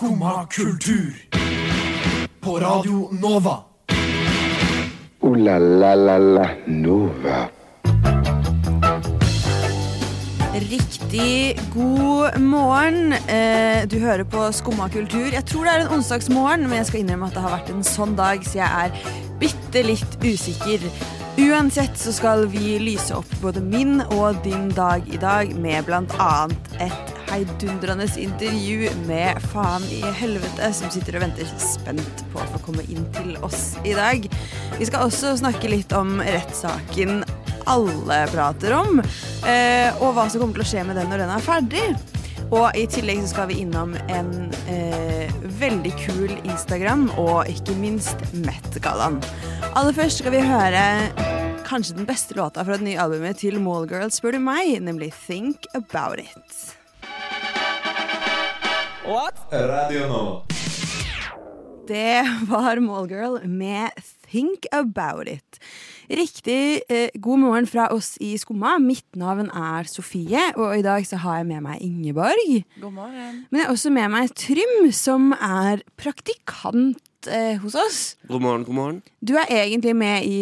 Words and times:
Skumma 0.00 0.46
kultur. 0.46 1.14
På 2.40 2.58
Radio 2.60 3.08
Nova. 3.12 3.58
O-la-la-la-la 5.20 6.48
Nova. 6.66 7.48
Riktig 10.54 11.60
god 11.74 12.40
morgen. 12.40 13.12
Eh, 13.12 13.88
du 13.88 13.98
hører 13.98 14.24
på 14.24 14.52
Skumma 14.52 14.88
kultur. 14.88 15.28
Jeg 15.32 15.44
tror 15.44 15.64
det 15.64 15.74
er 15.74 15.84
en 15.84 15.92
onsdagsmorgen, 15.98 16.64
men 16.68 16.80
jeg 16.80 16.86
skal 16.86 17.00
innrømme 17.00 17.28
at 17.28 17.36
det 17.36 17.44
har 17.44 17.56
vært 17.58 17.74
en 17.74 17.84
sånn 17.84 18.16
dag, 18.16 18.40
så 18.48 18.62
jeg 18.62 18.88
er 18.88 19.36
bitte 19.44 19.84
litt 19.84 20.20
usikker. 20.24 20.88
Uansett 21.44 22.00
så 22.00 22.16
skal 22.16 22.48
vi 22.48 22.78
lyse 22.80 23.12
opp 23.20 23.36
både 23.44 23.60
min 23.60 24.00
og 24.16 24.40
din 24.48 24.70
dag 24.72 25.04
i 25.12 25.20
dag 25.20 25.52
med 25.60 25.84
blant 25.84 26.16
annet 26.16 26.76
et 26.88 27.09
heidundrende 27.30 28.06
intervju 28.16 28.90
med 29.06 29.42
Faen 29.52 29.84
i 29.94 30.00
helvete, 30.20 30.72
som 30.74 30.90
sitter 30.90 31.18
og 31.18 31.24
venter 31.26 31.50
spent 31.62 32.24
på 32.32 32.42
å 32.42 32.48
få 32.54 32.62
komme 32.66 32.84
inn 32.90 33.06
til 33.16 33.36
oss 33.46 33.76
i 33.86 33.94
dag. 33.96 34.26
Vi 34.78 34.88
skal 34.88 35.06
også 35.06 35.36
snakke 35.40 35.70
litt 35.70 35.92
om 35.96 36.18
rettssaken 36.20 37.22
alle 37.70 38.24
prater 38.32 38.74
om, 38.74 39.02
eh, 39.46 39.90
og 40.00 40.14
hva 40.16 40.26
som 40.30 40.42
kommer 40.42 40.58
til 40.58 40.64
å 40.64 40.70
skje 40.72 40.86
med 40.88 40.98
den 40.98 41.12
når 41.12 41.24
den 41.24 41.34
er 41.36 41.44
ferdig. 41.44 41.84
Og 42.50 42.74
i 42.74 42.86
tillegg 42.90 43.20
så 43.22 43.30
skal 43.30 43.50
vi 43.52 43.60
innom 43.62 43.94
en 44.10 44.32
eh, 44.72 45.30
veldig 45.60 45.92
kul 46.00 46.32
Instagram, 46.40 47.06
og 47.20 47.46
ikke 47.52 47.76
minst 47.78 48.24
Met-gallaen. 48.34 49.20
Aller 49.78 49.94
først 49.94 50.24
skal 50.24 50.34
vi 50.34 50.42
høre 50.42 50.82
kanskje 51.68 52.00
den 52.00 52.08
beste 52.08 52.34
låta 52.34 52.64
fra 52.66 52.80
det 52.80 52.88
nye 52.88 52.98
albumet 52.98 53.38
til 53.44 53.60
Mallgirl, 53.62 54.10
spør 54.10 54.34
du 54.34 54.42
meg, 54.42 54.80
nemlig 54.82 55.12
Think 55.28 55.70
About 55.78 56.18
It. 56.18 56.79
Radio 59.10 60.06
Nova. 60.06 60.42
Det 61.88 62.20
var 62.46 62.78
Mallgirl 62.78 63.40
med 63.48 63.90
Think 64.30 64.66
About 64.72 65.26
It. 65.28 65.58
Riktig 66.10 66.82
eh, 66.88 67.08
god 67.18 67.38
morgen 67.42 67.66
fra 67.66 67.88
oss 67.90 68.12
i 68.22 68.36
Skumma. 68.38 68.76
Mitt 68.78 69.16
navn 69.18 69.48
er 69.50 69.90
Sofie, 69.90 70.44
og 70.54 70.78
i 70.78 70.84
dag 70.86 71.02
så 71.10 71.18
har 71.24 71.40
jeg 71.40 71.48
med 71.50 71.64
meg 71.66 71.82
Ingeborg. 71.82 72.62
God 72.78 72.94
morgen. 73.00 73.42
Men 73.50 73.58
jeg 73.58 73.66
har 73.66 73.74
også 73.74 73.90
med 73.98 74.08
meg 74.14 74.30
Trym, 74.38 74.78
som 74.94 75.32
er 75.34 75.82
praktikant 75.98 77.26
eh, 77.26 77.58
hos 77.64 77.74
oss. 77.74 78.00
God 78.30 78.46
morgen, 78.46 78.64
god 78.68 78.78
morgen. 78.78 79.02
Du 79.26 79.34
er 79.34 79.50
egentlig 79.50 79.96
med 79.98 80.22
i 80.30 80.40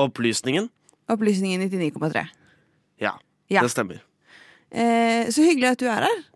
Opplysningen? 0.00 0.70
Opplysningen 1.12 1.68
99,3. 1.68 2.24
Ja, 3.04 3.18
Ja. 3.52 3.60
det 3.60 3.76
stemmer. 3.76 4.00
Eh, 4.72 5.28
så 5.28 5.44
hyggelig 5.44 5.74
at 5.76 5.84
du 5.84 5.92
er 5.92 6.08
her. 6.08 6.30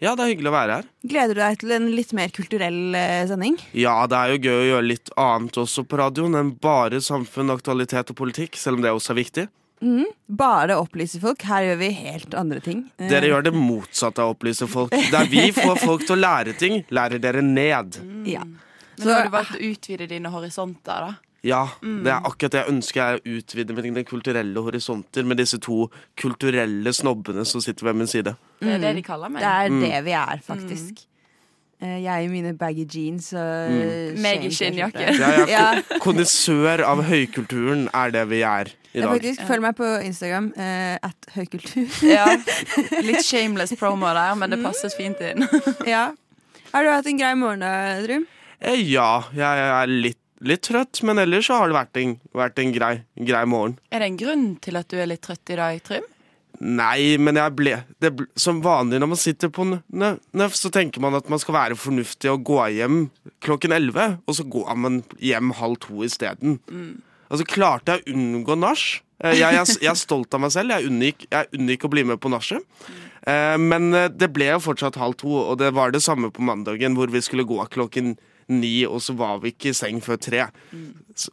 Ja, 0.00 0.14
det 0.16 0.24
er 0.24 0.30
hyggelig 0.32 0.48
å 0.48 0.56
være 0.56 0.76
her. 0.78 0.90
Gleder 1.12 1.36
du 1.36 1.42
deg 1.42 1.60
til 1.60 1.72
en 1.76 1.88
litt 1.92 2.12
mer 2.16 2.32
kulturell 2.32 2.96
eh, 2.96 3.22
sending? 3.28 3.58
Ja, 3.76 3.98
det 4.08 4.16
er 4.16 4.32
jo 4.32 4.42
gøy 4.48 4.56
å 4.56 4.68
gjøre 4.70 4.88
litt 4.88 5.12
annet 5.20 5.58
også 5.60 5.84
på 5.84 6.00
radioen 6.00 6.38
enn 6.40 6.54
bare 6.56 7.02
samfunn, 7.04 7.52
aktualitet 7.52 8.14
og 8.14 8.16
politikk, 8.22 8.56
selv 8.56 8.80
om 8.80 8.86
det 8.86 8.94
også 8.96 9.12
er 9.12 9.20
viktig. 9.20 9.46
Bare 10.30 10.76
opplyse 10.76 11.20
folk. 11.20 11.42
Her 11.48 11.64
gjør 11.68 11.78
vi 11.80 11.88
helt 11.96 12.34
andre 12.36 12.60
ting. 12.64 12.84
Eh, 12.98 13.08
Dere 13.10 13.30
gjør 13.30 13.46
det 13.48 13.54
motsatte 13.56 14.22
av 14.22 14.32
å 14.32 14.36
opplyse 14.36 14.68
folk. 14.70 14.92
Der 15.12 15.28
vi 15.30 15.48
får 15.56 15.80
folk 15.80 16.04
til 16.06 16.16
å 16.18 16.20
lære 16.20 16.54
ting, 16.60 16.82
lærer 16.92 17.20
dere 17.22 17.42
ned. 17.44 18.00
Ja. 18.28 18.44
Men 18.44 19.04
så, 19.04 19.12
har 19.14 19.28
du 19.28 19.34
valgt 19.34 19.56
å 19.56 19.62
utvide 19.64 20.08
dine 20.10 20.32
horisonter, 20.32 21.08
da. 21.08 21.29
Ja, 21.46 21.62
det 21.80 22.10
er 22.12 22.26
akkurat 22.28 22.52
det 22.52 22.60
jeg 22.60 22.68
ønsker 22.74 23.00
jeg 23.24 23.38
utvider 23.40 23.76
mine 23.78 24.02
kulturelle 24.04 24.60
horisonter 24.60 25.24
med 25.24 25.40
disse 25.40 25.56
to 25.58 25.86
kulturelle 26.20 26.92
snobbene 26.92 27.46
som 27.48 27.62
sitter 27.64 27.86
ved 27.88 27.94
min 28.02 28.10
side. 28.10 28.34
Det 28.60 28.74
er 28.74 28.82
det 28.82 28.96
de 28.98 29.04
kaller 29.06 29.32
meg. 29.32 29.40
Det 29.40 29.48
er 29.48 29.78
det 29.86 30.02
vi 30.04 30.16
er, 30.18 30.42
faktisk. 30.44 31.06
Eh, 31.80 32.02
jeg 32.04 32.26
i 32.26 32.28
mine 32.28 32.52
baggy 32.60 32.84
jeans 32.84 33.30
og 33.32 33.70
Meg 34.20 34.42
i 34.44 34.50
skinnjakke. 34.52 35.06
Ja, 35.16 35.30
er 35.40 35.48
Ja. 35.48 35.64
kondisør 36.04 36.82
av 36.84 37.00
høykulturen 37.08 37.86
er 37.96 38.12
det 38.12 38.26
vi 38.28 38.42
er 38.44 38.68
i 38.92 38.98
Jeg 39.00 39.08
faktisk 39.08 39.46
Følg 39.48 39.62
meg 39.64 39.76
på 39.78 39.88
Instagram. 40.04 40.50
Uh, 40.58 40.98
at 41.08 41.30
høykultur. 41.38 41.88
Ja. 42.04 42.26
Litt 43.08 43.24
shameless 43.24 43.72
promo 43.80 44.12
der, 44.12 44.34
men 44.36 44.52
det 44.52 44.60
passes 44.62 44.92
fint 44.98 45.22
inn. 45.24 45.46
ja. 45.88 46.10
Har 46.74 46.84
du 46.84 46.90
hatt 46.92 47.08
en 47.08 47.18
grei 47.18 47.32
morgen, 47.34 47.64
da, 47.64 47.72
Drum? 48.04 48.26
Eh, 48.60 48.76
Ja, 48.92 49.22
jeg 49.32 49.64
er 49.70 49.86
litt, 49.88 50.20
litt 50.40 50.62
trøtt, 50.68 51.02
men 51.04 51.18
ellers 51.22 51.46
så 51.50 51.58
har 51.60 51.68
det 51.70 51.76
vært 51.76 52.00
en, 52.00 52.14
vært 52.36 52.58
en 52.62 52.72
grei, 52.72 52.94
grei 53.28 53.42
morgen. 53.48 53.76
Er 53.92 54.00
det 54.04 54.08
en 54.12 54.16
grunn 54.22 54.46
til 54.64 54.78
at 54.80 54.88
du 54.88 54.96
er 55.00 55.10
litt 55.10 55.22
trøtt 55.26 55.52
i 55.52 55.58
dag, 55.60 55.82
Trym? 55.86 56.06
Nei, 56.60 57.14
men 57.22 57.38
jeg 57.38 57.54
ble, 57.56 57.74
det 58.02 58.10
ble 58.18 58.26
Som 58.36 58.58
vanlig 58.60 58.98
når 59.00 59.08
man 59.12 59.20
sitter 59.20 59.48
på 59.54 59.64
nø- 59.64 59.78
nø- 59.96 60.18
NØF, 60.36 60.56
så 60.58 60.68
tenker 60.74 61.00
man 61.00 61.14
at 61.16 61.28
man 61.32 61.38
skal 61.40 61.54
være 61.56 61.76
fornuftig 61.78 62.28
og 62.32 62.42
gå 62.44 62.58
hjem 62.74 63.04
klokken 63.40 63.72
11, 63.72 64.18
og 64.28 64.34
så 64.36 64.44
går 64.44 64.74
man 64.76 64.98
hjem 65.22 65.54
halv 65.60 65.78
to 65.80 66.02
isteden. 66.04 66.58
Og 67.30 67.38
så 67.40 67.46
klarte 67.48 67.94
jeg 67.96 68.02
å 68.10 68.16
unngå 68.18 68.58
nach. 68.58 68.82
Eh, 69.22 69.38
Jeg, 69.38 69.54
jeg, 69.54 69.76
jeg 69.86 69.92
er 69.92 70.00
stolt 70.00 70.34
av 70.36 70.40
meg 70.42 70.50
selv. 70.52 70.74
Jeg 70.74 70.90
unngikk, 70.90 71.24
jeg 71.30 71.48
unngikk 71.56 71.86
å 71.86 71.92
bli 71.94 72.04
med 72.10 72.20
på 72.20 72.28
nachet. 72.32 72.66
Eh, 73.24 73.56
Men 73.56 73.94
eh, 73.94 74.08
det 74.10 74.28
ble 74.34 74.50
jo 74.50 74.58
fortsatt 74.66 74.96
halv 75.00 75.16
to, 75.22 75.30
og 75.30 75.56
det 75.62 75.70
var 75.76 75.92
det 75.94 76.02
samme 76.02 76.28
på 76.34 76.42
mandagen, 76.44 76.96
hvor 76.98 77.08
vi 77.12 77.22
skulle 77.24 77.46
gå 77.48 77.56
klokken 77.72 78.16
ni, 78.52 78.74
og 78.86 79.02
så 79.04 79.16
var 79.18 79.40
vi 79.42 79.54
ikke 79.54 79.72
i 79.72 79.76
seng 79.76 80.00
før 80.04 80.20
tre. 80.20 80.46
Så, 81.14 81.32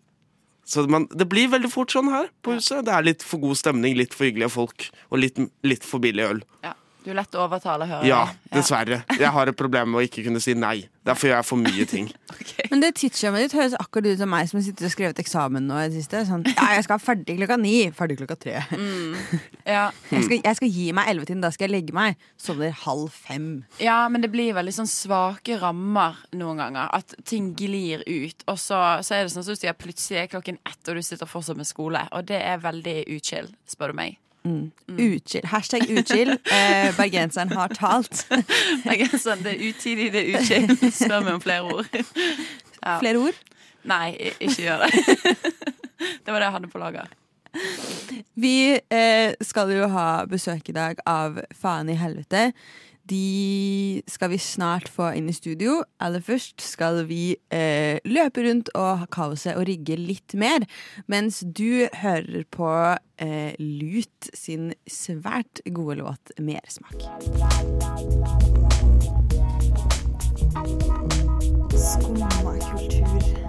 så 0.67 0.83
man, 0.91 1.07
det 1.11 1.29
blir 1.31 1.51
veldig 1.51 1.72
fort 1.73 1.94
sånn 1.94 2.11
her 2.13 2.31
på 2.45 2.57
huset. 2.57 2.85
Det 2.88 2.94
er 2.94 3.07
litt 3.07 3.25
for 3.25 3.41
god 3.44 3.59
stemning, 3.59 3.97
litt 4.00 4.16
for 4.17 4.29
hyggelige 4.29 4.53
folk, 4.53 4.89
og 5.11 5.23
litt, 5.23 5.39
litt 5.67 5.88
for 5.88 6.03
billig 6.03 6.27
øl. 6.27 6.44
Ja. 6.66 6.75
Du 7.07 7.13
er 7.13 7.22
lett 7.22 7.35
å 7.40 7.45
overtale, 7.45 7.85
hører 7.88 8.03
Ja, 8.03 8.18
dessverre. 8.51 8.97
Jeg 9.16 9.29
har 9.31 9.47
et 9.47 9.56
problem 9.56 9.94
med 9.94 10.01
å 10.01 10.03
ikke 10.03 10.25
kunne 10.25 10.41
si 10.44 10.51
nei. 10.59 10.90
Derfor 11.07 11.29
gjør 11.29 11.38
jeg 11.38 11.47
for 11.47 11.62
mye 11.62 11.85
ting. 11.88 12.09
Men 12.73 12.81
det 12.84 12.90
tidsskjemaet 13.00 13.45
ditt 13.45 13.53
høres 13.56 13.78
akkurat 13.79 14.09
ut 14.12 14.19
som 14.19 14.28
meg 14.34 14.50
som 14.51 14.59
sitter 14.66 14.90
og 14.90 14.91
skrevet 14.91 15.22
eksamen 15.23 15.63
nå 15.69 15.78
i 15.79 15.85
det 15.88 16.01
siste. 16.01 16.25
Sånn, 16.28 16.44
ja, 16.51 16.66
jeg 16.75 16.84
skal 16.84 16.97
være 16.97 17.06
ferdig 17.06 17.38
klokka 17.40 17.57
ni. 17.63 17.72
Ferdig 17.95 18.19
klokka 18.19 18.35
tre. 18.44 18.57
Ja. 19.68 19.85
Jeg, 20.12 20.23
skal, 20.23 20.38
jeg 20.44 20.56
skal 20.59 20.69
gi 20.72 20.85
meg 20.95 21.09
ellevetiden, 21.12 21.41
da 21.44 21.50
skal 21.51 21.68
jeg 21.68 21.73
legge 21.78 21.95
meg. 21.95 22.19
Sovner 22.40 22.75
halv 22.84 23.07
fem. 23.12 23.47
ja, 23.84 23.97
men 24.12 24.24
det 24.24 24.29
blir 24.31 24.53
veldig 24.56 24.75
sånn 24.81 24.88
svake 24.91 25.57
rammer 25.63 26.19
noen 26.35 26.59
ganger. 26.62 26.91
At 26.95 27.16
ting 27.28 27.50
glir 27.59 28.03
ut. 28.07 28.45
Og 28.51 28.59
så, 28.59 28.79
så 29.03 29.16
er 29.18 29.25
det 29.28 29.34
sånn 29.35 29.47
som 29.47 29.56
du 29.56 29.59
sier, 29.63 29.75
plutselig 29.79 30.22
er 30.25 30.31
klokken 30.35 30.59
ett, 30.68 30.79
og 30.88 31.00
du 31.00 31.03
sitter 31.03 31.28
fortsatt 31.28 31.59
med 31.59 31.68
skole. 31.68 32.03
Og 32.16 32.28
det 32.31 32.39
er 32.44 32.63
veldig 32.63 33.01
uchill, 33.16 33.51
spør 33.68 33.95
du 33.95 34.00
meg. 34.03 34.19
Uchill. 34.97 35.45
Hashtag 35.51 35.85
uchill. 35.89 36.33
Eh, 36.51 36.89
bergenseren 36.97 37.51
har 37.55 37.73
talt. 37.75 38.25
Er 38.87 39.17
sånn, 39.19 39.43
det 39.45 39.55
er 39.55 39.63
utidig, 39.67 40.11
det 40.13 40.23
er 40.23 40.39
uchill. 40.39 40.73
Spør 40.91 41.25
meg 41.25 41.37
om 41.37 41.43
flere 41.43 41.77
ord. 41.77 41.91
Ja. 42.77 42.99
Flere 43.01 43.19
ord? 43.19 43.37
Nei, 43.89 44.11
ikke 44.37 44.61
gjør 44.61 44.83
det. 44.85 45.15
Det 46.23 46.29
var 46.29 46.39
det 46.39 46.45
jeg 46.45 46.53
hadde 46.53 46.67
på 46.69 46.79
lager. 46.79 47.07
Vi 48.37 48.57
eh, 48.77 49.33
skal 49.41 49.71
jo 49.73 49.87
ha 49.91 50.05
besøk 50.29 50.69
i 50.69 50.75
dag 50.77 51.01
av 51.09 51.39
Faen 51.57 51.89
i 51.89 51.97
helvete. 51.97 52.51
De 53.07 54.01
skal 54.09 54.31
vi 54.34 54.40
snart 54.41 54.90
få 54.91 55.12
inn 55.16 55.29
i 55.31 55.35
studio. 55.35 55.79
Aller 56.03 56.23
først 56.23 56.63
skal 56.63 57.06
vi 57.07 57.38
eh, 57.53 58.00
løpe 58.07 58.44
rundt 58.44 58.72
og 58.75 59.03
ha 59.03 59.07
kaoset 59.13 59.56
og 59.56 59.68
rigge 59.69 59.95
litt 60.00 60.35
mer. 60.35 60.66
Mens 61.07 61.40
du 61.45 61.88
hører 62.01 62.44
på 62.51 62.72
eh, 63.23 63.53
Lut 63.59 64.31
sin 64.34 64.73
svært 64.90 65.63
gode 65.72 66.01
låt 66.01 66.35
'Mersmak'. 66.35 67.07
Skumma 71.78 72.29
kultur. 72.35 73.47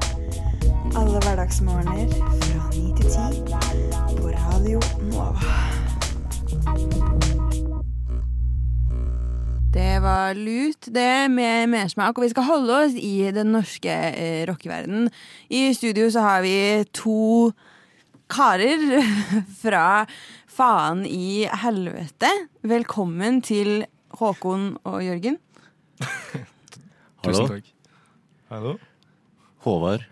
Alle 0.98 1.18
hverdagsmorgener 1.24 2.08
fra 2.42 2.70
ni 2.74 2.92
til 2.96 3.10
ti 3.10 3.42
på 4.16 4.30
Radio 4.38 4.80
Det 9.98 10.02
var 10.04 10.34
lut, 10.34 10.86
det, 10.94 11.28
med 11.28 11.72
mersmak. 11.72 12.14
Og 12.14 12.22
vi 12.22 12.28
skal 12.30 12.44
holde 12.46 12.74
oss 12.84 12.92
i 12.94 13.32
den 13.34 13.48
norske 13.50 13.90
eh, 13.90 14.44
rockeverdenen. 14.46 15.08
I 15.50 15.72
studio 15.74 16.04
så 16.14 16.22
har 16.22 16.44
vi 16.44 16.52
to 16.94 17.48
karer 18.30 18.84
fra 19.62 20.04
Faen 20.54 21.02
i 21.02 21.48
helvete. 21.64 22.30
Velkommen 22.62 23.40
til 23.42 23.88
Håkon 24.22 24.68
og 24.86 25.00
Jørgen. 25.02 25.40
Hallo? 27.26 27.48
takk. 27.50 27.74
Hallo? 28.54 28.76
Håvard. 29.66 30.06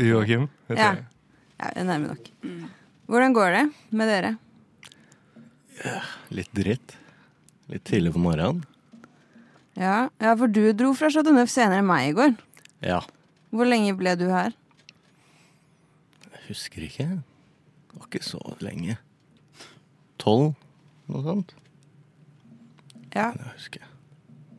Joakim 0.00 0.48
heter 0.72 0.80
Ja. 0.80 0.88
jeg. 0.96 1.04
Ja, 1.60 1.68
jeg 1.74 1.84
er 1.84 1.90
nærme 1.92 2.14
nok. 2.14 2.32
Hvordan 3.04 3.36
går 3.36 3.58
det 3.58 3.62
med 3.92 4.14
dere? 4.16 4.32
Litt 6.32 6.56
dritt. 6.56 6.96
Litt 7.68 7.84
tidlig 7.84 8.16
på 8.16 8.24
morgenen. 8.30 8.64
Ja, 9.78 10.08
ja 10.20 10.34
for 10.38 10.50
du 10.50 10.62
dro 10.76 10.92
fra 10.98 11.10
Chateau 11.12 11.34
Neuf 11.34 11.52
senere 11.52 11.82
enn 11.82 11.88
meg 11.88 12.10
i 12.10 12.16
går. 12.16 12.34
Ja. 12.86 13.00
Hvor 13.54 13.68
lenge 13.68 13.94
ble 13.98 14.14
du 14.18 14.26
her? 14.30 14.54
Jeg 16.30 16.42
husker 16.48 16.86
ikke. 16.86 17.08
Det 17.90 17.98
var 17.98 18.08
ikke 18.10 18.24
så 18.26 18.40
lenge. 18.62 18.98
Tolv, 20.20 20.54
noe 21.10 21.22
sånt. 21.26 21.54
Ja. 23.14 23.30
Det 23.34 23.52
husker 23.56 23.82
jeg. 23.82 23.90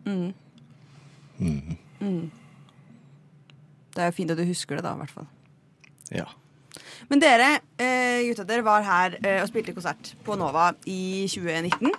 Mm. 0.06 0.34
Mm. 2.02 2.32
Det 3.92 4.02
er 4.02 4.10
jo 4.10 4.16
fint 4.16 4.32
at 4.34 4.40
du 4.40 4.46
husker 4.48 4.78
det, 4.78 4.86
da, 4.86 4.94
i 4.96 5.04
hvert 5.04 5.14
fall. 5.14 5.28
Ja. 6.12 6.28
Men 7.12 7.22
dere, 7.22 7.50
eh, 7.80 8.24
gutta, 8.30 8.46
dere 8.48 8.66
var 8.66 8.86
her 8.88 9.18
eh, 9.20 9.40
og 9.42 9.50
spilte 9.50 9.76
konsert 9.76 10.14
på 10.26 10.38
Nova 10.40 10.72
i 10.88 11.28
2019. 11.32 11.92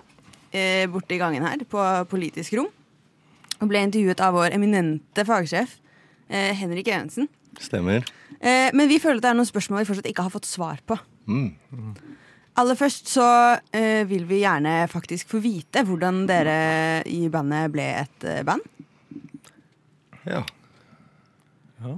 Eh, 0.53 0.85
borte 0.93 1.17
i 1.17 1.21
gangen 1.21 1.45
her, 1.45 1.65
på 1.69 1.83
Politisk 2.11 2.57
rom. 2.59 2.71
Og 3.63 3.71
ble 3.71 3.85
intervjuet 3.87 4.23
av 4.25 4.35
vår 4.35 4.57
eminente 4.57 5.25
fagsjef 5.27 5.79
eh, 6.29 6.51
Henrik 6.59 6.91
Evensen. 6.91 7.29
Stemmer. 7.63 8.03
Eh, 8.41 8.73
men 8.75 8.91
vi 8.91 8.99
føler 8.99 9.21
at 9.21 9.27
det 9.27 9.31
er 9.31 9.39
noen 9.39 9.49
spørsmål 9.49 9.85
vi 9.85 9.91
fortsatt 9.93 10.09
ikke 10.11 10.27
har 10.27 10.35
fått 10.35 10.49
svar 10.51 10.83
på. 10.89 10.99
Mm. 11.31 11.53
Aller 12.59 12.77
først 12.77 13.09
så 13.09 13.27
eh, 13.73 14.03
vil 14.11 14.27
vi 14.29 14.43
gjerne 14.43 14.83
faktisk 14.93 15.31
få 15.33 15.41
vite 15.45 15.85
hvordan 15.89 16.25
dere 16.29 16.57
i 17.09 17.23
bandet 17.33 17.71
ble 17.73 17.87
et 18.03 18.27
eh, 18.29 18.43
band. 18.45 18.67
Ja. 20.27 20.43
Ja. 21.83 21.95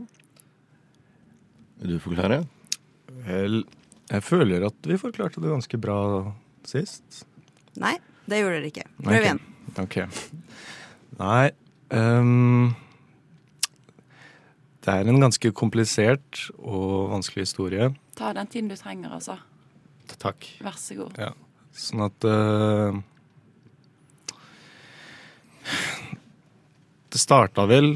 Vil 1.81 1.97
du 1.97 2.03
forklare? 2.03 2.45
Vel, 3.25 3.65
jeg 4.11 4.25
føler 4.25 4.69
at 4.69 4.87
vi 4.89 5.01
forklarte 5.01 5.43
det 5.43 5.51
ganske 5.53 5.81
bra 5.81 5.99
sist. 6.69 7.25
Nei, 7.81 7.97
det 8.29 8.41
gjorde 8.41 8.61
dere 8.61 8.71
ikke. 8.71 8.87
Prøv 9.01 9.11
Prøv 9.11 9.27
igjen. 9.27 9.43
Ok. 9.83 9.99
Nei 11.19 11.53
Um, 11.95 12.75
Det 14.85 14.93
er 14.93 15.09
en 15.09 15.21
ganske 15.23 15.51
komplisert 15.57 16.43
og 16.59 17.11
vanskelig 17.15 17.47
historie. 17.47 17.89
Ta 18.19 18.35
den 18.37 18.49
tiden 18.53 18.69
du 18.69 18.77
trenger, 18.77 19.15
altså. 19.17 19.39
Takk. 20.21 20.45
Vær 20.61 20.77
så 20.77 20.97
god. 20.99 21.17
Ja. 21.17 21.31
Sånn 21.75 22.05
at 22.05 22.27
uh, 22.29 22.99
Det 27.09 27.23
starta 27.23 27.65
vel 27.71 27.95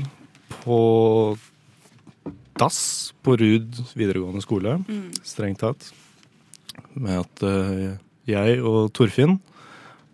på 0.62 0.78
dass 2.58 3.12
på 3.22 3.36
Rud 3.38 3.76
videregående 3.94 4.42
skole, 4.42 4.78
strengt 5.22 5.60
tatt. 5.62 5.92
Med 6.94 7.20
at 7.20 7.44
uh, 7.44 7.98
jeg 8.26 8.62
og 8.64 8.88
Torfinn, 8.96 9.36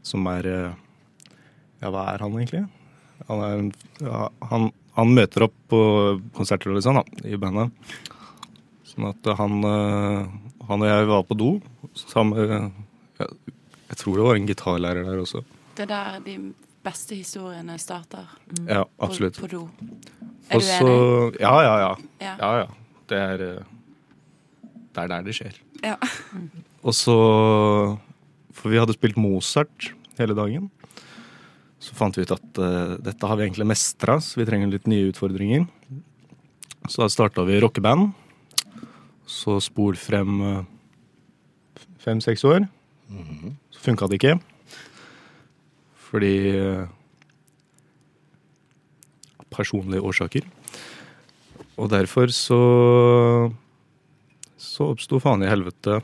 som 0.04 0.26
er 0.32 0.48
uh, 0.50 0.80
Ja, 1.80 1.92
hva 1.92 2.08
er 2.12 2.24
han 2.24 2.34
egentlig? 2.36 2.66
Han, 3.28 3.40
er 3.40 3.58
en, 3.58 3.68
han, 4.50 4.66
han 4.98 5.14
møter 5.16 5.46
opp 5.46 5.54
på 5.72 5.80
konserter 6.36 6.74
og 6.74 6.82
sånn, 6.84 7.00
da, 7.00 7.28
i 7.30 7.38
bandet. 7.40 7.72
Sånn 8.90 9.08
at 9.10 9.30
han, 9.38 9.56
eh, 9.66 10.26
han 10.68 10.84
og 10.84 10.90
jeg 10.90 11.08
var 11.10 11.24
på 11.28 11.36
do 11.38 11.48
sammen 11.98 12.38
jeg, 13.18 13.28
Jeg 13.88 13.98
tror 14.00 14.18
det 14.18 14.26
var 14.26 14.38
en 14.38 14.46
gitarlærer 14.48 15.06
der 15.06 15.22
også. 15.22 15.42
Det 15.74 15.86
er 15.86 15.90
der 15.90 16.20
de 16.24 16.36
beste 16.84 17.16
historiene 17.16 17.76
starter. 17.80 18.26
Ja, 18.68 18.84
På, 18.84 19.06
absolutt. 19.08 19.38
på 19.40 19.48
do. 19.50 19.62
Er 20.50 20.58
også, 20.60 20.78
du 20.84 20.92
enig? 20.92 21.40
Ja, 21.40 21.54
ja, 21.64 21.74
ja. 21.80 21.92
Ja. 22.20 22.34
Ja, 22.40 22.50
ja. 22.62 22.66
Det 23.08 23.18
er 23.20 23.44
eh, 23.48 23.62
Det 24.94 25.02
er 25.04 25.08
der 25.10 25.22
det 25.26 25.34
skjer. 25.36 25.56
Ja. 25.82 25.96
Og 26.84 26.94
så 26.94 27.14
For 28.54 28.70
vi 28.70 28.78
hadde 28.78 28.94
spilt 28.94 29.16
Mozart 29.18 29.90
hele 30.18 30.36
dagen. 30.38 30.70
Så 31.84 31.96
fant 31.98 32.16
vi 32.16 32.24
ut 32.24 32.32
at 32.32 32.60
uh, 32.62 32.94
dette 33.04 33.28
har 33.28 33.36
vi 33.36 33.44
egentlig 33.44 33.66
mestra, 33.68 34.16
så 34.22 34.40
vi 34.40 34.46
trenger 34.48 34.72
litt 34.72 34.88
nye 34.88 35.10
utfordringer. 35.10 35.66
Så 36.88 37.02
da 37.02 37.10
starta 37.12 37.44
vi 37.44 37.60
rockeband. 37.60 38.14
Så 39.28 39.58
spol 39.64 39.98
frem 40.00 40.40
uh, 40.40 40.64
fem-seks 42.00 42.44
år. 42.48 42.64
Så 43.74 43.84
funka 43.84 44.08
det 44.08 44.20
ikke. 44.20 44.36
Fordi 46.08 46.34
uh, 46.56 46.84
Personlige 49.54 50.02
årsaker. 50.02 50.48
Og 51.78 51.90
derfor 51.92 52.32
så 52.34 52.62
så 54.58 54.88
oppsto 54.90 55.20
faen 55.22 55.44
i 55.44 55.50
helvete. 55.50 56.00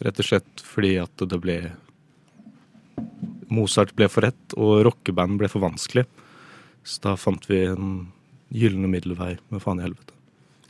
Rett 0.00 0.20
og 0.22 0.28
slett 0.28 0.62
fordi 0.64 0.94
at 1.02 1.24
det 1.28 1.38
ble 1.42 1.58
Mozart 3.54 3.94
ble 3.96 4.08
for 4.12 4.26
rett, 4.26 4.54
og 4.56 4.84
rockeband 4.88 5.38
ble 5.40 5.48
for 5.50 5.64
vanskelig. 5.64 6.04
Så 6.86 7.02
da 7.04 7.16
fant 7.20 7.44
vi 7.48 7.64
en 7.68 8.06
gylne 8.54 8.88
middelvei 8.90 9.34
med 9.52 9.62
faen 9.64 9.80
i 9.80 9.86
helvete. 9.86 10.14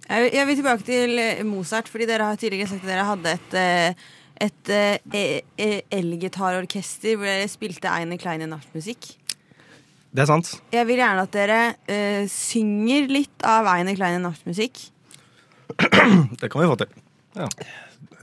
Jeg 0.08 0.24
vil, 0.24 0.30
jeg 0.38 0.48
vil 0.48 0.56
tilbake 0.58 0.86
til 0.86 1.18
eh, 1.20 1.44
Mozart, 1.46 1.88
fordi 1.92 2.06
dere 2.08 2.30
har 2.30 2.38
tidligere 2.40 2.70
sagt 2.70 2.86
at 2.86 2.90
dere 2.90 3.08
hadde 3.10 3.34
et, 3.36 3.56
eh, 3.60 4.06
et 4.46 4.70
eh, 4.72 5.40
e- 5.60 5.82
elgitarorkester 5.98 7.18
hvor 7.18 7.28
dere 7.28 7.50
spilte 7.52 7.92
Eine 7.92 8.16
kleine 8.20 8.48
nachtmusikk. 8.48 9.10
Det 10.08 10.24
er 10.24 10.30
sant. 10.30 10.54
Jeg 10.72 10.88
vil 10.88 11.02
gjerne 11.02 11.26
at 11.26 11.34
dere 11.36 11.58
eh, 11.92 12.24
synger 12.32 13.10
litt 13.12 13.44
av 13.44 13.68
Eine 13.74 13.92
kleine 13.98 14.22
nachtmusikk. 14.24 14.80
Det 16.40 16.48
kan 16.48 16.62
vi 16.64 16.70
få 16.72 16.78
til. 16.80 16.96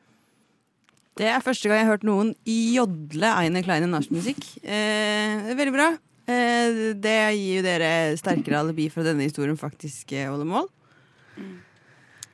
Det 1.14 1.28
er 1.28 1.42
første 1.44 1.68
gang 1.68 1.78
jeg 1.78 1.86
har 1.86 1.92
hørt 1.92 2.06
noen 2.08 2.34
jodle 2.48 3.30
Eine 3.36 3.62
kleine 3.62 3.86
nachspielmusikk. 3.86 4.42
Eh, 4.64 5.50
er 5.52 5.58
veldig 5.58 5.74
bra. 5.74 5.92
Eh, 6.26 6.94
det 6.98 7.18
gir 7.36 7.60
jo 7.60 7.66
dere 7.66 8.16
sterkere 8.18 8.58
alibi 8.58 8.88
for 8.90 9.04
at 9.04 9.12
denne 9.12 9.28
historien 9.28 9.58
faktisk 9.60 10.14
eh, 10.16 10.26
holder 10.26 10.48
mål. 10.50 10.72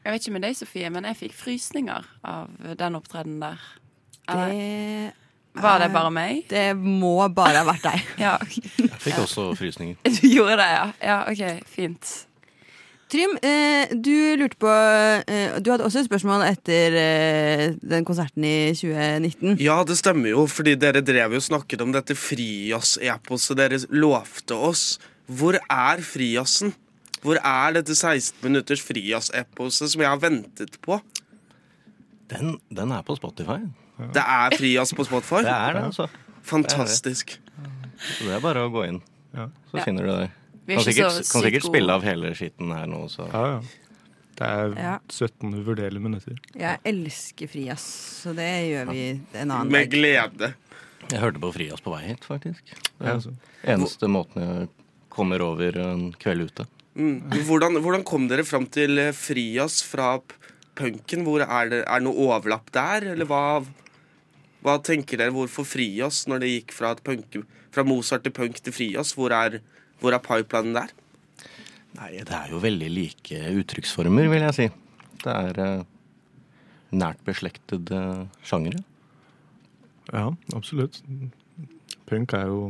Jeg 0.08 0.14
vet 0.14 0.24
ikke 0.24 0.32
med 0.38 0.44
deg, 0.46 0.54
Sofie, 0.56 0.88
men 0.88 1.04
jeg 1.04 1.16
fikk 1.18 1.34
frysninger 1.36 2.06
av 2.24 2.52
den 2.80 2.94
opptredenen 2.96 3.42
der. 3.42 3.64
Eller, 4.32 4.54
Det, 5.12 5.60
var 5.60 5.82
det 5.82 5.88
bare 5.92 6.12
meg? 6.16 6.38
det 6.48 6.62
må 6.80 7.10
bare 7.36 7.60
ha 7.60 7.66
vært 7.68 7.84
deg. 7.84 8.06
Ja, 8.24 8.38
Jeg 8.80 9.02
fikk 9.04 9.18
også 9.26 9.50
frysninger. 9.58 9.98
du 10.16 10.24
gjorde 10.30 10.56
det, 10.62 10.70
ja. 10.72 10.86
Ja, 11.04 11.18
OK, 11.28 11.60
fint. 11.68 12.14
Trym, 13.12 13.36
eh, 13.44 13.92
du 13.92 14.14
lurte 14.40 14.56
på 14.60 14.72
eh, 14.72 15.60
Du 15.60 15.70
hadde 15.74 15.84
også 15.84 16.00
et 16.00 16.08
spørsmål 16.08 16.46
etter 16.54 16.96
eh, 17.04 17.62
den 17.84 18.08
konserten 18.08 18.48
i 18.48 18.72
2019. 18.72 19.60
Ja, 19.60 19.82
det 19.84 20.00
stemmer 20.00 20.32
jo, 20.32 20.48
fordi 20.48 20.72
dere 20.80 21.04
drev 21.04 21.36
jo 21.36 21.44
og 21.44 21.48
snakket 21.52 21.84
om 21.84 21.92
dette 21.92 22.16
frijazz-eposet 22.16 23.60
dere 23.60 23.84
lovte 23.92 24.56
oss. 24.56 24.94
Hvor 25.28 25.60
er 25.68 26.00
frijazzen? 26.00 26.72
Hvor 27.24 27.38
er 27.42 27.72
dette 27.78 27.94
16 27.96 28.42
minutters 28.46 28.82
frijazz-eposet 28.86 29.90
som 29.92 30.00
jeg 30.04 30.08
har 30.12 30.20
ventet 30.22 30.78
på? 30.84 31.00
Den, 32.30 32.58
den 32.70 32.92
er 32.92 33.02
på 33.06 33.16
Spotify. 33.18 33.58
Det 34.14 34.22
er 34.22 34.54
frijazz 34.58 34.92
på 34.94 35.04
Spotify? 35.08 35.42
Det 35.46 35.54
er 35.54 35.78
det, 35.78 35.84
altså. 35.88 36.06
Fantastisk. 36.48 37.38
Så 37.98 38.28
det 38.28 38.36
er 38.36 38.42
bare 38.44 38.66
å 38.68 38.70
gå 38.72 38.84
inn. 38.88 39.00
Så 39.34 39.76
Ja. 39.78 39.84
finner 39.84 40.06
du 40.06 40.12
det. 40.12 40.30
Er 40.68 40.74
Kan 40.76 40.84
sikkert, 40.84 41.18
kan 41.32 41.42
sikkert 41.42 41.64
spille 41.64 41.92
av 41.92 42.02
hele 42.04 42.30
skitten 42.36 42.70
her 42.76 42.86
nå, 42.86 43.06
så 43.08 43.26
Ja, 43.32 43.44
ja. 43.56 43.60
Det 44.38 44.46
er 44.46 44.74
Ja. 44.78 44.98
17 45.10 45.52
uvurderlige 45.54 46.00
minutter. 46.00 46.36
Jeg 46.54 46.78
elsker 46.84 47.48
frijazz, 47.48 48.22
så 48.22 48.34
det 48.36 48.46
gjør 48.70 48.92
vi 48.92 49.20
en 49.34 49.50
annen 49.50 49.72
Med 49.72 49.90
glede. 49.90 50.54
Jeg 51.10 51.20
hørte 51.20 51.40
på 51.40 51.52
Frias 51.52 51.80
på 51.80 51.90
vei 51.90 52.06
hit, 52.08 52.20
faktisk. 52.20 52.62
Det 52.64 53.00
Ja, 53.00 53.06
er 53.06 53.14
altså. 53.16 53.32
eneste 53.64 54.06
måten 54.06 54.36
jeg 54.44 54.68
kommer 55.10 55.40
over 55.42 55.76
en 55.78 56.12
kveld 56.12 56.42
ute. 56.52 56.66
Mm. 56.98 57.30
Hvordan, 57.46 57.78
hvordan 57.78 58.02
kom 58.06 58.26
dere 58.26 58.42
fram 58.46 58.64
til 58.74 58.98
Fri 59.14 59.52
oss 59.62 59.80
fra 59.86 60.16
punken? 60.78 61.22
Hvor 61.26 61.44
er, 61.44 61.70
det, 61.70 61.82
er 61.86 62.02
noe 62.02 62.26
overlapp 62.26 62.72
der, 62.74 63.12
eller 63.12 63.28
hva, 63.28 63.42
hva 64.66 64.78
tenker 64.82 65.20
dere? 65.20 65.34
Hvorfor 65.34 65.66
frijazz 65.68 66.26
når 66.30 66.42
det 66.42 66.50
gikk 66.56 66.74
fra, 66.74 66.96
et 66.96 67.04
punk, 67.06 67.38
fra 67.74 67.86
Mozart 67.86 68.26
til 68.26 68.34
punk 68.34 68.58
til 68.58 68.74
frijazz? 68.74 69.14
Hvor 69.18 69.34
er, 69.34 69.60
hvor 70.02 70.16
er 70.16 70.24
pipelinen 70.24 70.80
der? 70.80 70.94
Nei, 71.98 72.10
det 72.18 72.34
er 72.34 72.50
jo 72.52 72.60
veldig 72.62 72.90
like 72.92 73.40
uttrykksformer, 73.62 74.28
vil 74.30 74.44
jeg 74.48 74.56
si. 74.58 74.68
Det 75.22 75.32
er 75.34 75.62
eh, 75.64 75.86
nært 76.94 77.22
beslektede 77.26 78.02
sjangere. 78.46 78.82
Ja, 80.10 80.28
absolutt. 80.54 81.00
Punk 82.08 82.34
er 82.34 82.50
jo 82.50 82.62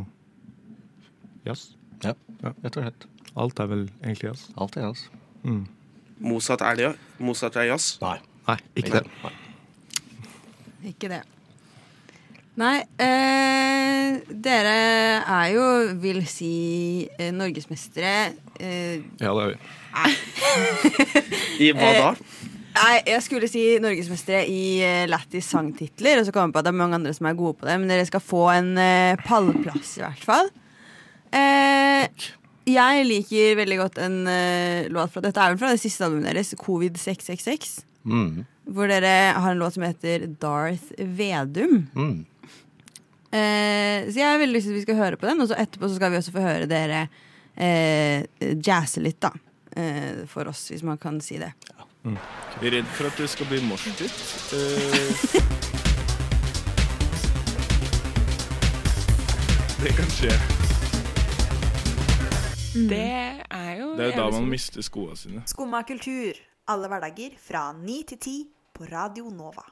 jazz. 1.46 1.70
Yes. 2.04 2.12
Ja. 2.12 2.52
rett 2.62 2.76
og 2.76 2.84
slett. 2.84 3.08
Alt 3.38 3.60
er 3.62 3.68
vel 3.70 3.84
egentlig 4.02 4.30
jazz. 4.32 4.46
Alt 4.58 4.76
er 4.76 4.88
jazz. 4.88 5.04
Mm. 5.46 5.64
Mozart 6.18 6.64
er 6.66 6.78
det, 6.80 6.92
Mozart 7.22 7.56
er 7.56 7.68
jazz. 7.70 7.92
Nei. 8.02 8.16
Nei, 8.48 8.56
ikke 8.80 8.98
det. 8.98 9.04
Nei. 9.22 9.34
Ikke 10.90 11.10
det. 11.12 11.22
Nei, 12.58 12.78
eh, 12.98 14.16
dere 14.34 14.74
er 15.22 15.46
jo, 15.54 15.66
vil 16.02 16.24
si, 16.26 17.06
eh, 17.18 17.30
norgesmestere. 17.30 18.32
Eh, 18.58 18.98
Ja, 19.20 19.30
det 19.30 19.44
er 19.44 19.52
vi. 19.52 19.58
I 21.68 21.72
hva 21.76 21.92
da? 21.94 22.08
Nei, 22.78 22.96
jeg 23.10 23.22
skulle 23.26 23.48
si 23.50 23.62
norgesmestere 23.82 24.44
i 24.46 24.62
uh, 24.86 25.04
lættis 25.10 25.48
sangtitler, 25.50 26.20
og 26.20 26.26
så 26.28 26.34
kom 26.34 26.48
jeg 26.48 26.54
på 26.54 26.60
at 26.60 26.66
det 26.68 26.72
er 26.74 26.78
mange 26.78 26.98
andre 26.98 27.14
som 27.16 27.26
er 27.26 27.38
gode 27.38 27.58
på 27.58 27.66
det, 27.66 27.78
men 27.80 27.90
dere 27.90 28.06
skal 28.06 28.22
få 28.22 28.44
en 28.54 28.68
eh, 28.78 29.18
pallplass 29.26 29.96
i 29.98 30.04
hvert 30.04 30.22
fall. 30.26 30.50
Eh, 31.34 32.06
jeg 32.72 33.06
liker 33.08 33.58
veldig 33.58 33.78
godt 33.80 34.00
en 34.04 34.18
uh, 34.28 34.88
låt 34.92 35.12
fra 35.14 35.22
Dette 35.24 35.42
er 35.42 35.54
vel 35.54 35.60
fra 35.60 35.72
det 35.74 35.82
siste 35.82 36.06
albumet 36.06 36.30
deres, 36.32 36.54
Covid666. 36.60 37.78
Mm. 38.08 38.44
Hvor 38.68 38.90
dere 38.90 39.14
har 39.36 39.52
en 39.52 39.62
låt 39.62 39.76
som 39.76 39.86
heter 39.86 40.26
Darth 40.40 40.92
Vedum. 40.98 41.86
Mm. 41.94 42.18
Uh, 43.28 44.08
så 44.08 44.16
jeg 44.16 44.28
har 44.28 44.40
veldig 44.40 44.56
lyst 44.56 44.70
til 44.70 44.76
at 44.76 44.80
vi 44.80 44.86
skal 44.86 45.00
høre 45.02 45.20
på 45.20 45.28
den, 45.28 45.42
og 45.44 45.50
så 45.50 45.58
etterpå 45.60 45.88
så 45.88 45.98
skal 45.98 46.12
vi 46.12 46.20
også 46.20 46.36
få 46.36 46.44
høre 46.44 46.70
dere 46.70 47.06
uh, 47.08 48.20
jazze 48.64 49.04
litt, 49.04 49.20
da. 49.24 49.32
Uh, 49.78 50.24
for 50.30 50.48
oss, 50.50 50.68
hvis 50.72 50.86
man 50.86 50.98
kan 51.00 51.20
si 51.24 51.36
det. 51.40 51.52
Jeg 52.04 52.16
er 52.62 52.70
redd 52.78 52.84
for 52.96 53.06
at 53.06 53.18
det 53.18 53.28
skal 53.30 53.46
bli 53.50 53.60
morsdytt. 53.66 54.00
Eh, 54.52 55.34
det 59.82 59.92
kan 59.96 60.10
skje. 60.10 60.57
Det 62.90 63.44
er 63.50 63.72
jo 63.80 63.94
Det 63.98 64.04
er 64.06 64.12
jo 64.12 64.20
da 64.20 64.28
man 64.36 64.46
mister 64.50 64.84
skoene 64.84 65.16
sine. 65.18 65.42
Skumma 65.50 65.82
kultur. 65.88 66.38
Alle 66.68 66.90
hverdager 66.90 67.34
fra 67.40 67.70
ni 67.72 68.02
til 68.06 68.20
ti 68.20 68.36
på 68.76 68.86
Radio 68.90 69.30
Nova. 69.32 69.64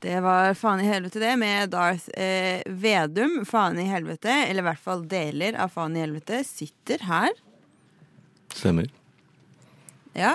Det 0.00 0.18
var 0.20 0.52
faen 0.58 0.82
i 0.84 0.88
helvete, 0.88 1.20
det, 1.22 1.32
med 1.40 1.70
Darth 1.72 2.10
eh, 2.20 2.60
Vedum. 2.68 3.40
Faen 3.48 3.78
i 3.80 3.86
helvete, 3.88 4.32
eller 4.44 4.62
i 4.62 4.66
hvert 4.68 4.82
fall 4.82 5.04
deler 5.08 5.56
av 5.56 5.72
faen 5.72 5.96
i 5.96 6.02
helvete, 6.04 6.42
sitter 6.44 7.04
her. 7.08 7.32
Stemmer. 8.52 8.90
Ja. 10.16 10.34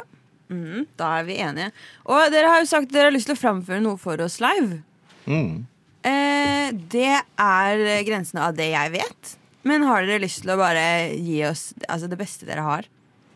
Mm, 0.52 0.88
da 1.00 1.12
er 1.20 1.28
vi 1.28 1.38
enige. 1.42 1.70
Og 2.10 2.32
dere 2.34 2.50
har 2.52 2.64
jo 2.64 2.70
sagt 2.70 2.90
at 2.90 2.96
dere 2.96 3.12
har 3.12 3.16
lyst 3.16 3.30
til 3.30 3.38
å 3.38 3.44
framføre 3.44 3.84
noe 3.86 4.02
for 4.02 4.22
oss 4.26 4.40
live. 4.44 4.82
Mm. 5.30 5.62
Eh, 6.10 6.74
det 6.92 7.14
er 7.22 7.86
grensene 8.08 8.50
av 8.50 8.58
det 8.58 8.72
jeg 8.74 8.94
vet. 8.98 9.38
Men 9.64 9.84
har 9.86 10.06
dere 10.08 10.24
lyst 10.24 10.42
til 10.44 10.54
å 10.54 10.58
bare 10.60 10.84
gi 11.18 11.42
oss 11.46 11.68
altså, 11.88 12.08
det 12.10 12.18
beste 12.20 12.48
dere 12.50 12.64
har? 12.66 12.88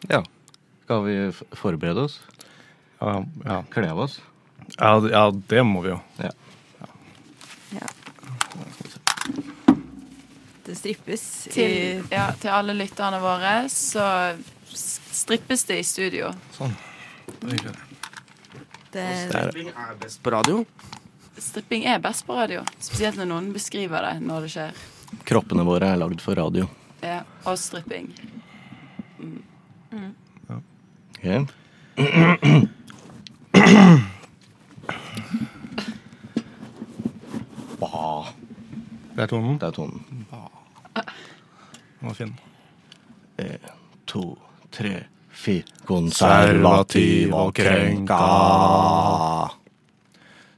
Ja. 0.10 0.24
Skal 0.86 1.03
vi 1.05 1.15
forberede 1.58 2.05
oss? 2.08 2.20
Ja, 3.01 3.20
ja. 3.46 3.60
Kle 3.74 3.89
av 3.91 4.00
oss? 4.08 4.20
Ja, 4.79 5.00
det- 5.00 5.12
ja, 5.13 5.25
det 5.32 5.63
må 5.65 5.82
vi 5.86 5.89
jo. 5.94 6.00
Ja. 6.22 6.32
Det 10.65 10.74
strippes 10.79 11.22
til, 11.53 11.70
i 11.70 12.03
ja, 12.10 12.32
til 12.41 12.50
alle 12.50 12.74
lytterne 12.74 13.20
våre, 13.22 13.67
så 13.70 14.05
strippes 14.74 15.62
det 15.70 15.77
i 15.77 15.84
studio. 15.86 16.32
Sånn. 16.55 16.74
det, 18.96 19.05
Stripping 19.29 19.70
er 19.70 19.94
best 20.01 20.24
på 20.25 20.34
radio. 20.34 20.63
Stripping 21.38 21.86
er 21.86 22.01
best 22.01 22.25
på 22.25 22.34
radio, 22.38 22.63
spesielt 22.79 23.20
når 23.20 23.29
noen 23.29 23.51
beskriver 23.53 24.08
det 24.10 24.15
når 24.25 24.48
det 24.48 24.51
skjer. 24.55 24.82
Kroppene 25.26 25.64
våre 25.66 25.94
er 25.94 25.98
lagd 26.02 26.22
for 26.22 26.38
radio. 26.38 26.68
Ja, 27.02 27.22
og 27.46 27.58
stripping. 27.60 28.10
Ok? 30.50 31.26
Ba. 37.80 38.26
Det 39.16 39.24
er 39.24 39.28
tonen. 39.32 39.58
Det 39.60 39.68
er 39.68 39.76
tonen. 39.76 40.26
Den 42.00 42.10
var 42.10 42.14
fin. 42.18 42.34
En, 43.38 43.70
to, 44.06 44.24
tre, 44.72 45.06
fire. 45.32 45.64
Konservativ 45.86 47.34
og 47.34 47.54
krenka. 47.56 48.20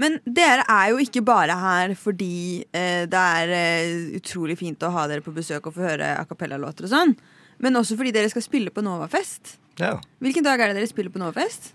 Men 0.00 0.16
dere 0.24 0.64
er 0.64 0.92
jo 0.94 1.00
ikke 1.02 1.22
bare 1.26 1.56
her 1.60 1.92
fordi 1.98 2.62
eh, 2.72 3.04
det 3.10 3.24
er 3.40 3.52
eh, 3.52 4.14
utrolig 4.16 4.56
fint 4.60 4.80
å 4.86 4.92
ha 4.94 5.04
dere 5.10 5.24
på 5.24 5.34
besøk 5.36 5.68
og 5.68 5.76
få 5.76 5.84
høre 5.90 6.14
a 6.16 6.24
cappella-låter 6.28 6.88
og 6.88 6.92
sånn, 6.94 7.12
men 7.60 7.76
også 7.76 7.98
fordi 8.00 8.14
dere 8.16 8.30
skal 8.32 8.46
spille 8.46 8.72
på 8.72 8.84
Novafest. 8.84 9.58
ja. 9.82 9.98
Hvilken 10.24 10.46
dag 10.46 10.60
er 10.60 10.72
det 10.72 10.80
dere 10.80 10.88
spiller 10.90 11.12
på 11.12 11.20
Novafest? 11.20 11.74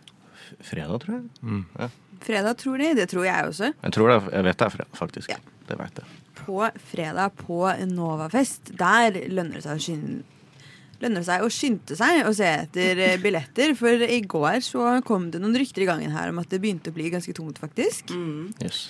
Fredag, 0.65 0.99
tror 1.03 1.19
jeg. 1.19 1.89
Fredag, 2.25 2.57
tror 2.61 2.81
de. 2.81 2.91
Det 2.97 3.07
tror 3.09 3.25
jeg 3.25 3.49
også. 3.49 3.71
Jeg, 3.73 3.93
tror 3.93 4.11
det 4.11 4.17
jeg 4.33 4.45
vet 4.45 4.59
det 4.59 4.65
er 4.65 4.73
fredag, 4.73 4.97
faktisk. 4.97 5.33
Ja. 5.33 5.39
Det 5.65 5.77
vet 5.79 6.01
jeg. 6.01 6.21
På 6.37 6.59
fredag 6.91 7.37
på 7.41 7.59
Novafest, 7.89 8.73
der 8.77 9.17
lønner 9.33 9.57
det 9.57 9.65
seg 9.65 9.77
å 9.77 9.85
skynde 9.85 10.34
Lønner 11.01 11.21
det 11.21 11.27
seg 11.27 11.43
å 11.43 11.49
skynde 11.51 11.97
seg 11.99 12.21
og 12.23 12.35
se 12.37 12.47
etter 12.47 13.01
eh, 13.03 13.17
billetter. 13.21 13.73
For 13.77 14.05
i 14.05 14.21
går 14.23 14.61
så 14.65 14.93
kom 15.07 15.27
det 15.33 15.41
noen 15.43 15.57
rykter 15.59 15.83
i 15.83 15.89
gangen 15.89 16.15
her 16.15 16.31
om 16.31 16.39
at 16.41 16.51
det 16.53 16.61
begynte 16.63 16.93
å 16.93 16.95
bli 16.95 17.11
ganske 17.13 17.35
tungt, 17.35 17.59
faktisk. 17.61 18.13
Yes. 18.63 18.87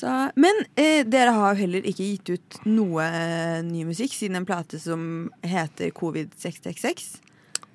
Så, 0.00 0.08
men 0.40 0.62
eh, 0.80 1.02
dere 1.04 1.34
har 1.36 1.52
jo 1.52 1.60
heller 1.66 1.84
ikke 1.88 2.06
gitt 2.06 2.30
ut 2.32 2.60
noe 2.68 3.04
eh, 3.04 3.58
ny 3.66 3.84
musikk 3.88 4.14
siden 4.16 4.38
en 4.38 4.48
plate 4.48 4.80
som 4.80 5.02
heter 5.44 5.92
Covid666. 5.96 7.18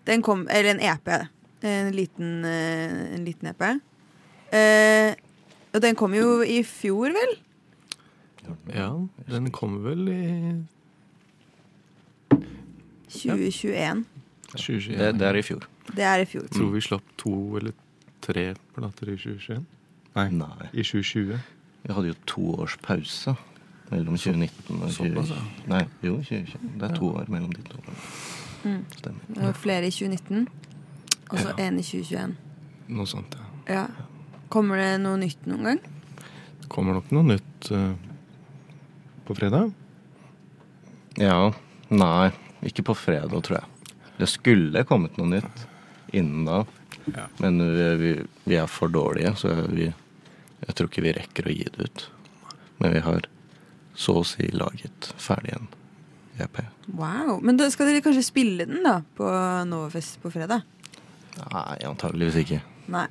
Den 0.09 0.25
kom, 0.25 0.47
eller 0.49 0.73
en 0.73 0.81
EP. 0.81 1.11
En 1.65 1.91
liten, 1.93 2.39
eh, 2.45 3.13
en 3.17 3.25
liten 3.25 3.49
EP. 3.51 3.65
Eh, 4.55 5.13
og 5.75 5.81
den 5.83 5.97
kom 5.99 6.13
jo 6.17 6.39
i 6.41 6.61
fjor, 6.65 7.13
vel? 7.13 7.35
Ja, 8.73 8.89
den 9.29 9.51
kom 9.53 9.79
vel 9.85 10.09
i 10.09 10.23
2021. 13.21 14.05
2021. 14.55 14.99
Det, 14.99 15.09
det 15.19 15.27
er 15.27 15.39
i 15.39 15.43
fjor. 15.45 15.65
Det 15.95 16.03
er 16.03 16.23
i 16.23 16.27
fjor. 16.29 16.45
Jeg 16.47 16.55
tror 16.57 16.71
vi 16.73 16.81
slapp 16.85 17.11
to 17.21 17.35
eller 17.59 17.75
tre 18.25 18.45
plater 18.75 19.11
i 19.11 19.17
2021. 19.17 19.65
Nei, 20.15 20.29
Nei. 20.31 20.69
i 20.73 20.83
2020. 20.83 21.39
Vi 21.85 21.93
hadde 21.93 22.07
jo 22.07 22.15
to 22.29 22.45
års 22.61 22.77
pause 22.81 23.35
mellom 23.91 24.17
2019 24.17 24.79
og 24.81 24.89
2020. 24.95 25.41
Nei, 25.69 25.83
jo, 26.05 26.15
2020. 26.23 26.71
Det 26.79 26.89
er 26.89 26.95
to 26.95 27.09
år 27.19 27.29
mellom 27.29 27.51
de 27.53 27.65
to. 27.67 27.81
Mm. 28.65 28.79
Stemmer. 28.95 29.27
Det 29.29 29.43
var 29.43 29.57
flere 29.61 29.87
i 29.87 29.91
2019, 29.93 30.47
og 31.29 31.37
så 31.39 31.51
Ja. 31.57 31.67
i 31.69 31.83
2021. 31.83 32.35
Noe 32.87 33.05
sånt, 33.09 33.35
ja. 33.37 33.73
Ja. 33.73 33.85
Kommer 34.49 34.77
det 34.77 35.01
noe 35.01 35.17
nytt 35.17 35.45
noen 35.49 35.63
gang? 35.63 35.79
Det 36.61 36.69
kommer 36.69 36.93
nok 36.97 37.11
noe 37.11 37.23
nytt 37.23 37.71
uh, 37.71 37.93
på 39.25 39.35
fredag. 39.37 39.71
Ja. 41.21 41.51
Nei, 41.89 42.31
ikke 42.63 42.83
på 42.87 42.95
fredag, 42.97 43.41
tror 43.43 43.59
jeg. 43.59 43.93
Det 44.17 44.27
skulle 44.31 44.83
kommet 44.87 45.17
noe 45.19 45.27
nytt 45.35 45.65
innen 46.15 46.45
da, 46.47 46.61
Ja. 47.05 47.27
men 47.37 47.59
vi, 47.59 47.87
vi, 48.01 48.11
vi 48.45 48.55
er 48.57 48.67
for 48.71 48.87
dårlige, 48.89 49.35
så 49.37 49.51
vi, 49.69 49.89
jeg 50.65 50.75
tror 50.75 50.87
ikke 50.89 51.03
vi 51.05 51.11
rekker 51.13 51.45
å 51.49 51.53
gi 51.53 51.67
det 51.75 51.89
ut. 51.89 52.05
Men 52.79 52.93
vi 52.95 53.01
har 53.05 53.27
så 53.95 54.17
å 54.21 54.25
si 54.27 54.47
laget 54.51 55.11
ferdig 55.21 55.53
en 55.55 55.67
EP. 56.39 56.57
Wow. 56.87 57.37
Men 57.43 57.57
da 57.59 57.67
skal 57.71 57.87
dere 57.91 58.01
kanskje 58.03 58.23
spille 58.27 58.65
den 58.67 58.81
da 58.83 58.97
på 59.15 59.27
Novafest 59.69 60.17
på 60.23 60.31
fredag? 60.33 60.63
Nei, 61.51 61.77
antageligvis 61.87 62.39
ikke. 62.41 62.61
Nei. 62.91 63.05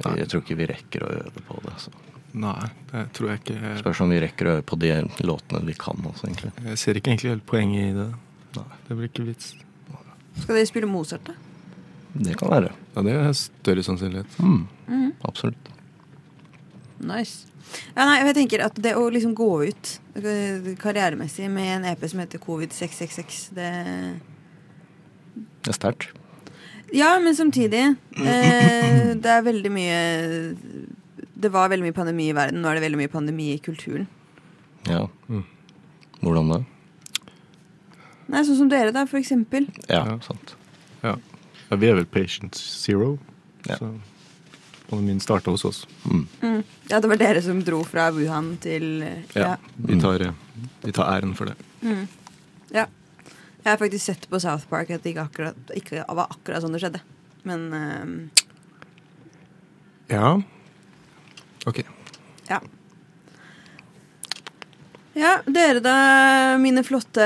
Jeg, 0.00 0.16
jeg 0.22 0.28
tror 0.30 0.42
ikke 0.44 0.56
vi 0.58 0.66
rekker 0.70 1.04
å 1.06 1.12
øve 1.20 1.42
på 1.46 1.60
det. 1.66 1.74
Så. 1.82 1.92
Nei, 2.32 2.68
det 2.92 3.04
tror 3.16 3.30
jeg 3.32 3.40
ikke. 3.42 3.72
Spørs 3.80 4.00
om 4.04 4.10
vi 4.12 4.20
rekker 4.22 4.46
å 4.46 4.52
øve 4.58 4.62
på 4.70 4.76
de 4.78 4.90
låtene 5.26 5.64
vi 5.66 5.74
kan 5.74 5.98
også, 6.06 6.28
egentlig. 6.28 6.52
Jeg 6.68 6.78
ser 6.78 6.94
ikke 7.00 7.10
egentlig 7.10 7.32
helt 7.32 7.46
poenget 7.50 7.88
i 7.88 7.96
det. 7.96 8.08
Nei. 8.56 8.66
Det 8.86 8.96
blir 8.98 9.08
ikke 9.10 9.26
vits. 9.26 9.52
Skal 10.40 10.54
dere 10.60 10.66
spille 10.70 10.86
Mozart, 10.90 11.26
da? 11.26 11.34
Det 12.14 12.36
kan 12.38 12.50
være. 12.50 12.70
Ja, 12.94 13.02
det 13.06 13.12
er 13.18 13.32
større 13.38 13.82
sannsynlighet. 13.86 14.38
Mm, 14.38 14.66
Mhm. 14.88 15.12
absolutt. 15.24 15.68
Nice. 17.00 17.46
Ja, 17.96 18.04
nei, 18.04 18.16
jeg 18.26 18.34
tenker 18.34 18.64
at 18.64 18.74
det 18.82 18.94
å 18.98 19.04
liksom 19.10 19.34
gå 19.34 19.46
ut 19.68 19.90
eh, 20.16 20.74
karrieremessig 20.80 21.48
med 21.50 21.68
en 21.76 21.84
EP 21.92 22.02
som 22.10 22.18
heter 22.20 22.38
Covid666, 22.42 23.50
det 23.54 23.68
Det 25.62 25.70
er 25.70 25.76
sterkt. 25.78 26.08
Ja, 26.92 27.18
men 27.22 27.34
samtidig 27.36 27.96
eh, 28.18 29.14
Det 29.14 29.30
er 29.30 29.42
veldig 29.46 29.70
mye 29.70 30.00
Det 31.40 31.48
var 31.52 31.70
veldig 31.72 31.86
mye 31.88 31.96
pandemi 31.96 32.28
i 32.30 32.36
verden. 32.36 32.60
Nå 32.62 32.68
er 32.70 32.78
det 32.78 32.84
veldig 32.84 33.00
mye 33.00 33.12
pandemi 33.12 33.46
i 33.54 33.58
kulturen. 33.64 34.06
Ja. 34.88 35.06
Mm. 35.28 35.44
Hvordan 36.20 36.52
da? 36.52 36.60
Nei, 38.30 38.42
Sånn 38.46 38.58
som 38.60 38.68
dere, 38.70 38.92
da, 38.94 39.06
for 39.10 39.18
eksempel. 39.20 39.66
Ja, 39.88 40.04
Ja. 40.06 40.18
sant. 40.22 40.54
Ja. 41.02 41.16
ja, 41.70 41.76
vi 41.76 41.88
er 41.88 41.96
vel 41.96 42.06
patient 42.06 42.54
zero. 42.54 43.18
Ja. 43.66 43.76
Så 43.80 43.88
pandemien 44.90 45.20
starta 45.20 45.50
hos 45.50 45.64
oss. 45.64 45.86
Mm. 46.04 46.26
Mm. 46.42 46.62
Ja, 46.90 47.00
det 47.00 47.08
var 47.08 47.16
dere 47.16 47.42
som 47.42 47.62
dro 47.64 47.82
fra 47.84 48.10
Wuhan 48.12 48.56
til 48.60 49.02
eh, 49.02 49.22
Ja. 49.34 49.40
Ja. 49.40 49.56
Vi, 49.76 50.00
tar, 50.00 50.20
eh, 50.20 50.32
vi 50.84 50.92
tar 50.92 51.08
æren 51.16 51.34
for 51.38 51.46
det. 51.46 51.56
Mm. 51.82 52.06
ja. 52.74 52.86
Jeg 53.64 53.72
har 53.72 53.76
faktisk 53.76 54.04
sett 54.04 54.28
på 54.30 54.38
South 54.40 54.66
Park 54.70 54.90
at 54.90 55.02
det 55.04 55.10
ikke, 55.12 55.26
akkurat, 55.28 55.72
ikke 55.76 56.04
var 56.08 56.30
akkurat 56.32 56.62
sånn 56.64 56.72
det 56.72 56.80
skjedde. 56.80 57.00
Men 57.44 57.66
um... 57.74 58.14
Ja. 60.08 60.40
OK. 61.66 61.82
ja. 62.48 62.60
Ja, 65.12 65.40
dere 65.44 65.80
da, 65.82 65.94
mine 66.62 66.84
flotte 66.86 67.24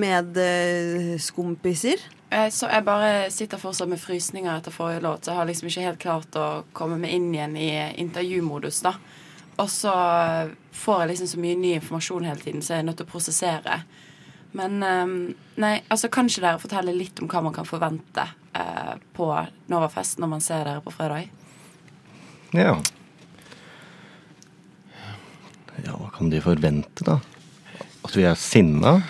medskumpiser. 0.00 2.00
Eh, 2.30 2.48
Så 2.50 2.66
jeg 2.72 2.84
bare 2.84 3.30
sitter 3.30 3.58
fortsatt 3.60 3.88
med 3.88 4.00
frysninger 4.00 4.56
etter 4.56 4.70
forrige 4.74 5.00
låt. 5.04 5.24
Så 5.24 5.30
jeg 5.30 5.36
har 5.38 5.46
liksom 5.46 5.68
ikke 5.68 5.84
helt 5.84 5.98
klart 6.02 6.36
å 6.40 6.46
komme 6.72 6.96
meg 6.98 7.10
inn 7.14 7.28
igjen 7.34 7.56
i 7.60 7.68
intervjumodus, 8.02 8.80
da. 8.82 8.94
Og 9.56 9.70
så 9.72 9.92
får 10.72 11.00
jeg 11.00 11.08
liksom 11.12 11.26
så 11.30 11.38
mye 11.40 11.56
ny 11.60 11.70
informasjon 11.78 12.24
hele 12.28 12.40
tiden, 12.42 12.62
så 12.64 12.72
jeg 12.74 12.80
er 12.82 12.86
nødt 12.88 12.96
til 13.00 13.06
å 13.06 13.12
prosessere. 13.12 13.78
Men 14.56 14.82
eh, 14.82 15.06
nei, 15.62 15.74
altså 15.92 16.08
kan 16.12 16.26
ikke 16.32 16.42
dere 16.48 16.58
fortelle 16.64 16.92
litt 16.96 17.20
om 17.22 17.28
hva 17.30 17.40
man 17.44 17.54
kan 17.56 17.68
forvente 17.68 18.24
eh, 18.56 18.94
på 19.16 19.24
Novafest 19.72 20.18
når 20.18 20.28
man 20.32 20.40
ser 20.44 20.64
dere 20.64 20.80
på 20.84 20.90
fredag? 20.96 21.28
Ja. 22.56 22.74
Ja, 25.84 25.96
hva 26.00 26.10
kan 26.14 26.30
de 26.32 26.40
forvente, 26.40 27.04
da? 27.06 27.18
At 28.06 28.14
vi 28.16 28.24
er 28.24 28.36
sinna? 28.38 29.00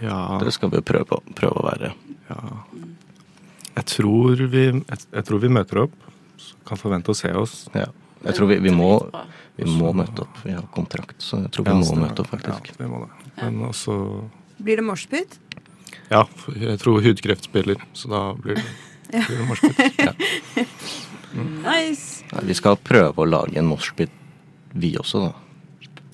Ja. 0.00 0.38
Det 0.42 0.52
skal 0.54 0.70
vi 0.72 0.80
jo 0.80 0.84
prøve, 0.86 1.20
prøve 1.36 1.60
å 1.62 1.66
være. 1.70 1.92
ja. 2.30 2.42
Jeg 3.76 3.84
tror 3.92 4.40
vi, 4.48 4.60
jeg, 4.72 4.98
jeg 5.12 5.24
tror 5.28 5.40
vi 5.42 5.48
møter 5.52 5.82
opp. 5.82 5.96
Kan 6.64 6.78
forvente 6.80 7.12
å 7.12 7.16
se 7.18 7.28
oss. 7.36 7.66
Ja. 7.76 7.90
Jeg 8.24 8.38
tror 8.38 8.48
vi, 8.48 8.56
vi, 8.64 8.72
må, 8.72 8.88
vi 9.58 9.66
må 9.68 9.90
møte 9.92 10.24
opp. 10.24 10.38
Vi 10.46 10.54
har 10.56 10.64
kontrakt, 10.72 11.18
så 11.20 11.42
jeg 11.42 11.50
tror 11.52 11.66
vi 11.68 11.74
må 11.82 11.98
møte 12.00 12.24
opp, 12.24 12.30
faktisk. 12.32 12.70
Ja, 12.72 12.78
vi 12.80 12.88
må 12.88 13.02
det. 13.04 13.32
Men 13.42 13.60
også 13.68 13.96
Blir 14.56 14.80
det 14.80 14.86
moshpit? 14.88 15.36
Ja, 16.08 16.22
jeg 16.56 16.78
tror 16.80 17.04
hudkreft 17.04 17.50
spiller, 17.50 17.82
så 17.92 18.08
da 18.14 18.22
blir 18.40 18.56
det, 18.56 18.64
blir 19.28 19.42
det 19.42 19.48
moshpit. 19.50 19.76
Nice! 21.36 22.24
Nei, 22.32 22.44
vi 22.48 22.56
skal 22.56 22.78
prøve 22.80 23.22
å 23.22 23.28
lage 23.28 23.60
en 23.60 23.68
moshpit, 23.68 24.12
vi 24.72 24.94
også, 24.96 25.26
da. 25.28 25.45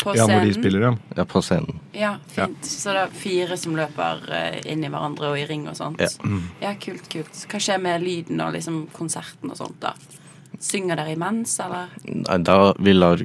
På 0.03 0.15
Ja, 0.17 0.27
hvor 0.27 0.43
de 0.43 0.55
spiller, 0.57 0.83
ja. 0.89 0.93
Ja, 1.17 1.25
på 1.29 1.43
scenen. 1.45 1.79
Ja, 1.95 2.17
fint. 2.35 2.65
Så 2.67 2.95
det 2.95 3.05
er 3.05 3.13
fire 3.15 3.59
som 3.61 3.77
løper 3.79 4.25
eh, 4.35 4.59
inn 4.73 4.83
i 4.83 4.91
hverandre 4.91 5.31
og 5.31 5.39
i 5.39 5.45
ring 5.47 5.69
og 5.71 5.77
sånt. 5.79 6.03
Ja. 6.03 6.11
Ja, 6.63 6.75
kult, 6.83 7.07
kult. 7.13 7.45
Hva 7.47 7.61
skjer 7.63 7.79
med 7.83 8.03
lyden 8.03 8.43
og 8.43 8.57
liksom 8.57 8.85
konserten 8.97 9.53
og 9.53 9.61
sånt, 9.61 9.79
da? 9.83 9.95
Synger 10.63 10.99
dere 10.99 11.15
imens, 11.15 11.55
eller? 11.63 11.95
Nei, 12.07 12.39
da 12.43 12.59
vi 12.83 12.97
lar 12.97 13.23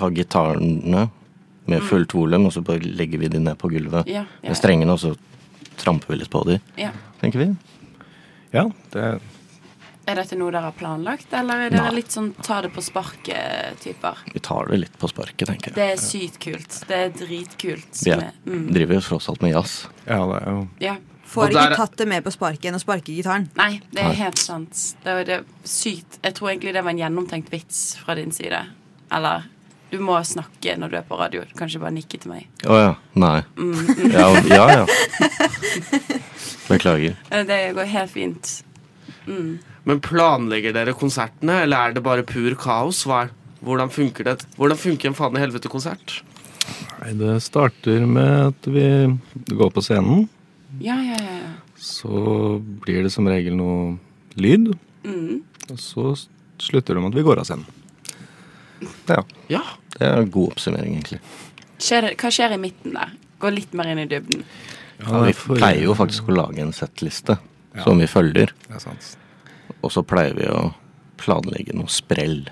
ha 0.00 0.10
gitarene 0.14 1.08
med 1.70 1.82
fullt 1.86 2.14
volum, 2.14 2.48
og 2.48 2.54
så 2.54 2.62
bare 2.66 2.82
legger 2.82 3.22
vi 3.22 3.30
de 3.30 3.40
ned 3.42 3.58
på 3.60 3.70
gulvet 3.70 4.08
Ja, 4.10 4.24
ja, 4.42 4.48
med 4.48 4.58
strengene, 4.58 4.94
og 4.96 5.02
så 5.02 5.14
tramper 5.80 6.12
vi 6.12 6.20
litt 6.20 6.30
på 6.32 6.42
de, 6.48 6.58
ja. 6.80 6.90
tenker 7.22 7.44
vi. 7.44 7.50
Ja, 8.50 8.66
det 8.92 9.20
Er 10.08 10.14
dette 10.16 10.34
noe 10.38 10.50
dere 10.50 10.62
har 10.64 10.72
planlagt, 10.74 11.32
eller 11.36 11.66
er 11.66 11.70
dere 11.70 11.90
Nei. 11.90 11.98
litt 12.00 12.10
sånn 12.10 12.30
ta 12.42 12.60
det 12.64 12.70
på 12.74 12.80
sparket-typer? 12.82 14.22
Vi 14.32 14.40
tar 14.40 14.66
det 14.72 14.78
litt 14.80 14.96
på 14.98 15.08
sparket, 15.10 15.46
tenker 15.46 15.70
jeg. 15.70 15.76
Det 15.76 15.86
er 15.92 16.00
sykt 16.00 16.38
kult. 16.42 16.78
Det 16.88 16.96
er 16.96 17.10
dritkult. 17.14 18.00
Vi 18.04 18.10
er, 18.16 18.32
mm, 18.46 18.64
driver 18.74 18.94
jo 18.98 19.00
tross 19.06 19.28
alt 19.30 19.42
med 19.44 19.52
jazz. 19.54 19.86
Ja, 20.06 20.24
det 20.32 20.40
er 20.42 20.50
jo 20.56 20.68
ja. 20.80 20.96
Får 21.30 21.44
Og 21.44 21.50
ikke 21.52 21.68
der- 21.68 21.76
tatt 21.76 21.96
det 22.00 22.08
med 22.08 22.24
på 22.24 22.32
sparket 22.34 22.64
enn 22.72 22.74
å 22.74 22.80
sparke 22.82 23.12
gitaren. 23.14 23.48
Nei, 23.56 23.80
det 23.92 24.00
er 24.02 24.08
Nei. 24.08 24.14
helt 24.18 24.38
sant. 24.38 24.80
Det 25.04 25.12
er, 25.12 25.24
det 25.24 25.34
er 25.36 25.44
sykt. 25.62 26.18
Jeg 26.24 26.34
tror 26.34 26.48
egentlig 26.50 26.72
det 26.74 26.82
var 26.82 26.90
en 26.90 26.98
gjennomtenkt 26.98 27.50
vits 27.52 27.96
fra 28.02 28.16
din 28.18 28.32
side. 28.32 28.64
Eller 29.12 29.44
du 29.92 29.98
må 30.02 30.16
snakke 30.26 30.74
når 30.76 30.90
du 30.90 30.96
er 30.96 31.02
på 31.06 31.16
radio. 31.20 31.44
Du 31.46 31.54
kan 31.54 31.68
ikke 31.68 31.80
bare 31.84 31.94
nikke 31.94 32.18
til 32.18 32.30
meg. 32.32 32.48
Å 32.66 32.80
ja. 32.80 32.94
Nei. 33.14 33.42
Mm. 33.54 34.10
Ja, 34.16 34.26
ja. 34.42 34.66
ja. 34.80 34.86
Beklager. 36.68 37.16
Eh, 37.30 37.44
Det 37.46 37.60
går 37.74 37.84
helt 37.94 38.10
fint. 38.10 38.64
Mm. 39.26 39.58
Men 39.88 40.02
planlegger 40.04 40.74
dere 40.76 40.96
konsertene, 40.96 41.62
eller 41.64 41.88
er 41.88 41.96
det 41.96 42.04
bare 42.04 42.26
pur 42.26 42.56
kaos? 42.60 43.04
Hva 43.08 43.24
er, 43.24 43.32
hvordan 43.64 43.92
funker 43.92 44.28
det? 44.28 44.36
Hvordan 44.58 44.80
funker 44.80 45.10
en 45.10 45.16
faen 45.16 45.38
i 45.38 45.42
helvete-konsert? 45.42 46.20
Nei, 47.00 47.14
det 47.16 47.38
starter 47.44 48.04
med 48.08 48.50
at 48.50 48.68
vi 48.68 48.86
går 49.56 49.72
på 49.74 49.84
scenen. 49.84 50.28
Ja, 50.84 50.98
ja, 51.02 51.16
ja. 51.16 51.36
ja. 51.46 51.52
Så 51.80 52.60
blir 52.84 53.06
det 53.06 53.12
som 53.14 53.28
regel 53.28 53.56
noe 53.56 53.96
lyd. 54.40 54.72
Mm. 55.04 55.40
Og 55.70 55.78
så 55.80 56.12
slutter 56.60 56.96
det 56.96 57.02
med 57.02 57.14
at 57.14 57.20
vi 57.20 57.24
går 57.24 57.40
av 57.40 57.48
scenen. 57.48 57.64
Ja. 59.08 59.22
Ja. 59.52 59.62
Det 59.96 60.06
er 60.06 60.20
en 60.20 60.30
god 60.32 60.54
oppsummering, 60.54 60.98
egentlig. 60.98 61.20
Skjer 61.80 62.12
hva 62.20 62.30
skjer 62.32 62.54
i 62.56 62.60
midten 62.60 62.94
der? 62.96 63.16
Gå 63.40 63.52
litt 63.52 63.72
mer 63.76 63.88
inn 63.88 64.02
i 64.02 64.08
dybden. 64.08 64.44
Ja, 65.00 65.22
vi 65.24 65.32
pleier 65.32 65.86
jo 65.86 65.96
faktisk 65.96 66.28
å 66.28 66.36
lage 66.36 66.60
en 66.60 66.74
settliste 66.76 67.38
som 67.80 68.00
vi 68.00 68.08
følger. 68.10 68.52
Det 68.66 68.76
er 68.76 68.82
sant. 68.82 69.14
Og 69.82 69.92
så 69.94 70.02
pleier 70.04 70.34
vi 70.36 70.46
å 70.50 70.70
planlegge 71.20 71.74
noe 71.76 71.88
sprell 71.92 72.46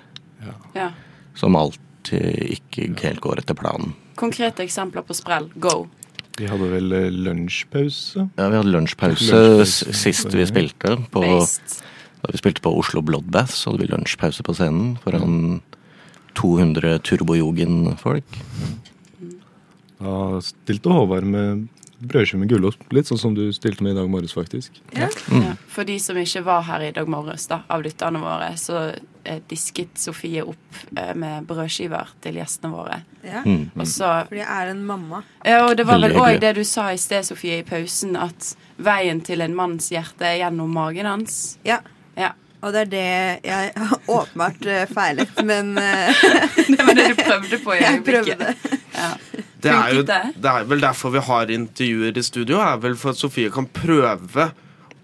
Ja. 0.75 0.91
som 1.35 1.57
alltid 1.57 2.59
ikke 2.59 2.89
helt 3.03 3.21
går 3.21 3.39
etter 3.43 3.55
planen. 3.59 3.95
Konkrete 4.17 4.63
eksempler 4.65 5.03
på 5.07 5.15
sprell. 5.15 5.49
Go. 5.61 5.87
Vi 6.39 6.47
hadde 6.47 6.69
vel 6.71 6.93
eh, 6.93 7.09
lunsjpause. 7.11 8.29
Ja, 8.39 8.49
vi 8.49 8.57
hadde 8.61 8.71
lunsjpause 8.73 9.33
Lunsjpause. 9.35 9.93
sist 9.95 10.35
vi 10.35 10.45
spilte. 10.47 10.97
På, 11.11 11.23
da 11.23 12.31
vi 12.33 12.39
spilte 12.41 12.63
på 12.63 12.73
Oslo 12.79 13.03
Bloodbath, 13.03 13.53
så 13.55 13.71
hadde 13.73 13.85
vi 13.87 13.91
lunsjpause 13.93 14.43
på 14.47 14.55
scenen 14.55 14.97
foran 15.03 15.61
200 16.39 16.99
turbojogen-folk. 17.03 18.39
Da 19.99 20.15
stilte 20.47 20.93
Håvard 20.95 21.27
med 21.27 21.67
brødskive 22.01 22.39
med 22.41 22.49
gulost. 22.53 22.83
Litt 22.95 23.09
sånn 23.11 23.19
som 23.19 23.35
du 23.35 23.49
stilte 23.53 23.83
med 23.83 23.93
i 23.97 23.99
dag 23.99 24.09
morges, 24.11 24.33
faktisk. 24.37 24.79
Ja. 24.95 25.09
Ja. 25.33 25.55
For 25.73 25.85
de 25.89 25.99
som 26.03 26.19
ikke 26.21 26.45
var 26.47 26.63
her 26.69 26.85
i 26.89 26.93
dag 26.95 27.09
morges, 27.11 27.47
da, 27.51 27.63
av 27.69 27.83
lytterne 27.83 28.21
våre, 28.23 28.53
så 28.61 28.83
eh, 29.25 29.41
disket 29.51 29.99
Sofie 29.99 30.45
opp 30.47 30.81
eh, 30.97 31.15
med 31.19 31.47
brødskiver 31.51 32.15
til 32.25 32.39
gjestene 32.39 32.71
våre. 32.75 33.01
Ja. 33.27 33.43
Mm. 33.45 33.71
Og 33.75 33.87
så 33.91 34.13
Fordi 34.31 34.43
jeg 34.45 34.51
er 34.63 34.73
en 34.75 34.85
mamma. 34.87 35.23
Ja, 35.45 35.65
og 35.67 35.77
det 35.77 35.87
var 35.89 36.01
vel 36.05 36.15
òg 36.19 36.41
det 36.45 36.55
du 36.61 36.65
sa 36.65 36.91
i 36.95 36.99
sted, 37.03 37.27
Sofie, 37.27 37.61
i 37.63 37.67
pausen, 37.67 38.17
at 38.17 38.53
veien 38.79 39.21
til 39.27 39.43
en 39.43 39.57
manns 39.59 39.91
hjerte 39.91 40.27
er 40.29 40.39
gjennom 40.45 40.71
magen 40.75 41.09
hans. 41.11 41.59
Ja. 41.67 41.81
Ja. 42.19 42.33
Og 42.59 42.73
det 42.75 42.81
er 42.81 42.89
det 42.91 43.03
jeg 43.47 43.73
har 43.79 44.01
åpenbart 44.19 44.65
eh, 44.67 44.87
feilet, 44.91 45.43
men 45.47 45.75
eh, 45.79 46.25
Det 46.75 46.83
var 46.87 46.95
det 46.99 47.09
du 47.13 47.21
prøvde 47.25 47.59
på 47.63 47.75
i 47.77 47.81
jeg 47.83 48.01
øyeblikket. 48.01 48.39
prøvde. 48.43 48.78
Ja. 48.99 49.13
Det 49.59 49.73
er, 49.75 49.89
jo, 49.97 50.03
det? 50.07 50.17
det 50.39 50.51
er 50.55 50.67
vel 50.71 50.79
derfor 50.85 51.11
vi 51.11 51.19
har 51.27 51.51
intervjuer 51.51 52.15
i 52.21 52.23
studio. 52.23 52.61
er 52.63 52.77
vel 52.79 52.93
For 52.95 53.11
at 53.11 53.19
Sofie 53.19 53.51
kan 53.51 53.67
prøve 53.75 54.45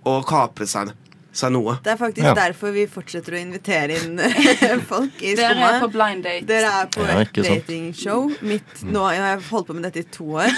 å 0.07 0.13
kapre 0.29 0.69
seg, 0.71 0.93
seg 1.35 1.51
noe. 1.57 1.75
Det 1.83 1.91
er 1.91 1.99
faktisk 1.99 2.23
Ja. 2.29 2.35
derfor 2.39 2.71
vi 2.77 2.85
fortsetter 2.87 3.35
å 3.35 3.41
invitere 3.41 3.97
inn 3.99 4.21
folk 4.93 5.19
i 5.27 5.33
Dere 5.35 5.57
Skumma. 5.57 5.73
er 5.73 5.81
på 5.83 5.89
blind 5.97 6.23
date. 6.29 6.47
Dere 6.47 6.71
er 6.85 6.87
på 6.95 7.03
Ja, 7.03 7.17
et 7.25 7.35
datingshow. 7.35 8.31
Mitt, 8.47 8.85
nå 8.87 9.03
jeg 9.11 9.25
har 9.27 9.43
holdt 9.51 9.67
på 9.73 9.75
med 9.81 9.89
dette 9.89 10.05
i 10.05 10.09
to 10.15 10.29
år. 10.39 10.55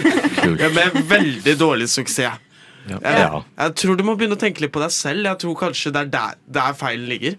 Ja, 0.62 0.70
med 0.78 1.00
veldig 1.10 1.56
dårlig 1.60 1.90
suksess. 1.90 2.38
Ja. 2.86 3.00
Jeg, 3.02 3.42
jeg 3.58 3.74
tror 3.82 3.98
du 3.98 4.06
må 4.06 4.14
begynne 4.16 4.38
å 4.38 4.40
tenke 4.40 4.62
litt 4.62 4.72
på 4.72 4.80
deg 4.86 4.94
selv. 4.94 5.26
Jeg 5.26 5.42
tror 5.42 5.58
kanskje 5.66 5.90
det 5.98 6.06
er 6.06 6.12
der, 6.14 6.38
der 6.60 6.78
feilen 6.78 7.10
ligger. 7.10 7.34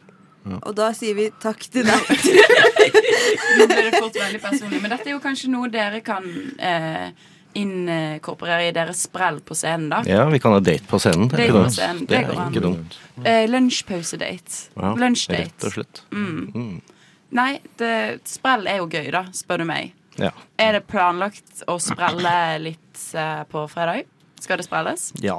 Og 0.62 0.72
da 0.76 0.88
sier 0.98 1.14
vi 1.18 1.28
takk 1.42 1.60
til 1.72 1.86
deg. 1.86 2.08
Nå 3.60 3.68
ble 3.70 3.84
det 3.90 4.00
fort 4.00 4.16
veldig 4.18 4.42
personlig. 4.42 4.80
Men 4.82 4.94
dette 4.96 5.10
er 5.10 5.14
jo 5.16 5.22
kanskje 5.24 5.50
noe 5.54 5.70
dere 5.72 6.00
kan 6.06 6.26
eh, 6.58 7.12
inkorporere 7.62 8.70
i 8.70 8.74
deres 8.76 9.04
sprell 9.08 9.42
på 9.46 9.56
scenen, 9.58 9.90
da. 9.92 10.02
Ja, 10.08 10.26
vi 10.32 10.40
kan 10.42 10.56
ha 10.56 10.62
date 10.64 10.88
på 10.90 11.00
scenen. 11.02 11.28
Det 11.32 11.38
er 11.38 11.44
Date 11.44 11.50
ikke 11.50 11.58
på 11.58 11.64
dumt. 11.66 11.76
scenen, 11.78 12.06
Det 12.10 12.18
er 12.18 12.28
går 12.30 12.40
an. 12.42 12.52
ikke 12.54 12.64
dumt. 12.66 12.98
Eh, 13.28 13.44
Lunsjpausedate. 13.52 14.62
Ja, 14.80 14.94
Lunsjdate. 15.04 15.44
Rett 15.50 15.68
og 15.68 15.76
slett. 15.76 16.02
Mm. 16.16 16.82
Nei, 17.38 17.52
det, 17.80 17.92
sprell 18.28 18.66
er 18.68 18.82
jo 18.82 18.88
gøy, 18.92 19.12
da, 19.14 19.26
spør 19.36 19.62
du 19.64 19.68
meg. 19.70 19.94
Ja. 20.20 20.32
Er 20.60 20.74
det 20.80 20.86
planlagt 20.92 21.62
å 21.72 21.78
sprelle 21.80 22.34
litt 22.60 23.04
eh, 23.16 23.44
på 23.52 23.68
fredag? 23.72 24.08
Skal 24.42 24.58
det 24.60 24.66
sprelles? 24.68 25.12
ja. 25.22 25.38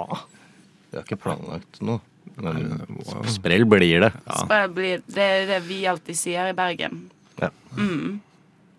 Vi 0.93 0.99
har 0.99 1.07
ikke 1.07 1.17
planlagt 1.25 1.79
noe. 1.81 2.03
Men 2.37 2.87
sprell 3.29 3.65
blir 3.69 4.01
det. 4.07 4.13
Sprell 4.27 4.71
blir, 4.73 5.03
det 5.07 5.23
er 5.23 5.47
det 5.51 5.61
vi 5.67 5.87
alltid 5.89 6.17
sier 6.19 6.51
i 6.51 6.55
Bergen. 6.57 7.11
Ja. 7.41 7.51
Mm. 7.77 8.21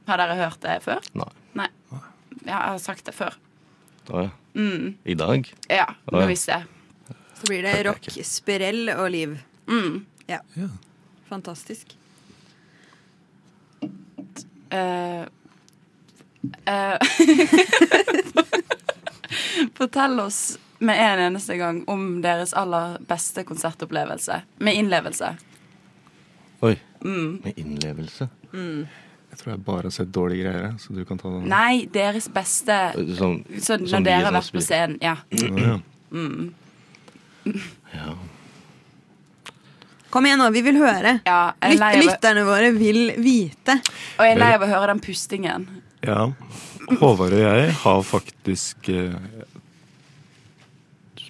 Har 0.10 0.18
dere 0.20 0.36
hørt 0.40 0.62
det 0.64 0.80
før? 0.84 1.00
Nei. 1.18 1.30
Nei. 1.58 1.70
Jeg 2.44 2.56
har 2.56 2.78
sagt 2.82 3.06
det 3.08 3.14
før. 3.16 3.34
Da, 4.08 4.14
ja. 4.26 4.30
Mm. 4.54 4.94
I 5.04 5.14
dag? 5.18 5.54
Ja, 5.72 5.86
nå 6.12 6.20
ja. 6.24 6.28
visste 6.30 6.52
jeg. 6.58 6.64
Så 7.40 7.44
blir 7.50 7.62
det 7.66 7.74
rock, 7.88 8.04
sprell 8.28 8.90
og 8.94 9.08
liv. 9.14 9.38
Mm. 9.68 10.06
Ja. 10.30 10.40
Fantastisk. 11.30 11.96
Uh, 14.74 15.26
uh, 16.66 16.98
Fortell 19.78 20.20
oss 20.20 20.58
med 20.84 21.00
en 21.00 21.20
eneste 21.30 21.56
gang 21.60 21.84
om 21.90 22.22
deres 22.24 22.54
aller 22.58 22.98
beste 23.08 23.44
konsertopplevelse. 23.48 24.42
Med 24.64 24.76
innlevelse. 24.80 25.34
Oi. 26.64 26.76
Mm. 27.04 27.40
Med 27.44 27.58
innlevelse. 27.60 28.28
Jeg 28.54 29.40
tror 29.40 29.52
jeg 29.56 29.64
bare 29.66 29.88
har 29.90 29.96
sett 29.96 30.12
dårlige 30.14 30.44
greier, 30.46 30.76
så 30.80 30.94
du 30.94 31.02
kan 31.10 31.18
ta 31.18 31.32
den. 31.34 31.48
Nei, 31.50 31.86
deres 31.92 32.28
beste 32.32 32.76
som, 33.18 33.40
Så 33.58 33.80
som 33.80 33.88
når 33.88 34.04
vi 34.04 34.10
dere 34.12 34.28
har 34.28 34.36
vært 34.36 34.54
på 34.54 34.62
scenen. 34.62 35.00
Ja. 35.02 35.16
Mm. 36.14 36.54
ja. 37.96 38.14
Kom 40.14 40.28
igjen 40.30 40.38
nå, 40.44 40.52
vi 40.54 40.62
vil 40.62 40.78
høre. 40.78 41.16
ja 41.26 41.40
Lyt, 41.66 41.82
lytterne 42.06 42.44
våre 42.46 42.70
vil 42.76 43.16
vite. 43.18 43.80
og 44.20 44.28
jeg 44.28 44.36
er 44.36 44.42
lei 44.44 44.52
av 44.54 44.62
å 44.68 44.70
høre 44.70 44.92
den 44.94 45.02
pustingen. 45.04 45.66
ja. 46.06 46.28
Håvard 46.84 47.32
og 47.32 47.40
jeg 47.40 47.72
har 47.80 48.02
faktisk 48.04 48.90
eh, 48.92 49.14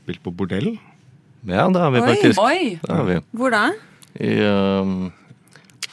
spilt 0.03 0.23
på 0.23 0.33
bordell. 0.35 0.73
ja, 1.47 1.67
det 1.67 1.83
har 1.83 1.91
vi 1.91 2.01
Oi. 2.01 2.07
faktisk. 2.07 2.41
Oi! 2.43 2.79
Det 2.83 2.93
har 2.93 3.05
vi. 3.09 3.19
Hvor 3.31 3.53
da? 3.53 3.67
I 4.19 4.33
um, 4.45 5.11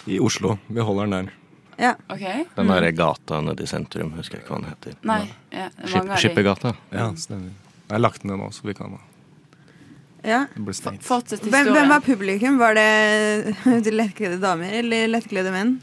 I 0.07 0.19
Oslo. 0.21 0.59
Vi 0.69 0.81
holder 0.81 1.07
den 1.07 1.17
der. 1.19 1.37
Ja. 1.81 1.95
OK. 2.13 2.25
den 2.57 2.69
derre 2.69 2.91
gata 2.93 3.39
nede 3.41 3.65
i 3.65 3.69
sentrum, 3.71 4.13
husker 4.19 4.37
jeg 4.37 4.45
ikke 4.45 4.53
hva 4.53 4.59
den 4.61 4.73
heter. 4.75 4.97
Nei. 5.09 5.23
Ja, 5.55 5.71
Skip. 5.87 6.11
Skippergata. 6.21 6.75
Ja, 6.93 7.07
stemmer. 7.17 7.55
Jeg 7.87 7.95
har 7.97 8.03
lagt 8.03 8.21
den 8.23 8.35
ned 8.35 8.43
nå, 8.43 8.51
så 8.53 8.69
vi 8.69 8.77
kan 8.77 8.99
ja. 10.21 10.45
Det 10.53 10.61
blir 10.61 10.77
stengt. 10.77 11.05
Fortsett 11.07 11.47
Hvem, 11.49 11.71
hvem 11.73 11.89
var 11.89 12.03
publikum? 12.05 12.59
Var 12.61 12.77
det 12.77 13.55
de 13.87 13.95
lettkledde 13.95 14.37
damer 14.43 14.75
eller 14.83 15.09
lettkledde 15.09 15.53
menn? 15.55 15.79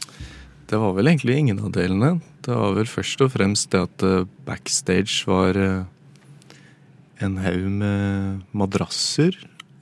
Det 0.68 0.78
var 0.78 0.94
vel 0.98 1.10
egentlig 1.10 1.38
ingen 1.42 1.62
av 1.63 1.72
delene. 1.74 2.18
Det 2.46 2.54
var 2.54 2.76
vel 2.78 2.90
først 2.90 3.24
og 3.24 3.32
fremst 3.34 3.72
det 3.74 3.82
at 3.88 4.06
eh, 4.06 4.28
backstage 4.46 5.24
var 5.28 5.58
eh, 5.58 5.86
en 7.23 7.38
haug 7.41 7.69
med 7.80 8.41
madrasser 8.58 9.38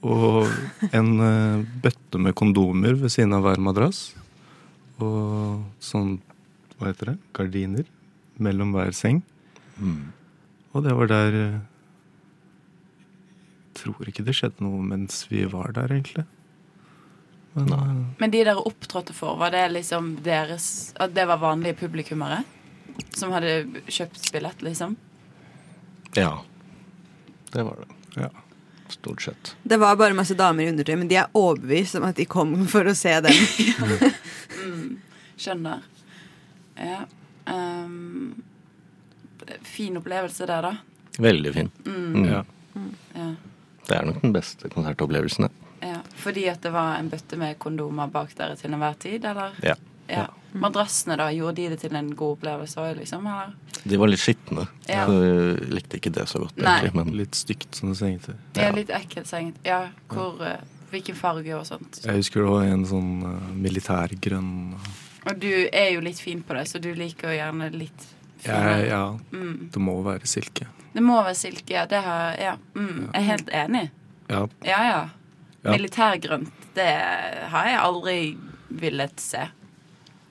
og 0.06 0.46
en 0.94 1.10
eh, 1.24 1.64
bøtte 1.82 2.20
med 2.22 2.36
kondomer 2.38 2.96
ved 3.00 3.12
siden 3.12 3.34
av 3.36 3.46
hver 3.46 3.62
madrass. 3.62 4.10
Og 5.02 5.64
sånn, 5.82 6.16
hva 6.76 6.90
heter 6.90 7.12
det, 7.12 7.16
gardiner 7.36 7.88
mellom 8.42 8.74
hver 8.76 8.94
seng. 8.96 9.22
Mm. 9.80 10.12
Og 10.76 10.84
det 10.84 10.94
var 10.96 11.10
der 11.10 11.40
eh, 11.40 11.58
Jeg 13.66 13.82
tror 13.82 14.08
ikke 14.08 14.24
det 14.24 14.32
skjedde 14.36 14.64
noe 14.64 14.80
mens 14.80 15.26
vi 15.28 15.44
var 15.52 15.74
der, 15.76 15.92
egentlig. 15.92 16.24
Men, 17.56 17.72
eh, 17.72 18.02
Men 18.20 18.32
de 18.32 18.44
dere 18.44 18.62
opptrådte 18.62 19.16
for, 19.16 19.36
var 19.40 19.52
det 19.52 19.64
liksom 19.72 20.16
deres 20.24 20.94
At 21.00 21.14
det 21.16 21.26
var 21.28 21.40
vanlige 21.40 21.76
publikummere? 21.82 22.44
Som 23.16 23.32
hadde 23.32 23.82
kjøpt 23.88 24.30
billett, 24.32 24.62
liksom? 24.64 24.96
Ja. 26.16 26.38
Det 27.56 27.64
var 27.64 27.80
det. 27.82 28.20
ja. 28.22 28.30
Stort 28.92 29.22
sett. 29.24 29.56
Det 29.66 29.80
var 29.82 29.96
bare 29.98 30.14
masse 30.14 30.36
damer 30.38 30.62
i 30.62 30.68
undertøy, 30.70 30.94
men 31.00 31.08
de 31.10 31.16
er 31.18 31.32
overbevist 31.34 31.96
om 31.98 32.04
at 32.06 32.14
de 32.20 32.26
kom 32.30 32.52
for 32.70 32.86
å 32.86 32.94
se 32.94 33.16
dem. 33.24 33.32
Mm, 34.66 34.96
skjønner. 35.38 35.82
Ja. 36.80 37.00
Um, 37.46 38.42
fin 39.62 39.98
opplevelse 40.00 40.46
der, 40.48 40.64
da. 40.64 41.18
Veldig 41.22 41.52
fin. 41.54 41.68
Mm. 41.86 42.24
ja. 42.26 42.40
Ja. 43.14 43.28
Det 43.86 43.94
er 43.94 44.08
nok 44.08 44.18
den 44.24 44.32
beste 44.34 44.68
konsertopplevelsen. 44.72 45.46
ja. 45.46 45.88
ja. 45.92 46.00
Fordi 46.18 46.46
at 46.50 46.62
det 46.66 46.72
var 46.74 46.96
en 46.98 47.10
bøtte 47.12 47.38
med 47.38 47.58
kondomer 47.62 48.10
bak 48.10 48.32
dere 48.38 48.56
til 48.58 48.74
enhver 48.74 48.96
tid, 49.02 49.24
eller? 49.30 49.54
Ja. 49.62 49.76
Ja. 50.08 50.26
Madrassene, 50.56 51.16
da? 51.20 51.26
Gjorde 51.34 51.54
de 51.58 51.68
det 51.74 51.78
til 51.82 51.96
en 51.98 52.14
god 52.16 52.36
opplevelse 52.38 52.80
òg, 52.80 52.94
liksom? 53.00 53.26
Eller? 53.28 53.52
De 53.84 53.98
var 54.00 54.08
litt 54.08 54.22
skitne. 54.22 54.64
Ja. 54.88 55.02
Så 55.06 55.16
jeg 55.20 55.68
likte 55.74 55.98
ikke 56.00 56.12
det 56.16 56.24
så 56.30 56.40
godt, 56.44 56.56
egentlig. 56.56 56.94
Men 56.96 57.10
Litt 57.18 57.34
stygt, 57.36 57.76
sånne 57.76 57.94
sengetøy. 57.98 58.34
Ja, 58.56 58.70
litt 58.74 58.88
ekkelt 58.94 59.28
senget. 59.28 59.58
Ja, 59.66 59.82
hvor 60.08 60.40
ja. 60.40 60.56
Hvilken 60.92 61.16
farge 61.18 61.50
og 61.58 61.66
sånt. 61.66 61.98
Jeg 62.04 62.14
husker 62.22 62.44
det 62.44 62.50
var 62.54 62.64
en 62.70 62.84
sånn 62.86 63.10
uh, 63.26 63.48
militærgrønn 63.58 64.76
Og 65.26 65.40
du 65.42 65.50
er 65.72 65.90
jo 65.96 66.00
litt 66.04 66.20
fin 66.22 66.42
på 66.46 66.54
det, 66.54 66.62
så 66.70 66.78
du 66.80 66.92
liker 66.94 67.32
jo 67.32 67.36
gjerne 67.40 67.70
litt 67.74 68.06
ja, 68.44 68.54
finere. 68.54 68.86
ja, 68.86 69.18
Mm. 69.32 69.70
det 69.74 69.82
må 69.82 69.96
være 70.06 70.26
silke. 70.30 70.68
Det 70.94 71.02
må 71.02 71.18
være 71.26 71.34
silke, 71.34 71.74
ja. 71.74 71.84
Det 71.90 72.00
har, 72.06 72.36
ja. 72.40 72.54
Mm, 72.78 73.10
jeg 73.12 73.20
er 73.20 73.26
helt 73.32 73.50
enig. 73.50 73.90
Ja, 74.30 74.46
Ja, 74.64 74.80
ja. 74.86 75.08
Ja. 75.66 75.72
Militærgrønt, 75.74 76.52
det 76.76 76.86
har 77.50 77.66
jeg 77.66 77.78
aldri 77.82 78.38
villet 78.70 79.18
se. 79.20 79.48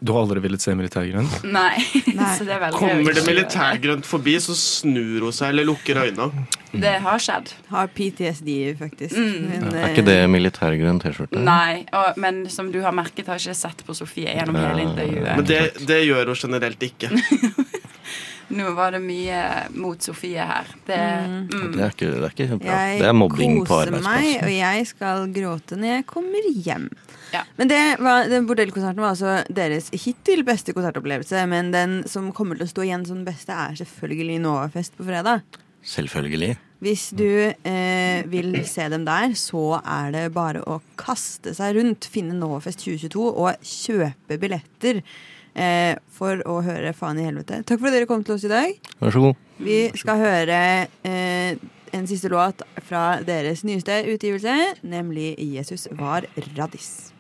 Du 0.05 0.11
har 0.13 0.21
aldri 0.21 0.41
villet 0.43 0.61
se 0.61 0.73
militærgrønt? 0.77 1.39
Nei. 1.55 1.79
Nei. 2.13 2.27
så 2.37 2.45
det 2.45 2.59
er 2.59 2.75
Kommer 2.75 3.15
det 3.15 3.23
militærgrønt 3.25 4.05
forbi, 4.05 4.35
så 4.43 4.53
snur 4.57 5.25
hun 5.25 5.33
seg 5.33 5.55
eller 5.55 5.65
lukker 5.65 5.97
øynene. 6.03 6.45
Det 6.75 6.91
har 7.01 7.23
skjedd. 7.23 7.53
Har 7.71 7.89
PTSD, 7.95 8.51
faktisk. 8.77 9.15
Mm. 9.17 9.47
Men, 9.49 9.65
er 9.71 9.93
ikke 9.93 10.03
eh, 10.03 10.09
det 10.11 10.17
militærgrønn 10.29 11.01
T-skjorte? 11.01 11.41
Nei, 11.41 11.85
og, 11.95 12.19
men 12.21 12.43
som 12.53 12.69
du 12.73 12.81
har 12.83 12.93
merket, 12.93 13.31
har 13.31 13.41
ikke 13.41 13.57
sett 13.57 13.81
på 13.87 13.95
Sofie 13.97 14.35
gjennom 14.35 14.59
hele 14.59 14.85
intervjuet. 14.85 15.31
Men 15.39 15.49
det, 15.49 15.61
det 15.89 16.01
gjør 16.03 16.33
hun 16.33 16.41
generelt 16.43 16.85
ikke. 16.91 17.09
Nå 18.55 18.75
var 18.77 18.93
det 18.93 19.01
mye 19.01 19.41
mot 19.73 20.01
Sofie 20.05 20.45
her. 20.45 20.69
Det, 20.85 21.01
mm. 21.01 21.71
Det 21.73 21.81
er 21.81 21.95
ikke, 21.95 22.11
det 22.13 22.27
er 22.27 22.35
ikke 22.35 22.59
bra. 22.61 22.77
Jeg 22.77 23.01
Det 23.01 23.09
er 23.09 23.17
mobbing 23.17 23.61
på 23.63 23.71
koser 23.73 23.97
meg, 24.05 24.35
og 24.43 24.53
jeg 24.53 24.89
skal 24.91 25.25
gråte 25.33 25.79
når 25.81 25.95
jeg 25.95 26.09
kommer 26.13 26.51
hjem. 26.53 26.91
Ja. 27.35 27.43
Men 27.59 27.71
det 27.71 27.81
var, 28.03 28.29
den 28.31 28.47
bordellkonserten 28.47 29.03
var 29.03 29.13
altså 29.13 29.37
deres 29.51 29.91
hittil 29.93 30.45
beste 30.47 30.75
konsertopplevelse. 30.75 31.43
Men 31.51 31.73
den 31.75 31.99
som 32.09 32.31
kommer 32.35 32.59
til 32.59 32.67
å 32.67 32.71
stå 32.71 32.85
igjen 32.87 33.05
som 33.07 33.21
den 33.21 33.27
beste, 33.27 33.55
er 33.55 33.75
selvfølgelig 33.79 34.39
Novafest 34.45 34.95
på 34.97 35.07
fredag. 35.07 35.43
Selvfølgelig. 35.85 36.55
Hvis 36.83 37.07
du 37.17 37.25
eh, 37.25 38.25
vil 38.29 38.57
se 38.67 38.87
dem 38.91 39.05
der, 39.07 39.31
så 39.39 39.79
er 39.79 40.11
det 40.13 40.25
bare 40.35 40.61
å 40.67 40.81
kaste 40.99 41.55
seg 41.55 41.77
rundt, 41.79 42.07
finne 42.11 42.35
Novafest 42.37 42.83
2022 42.83 43.23
og 43.31 43.63
kjøpe 43.65 44.37
billetter 44.41 44.99
eh, 45.01 45.95
for 46.13 46.43
å 46.45 46.59
høre 46.65 46.93
Faen 46.97 47.21
i 47.21 47.25
helvete. 47.25 47.63
Takk 47.63 47.79
for 47.79 47.89
at 47.89 47.97
dere 47.97 48.09
kom 48.09 48.25
til 48.27 48.35
oss 48.35 48.45
i 48.45 48.51
dag. 48.51 48.75
Vær 48.99 49.15
så 49.15 49.23
god. 49.29 49.41
Vi 49.65 49.79
skal 49.95 50.19
høre 50.19 50.59
eh, 51.07 51.63
en 51.95 52.07
siste 52.11 52.29
låt 52.29 52.61
fra 52.83 53.21
deres 53.25 53.63
nyeste 53.63 54.03
utgivelse, 54.11 54.55
nemlig 54.83 55.35
'Jesus 55.39 55.87
var 55.95 56.27
raddis'. 56.57 57.14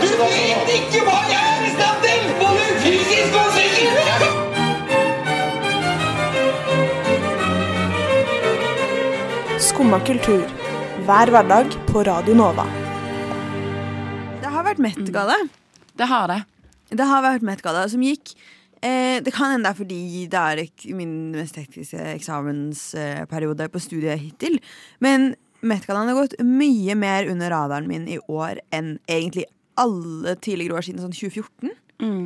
Du 0.00 0.08
vet 0.16 0.70
ikke 0.78 1.00
hva 1.04 1.18
jeg 1.28 1.40
er 1.52 1.64
i 1.66 1.70
stand 1.74 1.98
til! 2.04 2.20
Både 2.40 2.62
fysisk 2.80 3.34
og 3.36 3.48
psykisk! 3.52 4.30
Skumma 9.66 9.98
kultur. 10.08 10.46
hver 11.04 11.26
hverdag 11.34 11.66
på 11.90 11.98
Radio 12.08 12.34
Nova. 12.38 12.64
Det 14.40 14.48
har 14.54 14.64
vært 14.70 14.80
Met-galla. 14.86 15.36
Det 15.96 16.08
har 16.08 16.26
det. 16.32 16.40
Det 16.96 17.06
har 17.12 17.22
vært 17.24 17.44
Met-galla 17.44 17.84
som 17.92 18.00
gikk. 18.04 18.32
Eh, 18.80 19.20
det 19.20 19.32
kan 19.36 19.52
hende 19.52 19.68
det 19.68 19.72
er 19.74 19.80
fordi 19.84 20.26
det 20.32 20.40
er 20.40 20.94
min 20.96 21.32
mest 21.36 21.54
tekniske 21.60 22.00
eksamensperiode 22.16 23.68
på 23.68 23.78
studiet 23.84 24.20
hittil. 24.24 24.60
Men 25.00 25.34
Met-gallaen 25.60 26.08
har 26.08 26.16
gått 26.22 26.40
mye 26.40 26.96
mer 26.96 27.28
under 27.28 27.52
radaren 27.52 27.88
min 27.88 28.08
i 28.08 28.16
år 28.32 28.64
enn 28.72 28.94
egentlig 29.04 29.44
alle 29.80 30.36
tidligere 30.42 30.78
år 30.78 30.86
siden 30.86 31.04
sånn 31.04 31.16
2014. 31.16 31.74
Mm. 32.02 32.24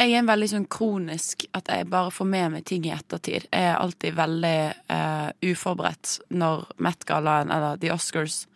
Jeg 0.00 0.14
er 0.14 0.22
en 0.22 0.30
veldig 0.30 0.46
sånn 0.48 0.68
kronisk 0.72 1.44
at 1.56 1.68
jeg 1.68 1.88
bare 1.92 2.12
får 2.14 2.28
med 2.28 2.54
meg 2.54 2.64
ting 2.68 2.86
i 2.88 2.92
ettertid. 2.94 3.44
Jeg 3.52 3.66
er 3.68 3.76
alltid 3.76 4.16
veldig 4.16 4.58
uh, 4.88 5.28
uforberedt 5.44 6.14
når 6.32 6.64
Met-gallaen 6.80 7.52
eller 7.52 7.76
The 7.82 7.92
Oscars 7.92 8.46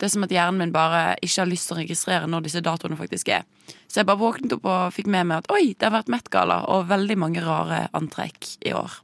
Det 0.00 0.08
er 0.08 0.12
som 0.14 0.24
at 0.24 0.32
hjernen 0.32 0.60
min 0.60 0.72
bare 0.72 1.18
ikke 1.24 1.42
har 1.42 1.50
lyst 1.50 1.68
til 1.68 1.76
å 1.76 1.80
registrere 1.82 2.28
når 2.28 2.46
disse 2.48 2.64
datoene 2.64 2.96
faktisk 2.96 3.28
er. 3.32 3.44
Så 3.88 4.00
jeg 4.00 4.08
bare 4.08 4.20
våknet 4.20 4.52
opp 4.56 4.66
og 4.68 4.94
fikk 4.96 5.08
med 5.12 5.28
meg 5.28 5.44
at 5.44 5.52
oi, 5.52 5.72
det 5.72 5.88
har 5.88 5.94
vært 5.94 6.10
Met-galla, 6.12 6.62
og 6.72 6.88
veldig 6.88 7.16
mange 7.20 7.44
rare 7.44 7.86
antrekk 7.96 8.50
i 8.68 8.74
år. 8.76 8.98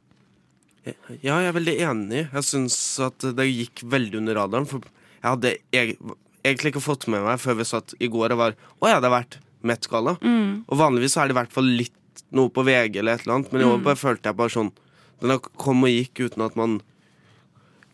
Ja, 0.84 1.38
jeg 1.38 1.48
er 1.48 1.56
veldig 1.56 1.76
enig. 1.86 2.26
Jeg 2.26 2.44
syns 2.44 2.76
at 3.04 3.24
det 3.36 3.46
gikk 3.48 3.84
veldig 3.88 4.20
under 4.20 4.40
radaren. 4.40 4.68
For 4.68 4.84
jeg 5.22 5.28
hadde 5.28 5.54
eg 5.76 5.94
egentlig 6.44 6.72
ikke 6.72 6.82
fått 6.84 7.06
med 7.08 7.22
meg 7.24 7.38
før 7.40 7.56
vi 7.60 7.64
satt 7.68 7.94
i 8.00 8.08
går 8.08 8.32
og 8.34 8.38
var 8.38 8.54
Å 8.82 8.88
ja, 8.90 9.00
det 9.00 9.08
har 9.10 9.18
vært 9.22 9.38
Met-galla. 9.62 10.16
Mm. 10.22 10.64
Og 10.68 10.78
vanligvis 10.78 11.16
er 11.16 11.28
det 11.30 11.36
i 11.36 11.38
hvert 11.40 11.52
fall 11.54 11.68
litt 11.78 11.92
noe 12.34 12.50
på 12.50 12.64
VG 12.66 12.96
eller 12.98 13.14
et 13.14 13.22
eller 13.26 13.34
annet, 13.38 13.52
men 13.52 13.62
i 13.62 13.64
år 13.68 13.78
Mm. 13.78 13.84
bare 13.84 13.96
følte 14.00 14.28
jeg 14.30 14.36
bare 14.36 14.50
sånn 14.50 14.72
Den 15.20 15.30
har 15.30 15.38
kom 15.38 15.84
og 15.84 15.88
gikk 15.92 16.24
uten 16.26 16.42
at 16.44 16.56
man 16.56 16.80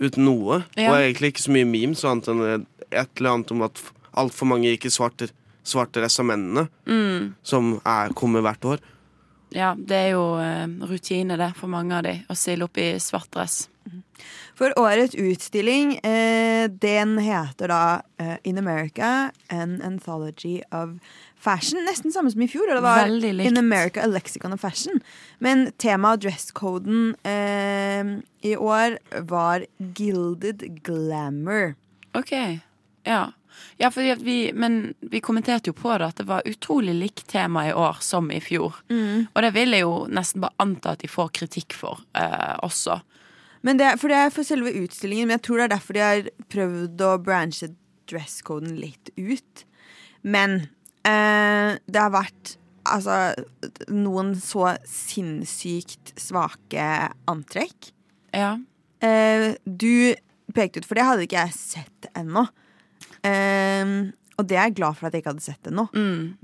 Uten 0.01 0.25
noe. 0.25 0.63
Ja. 0.79 0.93
Og 0.93 1.01
egentlig 1.03 1.33
ikke 1.35 1.43
så 1.43 1.51
mye 1.53 1.67
memes, 1.67 2.05
annet 2.07 2.29
enn 2.31 2.67
et 2.93 3.09
eller 3.19 3.31
annet 3.35 3.51
om 3.51 3.63
at 3.67 3.81
altfor 4.15 4.47
mange 4.47 4.71
gikk 4.71 4.87
i 4.87 4.93
svart, 4.95 5.25
svart 5.67 5.91
dress 5.93 6.21
av 6.21 6.27
mennene, 6.31 6.69
Mm. 6.87 7.35
som 7.43 7.81
er, 7.85 8.13
kommer 8.15 8.41
hvert 8.41 8.63
år. 8.65 8.79
Ja, 9.51 9.75
det 9.75 9.97
er 9.97 10.11
jo 10.13 10.37
eh, 10.39 10.67
rutine, 10.87 11.37
det, 11.37 11.51
for 11.57 11.67
mange 11.69 11.93
av 11.99 12.05
de, 12.05 12.25
å 12.31 12.37
stille 12.37 12.63
opp 12.65 12.79
i 12.79 12.93
svart 13.03 13.31
dress. 13.35 13.69
For 14.59 14.75
årets 14.81 15.15
utstilling, 15.15 15.97
eh, 16.03 16.67
den 16.71 17.19
heter 17.23 17.71
da 17.71 17.83
eh, 18.19 18.37
In 18.45 18.59
America, 18.59 19.31
An 19.49 19.81
Anthology 19.83 20.61
of 20.73 20.99
Fashion. 21.39 21.85
Nesten 21.87 22.13
samme 22.13 22.31
som 22.31 22.43
i 22.43 22.49
fjor. 22.51 22.69
og 22.69 22.81
Det 22.81 22.83
var 22.83 23.07
In 23.47 23.59
America, 23.59 24.03
A 24.03 24.07
Lexicon 24.11 24.53
of 24.53 24.61
Fashion. 24.61 25.01
Men 25.39 25.71
temaet 25.79 26.25
dresscoden 26.27 27.15
eh, 27.23 28.19
i 28.43 28.57
år 28.57 28.99
var 29.31 29.67
Gilded 29.79 30.83
Glamour. 30.83 31.75
OK. 32.19 32.33
Ja. 33.07 33.29
Ja, 33.77 33.91
vi, 34.19 34.51
men 34.55 34.95
vi 35.01 35.21
kommenterte 35.21 35.71
jo 35.71 35.75
på 35.75 35.91
det 35.99 36.07
at 36.07 36.19
det 36.21 36.27
var 36.29 36.47
utrolig 36.47 36.95
likt 36.95 37.27
tema 37.31 37.69
i 37.69 37.73
år 37.73 37.99
som 38.03 38.31
i 38.35 38.41
fjor. 38.43 38.75
Mm. 38.91 39.29
Og 39.33 39.43
det 39.43 39.53
vil 39.55 39.75
jeg 39.75 39.85
jo 39.85 39.95
nesten 40.11 40.43
bare 40.43 40.59
anta 40.63 40.95
at 40.95 41.03
de 41.03 41.11
får 41.11 41.31
kritikk 41.41 41.77
for 41.79 42.03
eh, 42.19 42.57
også. 42.67 43.01
Men 43.69 43.77
det, 43.81 43.85
er- 43.93 43.99
for 44.01 44.09
det 44.09 44.17
er 44.25 44.33
for 44.33 44.47
selve 44.49 44.73
utstillingen, 44.81 45.29
men 45.29 45.37
jeg 45.37 45.45
tror 45.45 45.61
det 45.61 45.67
er 45.69 45.75
derfor 45.77 45.99
de 45.99 46.05
har 46.07 46.29
prøvd 46.55 47.03
å 47.05 47.13
branche 47.21 47.69
dresscoden 48.09 48.79
litt 48.81 49.11
ut. 49.21 49.65
Men 50.25 50.63
eh, 51.05 51.77
det 51.85 52.01
har 52.01 52.15
vært 52.15 52.55
altså 52.89 53.19
noen 53.93 54.31
så 54.41 54.71
sinnssykt 54.89 56.15
svake 56.17 56.87
antrekk. 57.29 57.91
Ja. 58.33 58.55
Eh, 59.05 59.51
du 59.69 60.15
pekte 60.57 60.81
ut, 60.81 60.89
for 60.89 60.97
det 60.97 61.05
hadde 61.05 61.27
ikke 61.29 61.43
jeg 61.45 61.53
sett 61.59 62.09
ennå. 62.17 62.47
Eh, 63.29 63.93
og 64.39 64.47
det 64.47 64.55
er 64.55 64.69
jeg 64.69 64.77
glad 64.79 64.95
for 64.95 65.09
at 65.09 65.15
jeg 65.17 65.25
ikke 65.25 65.33
hadde 65.33 65.43
sett 65.43 65.67
ennå. 65.67 65.85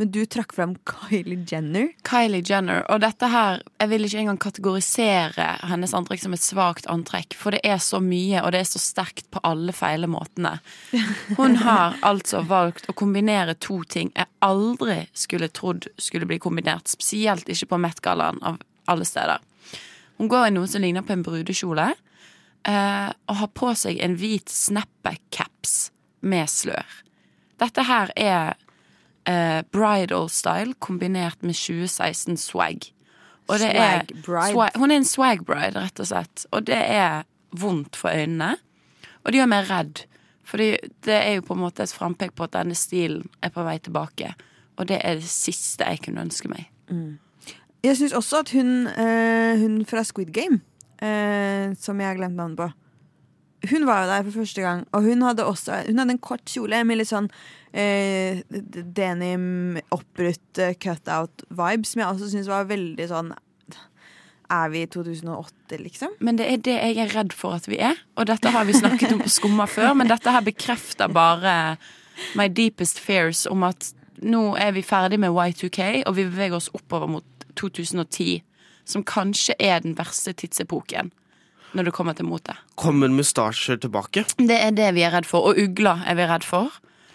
Men 0.00 0.08
du 0.10 0.24
trakk 0.26 0.50
fram 0.56 0.72
Kylie 0.88 1.44
Jenner. 1.46 1.92
Kylie 2.02 2.42
Jenner. 2.42 2.82
Og 2.90 2.98
dette 3.04 3.28
her, 3.30 3.60
jeg 3.78 3.90
vil 3.92 4.08
ikke 4.08 4.22
engang 4.24 4.40
kategorisere 4.42 5.46
hennes 5.70 5.94
antrekk 5.94 6.24
som 6.24 6.34
et 6.34 6.42
svakt 6.42 6.88
antrekk, 6.90 7.36
for 7.38 7.54
det 7.54 7.60
er 7.62 7.78
så 7.78 8.00
mye, 8.02 8.40
og 8.42 8.50
det 8.50 8.64
er 8.64 8.70
så 8.72 8.82
sterkt 8.82 9.28
på 9.30 9.42
alle 9.46 9.70
feile 9.76 10.10
måtene. 10.10 10.56
Hun 11.38 11.54
har 11.62 11.94
altså 12.02 12.42
valgt 12.50 12.90
å 12.90 12.96
kombinere 12.98 13.54
to 13.62 13.78
ting 13.86 14.10
jeg 14.16 14.26
aldri 14.42 15.04
skulle 15.14 15.52
trodd 15.54 15.86
skulle 15.94 16.26
bli 16.26 16.40
kombinert, 16.42 16.90
spesielt 16.90 17.46
ikke 17.46 17.70
på 17.76 17.80
Met-gallaen 17.86 18.42
av 18.42 18.58
alle 18.90 19.06
steder. 19.06 19.38
Hun 20.18 20.34
går 20.34 20.48
i 20.48 20.56
noe 20.58 20.66
som 20.70 20.82
ligner 20.82 21.06
på 21.06 21.14
en 21.14 21.22
brudekjole, 21.26 21.86
eh, 22.66 23.08
og 23.30 23.38
har 23.38 23.54
på 23.54 23.70
seg 23.78 24.02
en 24.02 24.18
hvit 24.18 24.50
snapback-caps 24.50 25.92
med 26.26 26.50
slør. 26.50 27.00
Dette 27.64 27.84
her 27.88 28.12
er 28.20 28.54
eh, 29.30 29.60
bridal 29.72 30.28
style 30.32 30.76
kombinert 30.84 31.42
med 31.42 31.56
2016 31.56 32.36
swag. 32.40 32.90
Og 33.48 33.60
det 33.60 33.70
er, 33.76 34.04
bride. 34.24 34.50
swag, 34.52 34.76
hun 34.80 34.92
er 34.92 35.00
en 35.00 35.08
swag 35.08 35.44
bride, 35.44 35.76
rett 35.76 36.00
og 36.00 36.08
slett. 36.08 36.46
Og 36.52 36.66
det 36.68 36.80
er 36.80 37.24
vondt 37.56 37.96
for 37.96 38.12
øynene. 38.12 38.54
Og 39.22 39.32
det 39.32 39.40
gjør 39.40 39.50
meg 39.52 39.70
redd. 39.70 40.04
Fordi 40.44 40.68
det 41.04 41.16
er 41.16 41.38
jo 41.38 41.46
på 41.48 41.56
en 41.56 41.62
måte 41.64 41.84
et 41.84 41.92
frampek 41.92 42.34
på 42.36 42.44
at 42.44 42.56
denne 42.56 42.76
stilen 42.76 43.24
er 43.44 43.52
på 43.52 43.64
vei 43.64 43.78
tilbake. 43.80 44.34
Og 44.76 44.88
det 44.90 45.00
er 45.00 45.20
det 45.20 45.30
siste 45.30 45.86
jeg 45.88 46.02
kunne 46.04 46.26
ønske 46.26 46.50
meg. 46.52 46.68
Jeg 47.84 47.96
syns 47.96 48.16
også 48.16 48.42
at 48.44 48.52
hun, 48.56 48.86
eh, 48.88 49.60
hun 49.60 49.84
fra 49.88 50.04
Squid 50.04 50.32
Game, 50.32 50.60
eh, 51.00 51.72
som 51.80 52.00
jeg 52.00 52.08
har 52.08 52.16
glemt 52.16 52.36
navnet 52.36 52.60
på 52.60 52.68
Hun 53.70 53.86
var 53.86 54.04
jo 54.04 54.10
der 54.10 54.26
for 54.26 54.40
første 54.42 54.64
gang, 54.64 54.84
og 54.92 55.02
hun 55.02 55.22
hadde 55.22 55.46
også 55.46 55.82
Hun 55.86 55.98
hadde 55.98 56.16
en 56.16 56.18
kort 56.22 56.44
kjole 56.50 56.82
med 56.84 57.00
litt 57.00 57.10
sånn 57.10 57.30
eh, 57.72 58.42
denim, 58.50 59.78
oppbrutt 59.94 60.60
eh, 60.60 60.76
cutout-vibe, 60.80 61.88
som 61.88 62.02
jeg 62.02 62.10
også 62.10 62.30
syns 62.32 62.50
var 62.50 62.68
veldig 62.70 63.08
sånn 63.10 63.32
Er 64.52 64.70
vi 64.72 64.84
i 64.84 64.90
2008, 64.90 65.78
liksom? 65.80 66.16
Men 66.20 66.38
det 66.40 66.48
er 66.50 66.62
det 66.66 66.76
jeg 66.76 67.00
er 67.06 67.12
redd 67.16 67.32
for 67.32 67.56
at 67.56 67.66
vi 67.70 67.78
er. 67.80 67.96
Og 68.20 68.28
dette 68.28 68.52
har 68.52 68.66
vi 68.68 68.76
snakket 68.76 69.14
om 69.16 69.22
på 69.24 69.32
Skumma 69.32 69.66
før, 69.70 69.94
men 69.96 70.10
dette 70.10 70.30
her 70.30 70.44
bekrefter 70.44 71.08
bare 71.10 71.76
my 72.38 72.46
deepest 72.52 73.00
fears 73.02 73.46
om 73.50 73.64
at 73.66 73.94
nå 74.22 74.52
er 74.60 74.76
vi 74.76 74.84
ferdig 74.86 75.18
med 75.18 75.32
Y2K, 75.32 76.04
og 76.06 76.16
vi 76.18 76.28
beveger 76.28 76.60
oss 76.60 76.70
oppover 76.76 77.10
mot 77.10 77.46
2010, 77.58 78.44
som 78.84 79.02
kanskje 79.06 79.56
er 79.58 79.80
den 79.82 79.96
verste 79.98 80.34
tidsepoken 80.36 81.10
når 81.74 81.90
det 81.90 81.92
kommer 81.96 82.14
til 82.18 82.26
mote. 82.30 82.54
Kommer 82.80 83.10
mustasjer 83.12 83.78
tilbake? 83.82 84.24
Det 84.38 84.56
er 84.62 84.74
det 84.74 84.92
vi 84.96 85.02
er 85.06 85.14
redd 85.14 85.26
for. 85.28 85.50
Og 85.50 85.58
ugler 85.58 86.02
er 86.06 86.18
vi 86.18 86.26
redd 86.30 86.46
for. 86.46 86.70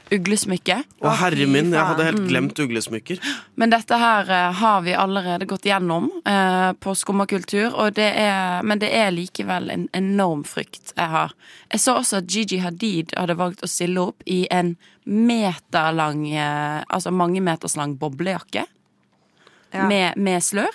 Uglesmykke. 0.10 0.76
Å, 1.06 1.10
herre 1.20 1.46
min, 1.46 1.68
jeg 1.70 1.86
hadde 1.86 2.06
helt 2.08 2.24
glemt 2.32 2.58
uglesmykker. 2.64 3.20
Men 3.62 3.70
dette 3.70 3.98
her 4.02 4.32
eh, 4.34 4.56
har 4.58 4.80
vi 4.82 4.96
allerede 4.98 5.46
gått 5.46 5.68
gjennom 5.70 6.08
eh, 6.26 6.72
på 6.82 6.96
Skummakultur, 6.98 7.76
og 7.78 7.94
det 8.00 8.08
er, 8.18 8.64
men 8.66 8.82
det 8.82 8.90
er 8.98 9.12
likevel 9.14 9.70
en 9.70 9.86
enorm 9.94 10.42
frykt 10.50 10.96
jeg 10.98 11.12
har. 11.14 11.36
Jeg 11.70 11.84
så 11.86 12.00
også 12.02 12.24
at 12.24 12.32
Gigi 12.34 12.58
Hadid 12.64 13.14
hadde 13.22 13.38
valgt 13.38 13.62
å 13.62 13.70
stille 13.70 14.02
opp 14.10 14.26
i 14.26 14.48
en 14.50 14.74
meterlang, 15.06 16.26
eh, 16.34 16.82
altså 16.90 17.14
mange 17.14 17.42
meters 17.46 17.78
lang 17.78 17.94
boblejakke 18.02 18.66
Ja. 19.72 19.86
med, 19.86 20.18
med 20.18 20.42
slør. 20.42 20.74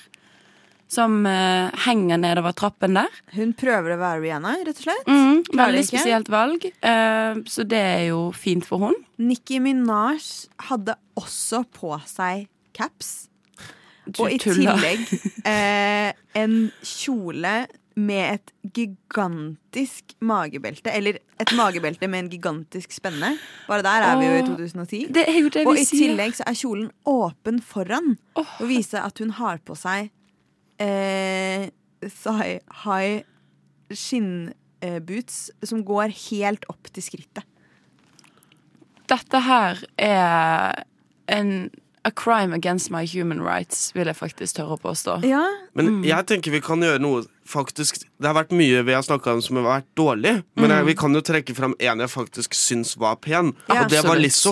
Som 0.95 1.25
uh, 1.27 1.75
henger 1.87 2.21
nedover 2.23 2.55
trappen 2.57 2.99
der. 2.99 3.21
Hun 3.35 3.55
prøver 3.59 3.97
å 3.97 4.01
være 4.01 4.23
Rihanna, 4.23 4.57
rett 4.63 4.79
og 4.79 4.87
slett. 4.87 5.11
Mm, 5.11 5.43
veldig 5.59 5.85
spesielt 5.89 6.31
valg, 6.33 6.67
uh, 6.87 7.43
så 7.51 7.67
det 7.67 7.83
er 7.83 8.03
jo 8.13 8.29
fint 8.37 8.67
for 8.69 8.87
hun. 8.87 8.99
Nicki 9.19 9.61
Minaj 9.63 10.49
hadde 10.71 10.97
også 11.19 11.65
på 11.75 11.95
seg 12.11 12.47
caps. 12.77 13.15
Og 14.19 14.29
i 14.29 14.39
tillegg 14.39 15.09
uh, 15.49 16.11
en 16.37 16.59
kjole 16.85 17.55
med 17.95 18.35
et 18.35 18.53
gigantisk 18.75 20.17
magebelte. 20.25 20.91
Eller 20.91 21.21
et 21.41 21.53
magebelte 21.57 22.09
med 22.11 22.25
en 22.25 22.31
gigantisk 22.33 22.93
spenne. 22.93 23.35
Bare 23.69 23.85
der 23.87 24.07
er 24.09 24.19
vi 24.19 24.27
jo 24.27 24.35
i 24.35 24.43
2010. 24.49 25.07
det 25.15 25.25
er 25.31 25.39
jo 25.39 25.53
det 25.55 25.63
vi 25.63 25.71
og 25.71 25.79
i 25.79 25.87
tillegg 25.89 26.37
så 26.39 26.47
er 26.51 26.59
kjolen 26.59 26.91
åpen 27.09 27.63
foran. 27.63 28.17
Og 28.41 28.69
viser 28.69 29.05
at 29.05 29.23
hun 29.23 29.35
har 29.39 29.63
på 29.65 29.79
seg 29.79 30.11
eh, 30.79 31.69
high 32.85 33.23
skinnboots 33.93 35.51
som 35.65 35.85
går 35.87 36.13
helt 36.31 36.65
opp 36.73 36.91
til 36.93 37.03
skrittet. 37.05 37.45
Dette 39.11 39.41
her 39.45 39.83
er 40.01 40.85
en 41.29 41.71
a 42.07 42.11
crime 42.13 42.53
against 42.53 42.91
my 42.93 43.05
human 43.09 43.41
rights, 43.41 43.91
vil 43.97 44.09
jeg 44.11 44.17
faktisk 44.17 44.57
tørre 44.59 44.77
å 44.77 44.81
påstå. 44.81 45.23
Men 45.75 45.87
Mm. 45.87 46.05
jeg 46.05 46.27
tenker 46.27 46.51
vi 46.53 46.61
kan 46.61 46.81
gjøre 46.81 47.01
noe 47.01 47.25
faktisk 47.47 48.05
Det 48.21 48.27
har 48.27 48.35
vært 48.45 48.53
mye 48.53 48.83
vi 48.85 48.93
har 48.93 49.03
snakka 49.03 49.33
om 49.35 49.41
som 49.43 49.57
har 49.57 49.81
vært 49.81 49.87
dårlig, 49.97 50.45
men 50.57 50.71
Mm. 50.71 50.77
jeg, 50.77 50.87
vi 50.87 50.95
kan 50.95 51.13
jo 51.15 51.21
trekke 51.21 51.55
fram 51.55 51.75
en 51.81 51.99
jeg 51.99 52.09
faktisk 52.09 52.53
syns 52.55 52.97
var 52.97 53.17
pen, 53.17 53.55
Ja. 53.69 53.83
og 53.85 53.89
det 53.91 54.03
var 54.03 54.05
Absolutt. 54.05 54.05
var 54.05 54.17
Liz, 54.17 54.47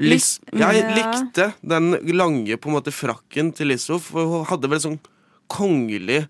Liz- 0.00 0.38
jeg 0.56 0.84
likte 0.96 1.50
den 1.60 1.90
lange 2.16 2.56
på 2.56 2.70
en 2.70 2.76
måte 2.78 2.92
frakken 2.94 3.50
til 3.56 3.68
Lizzo, 3.68 3.98
for 4.00 4.24
hun 4.30 4.46
hadde 4.48 4.70
vel 4.72 4.80
sånn 4.80 5.00
kongelig 5.52 6.22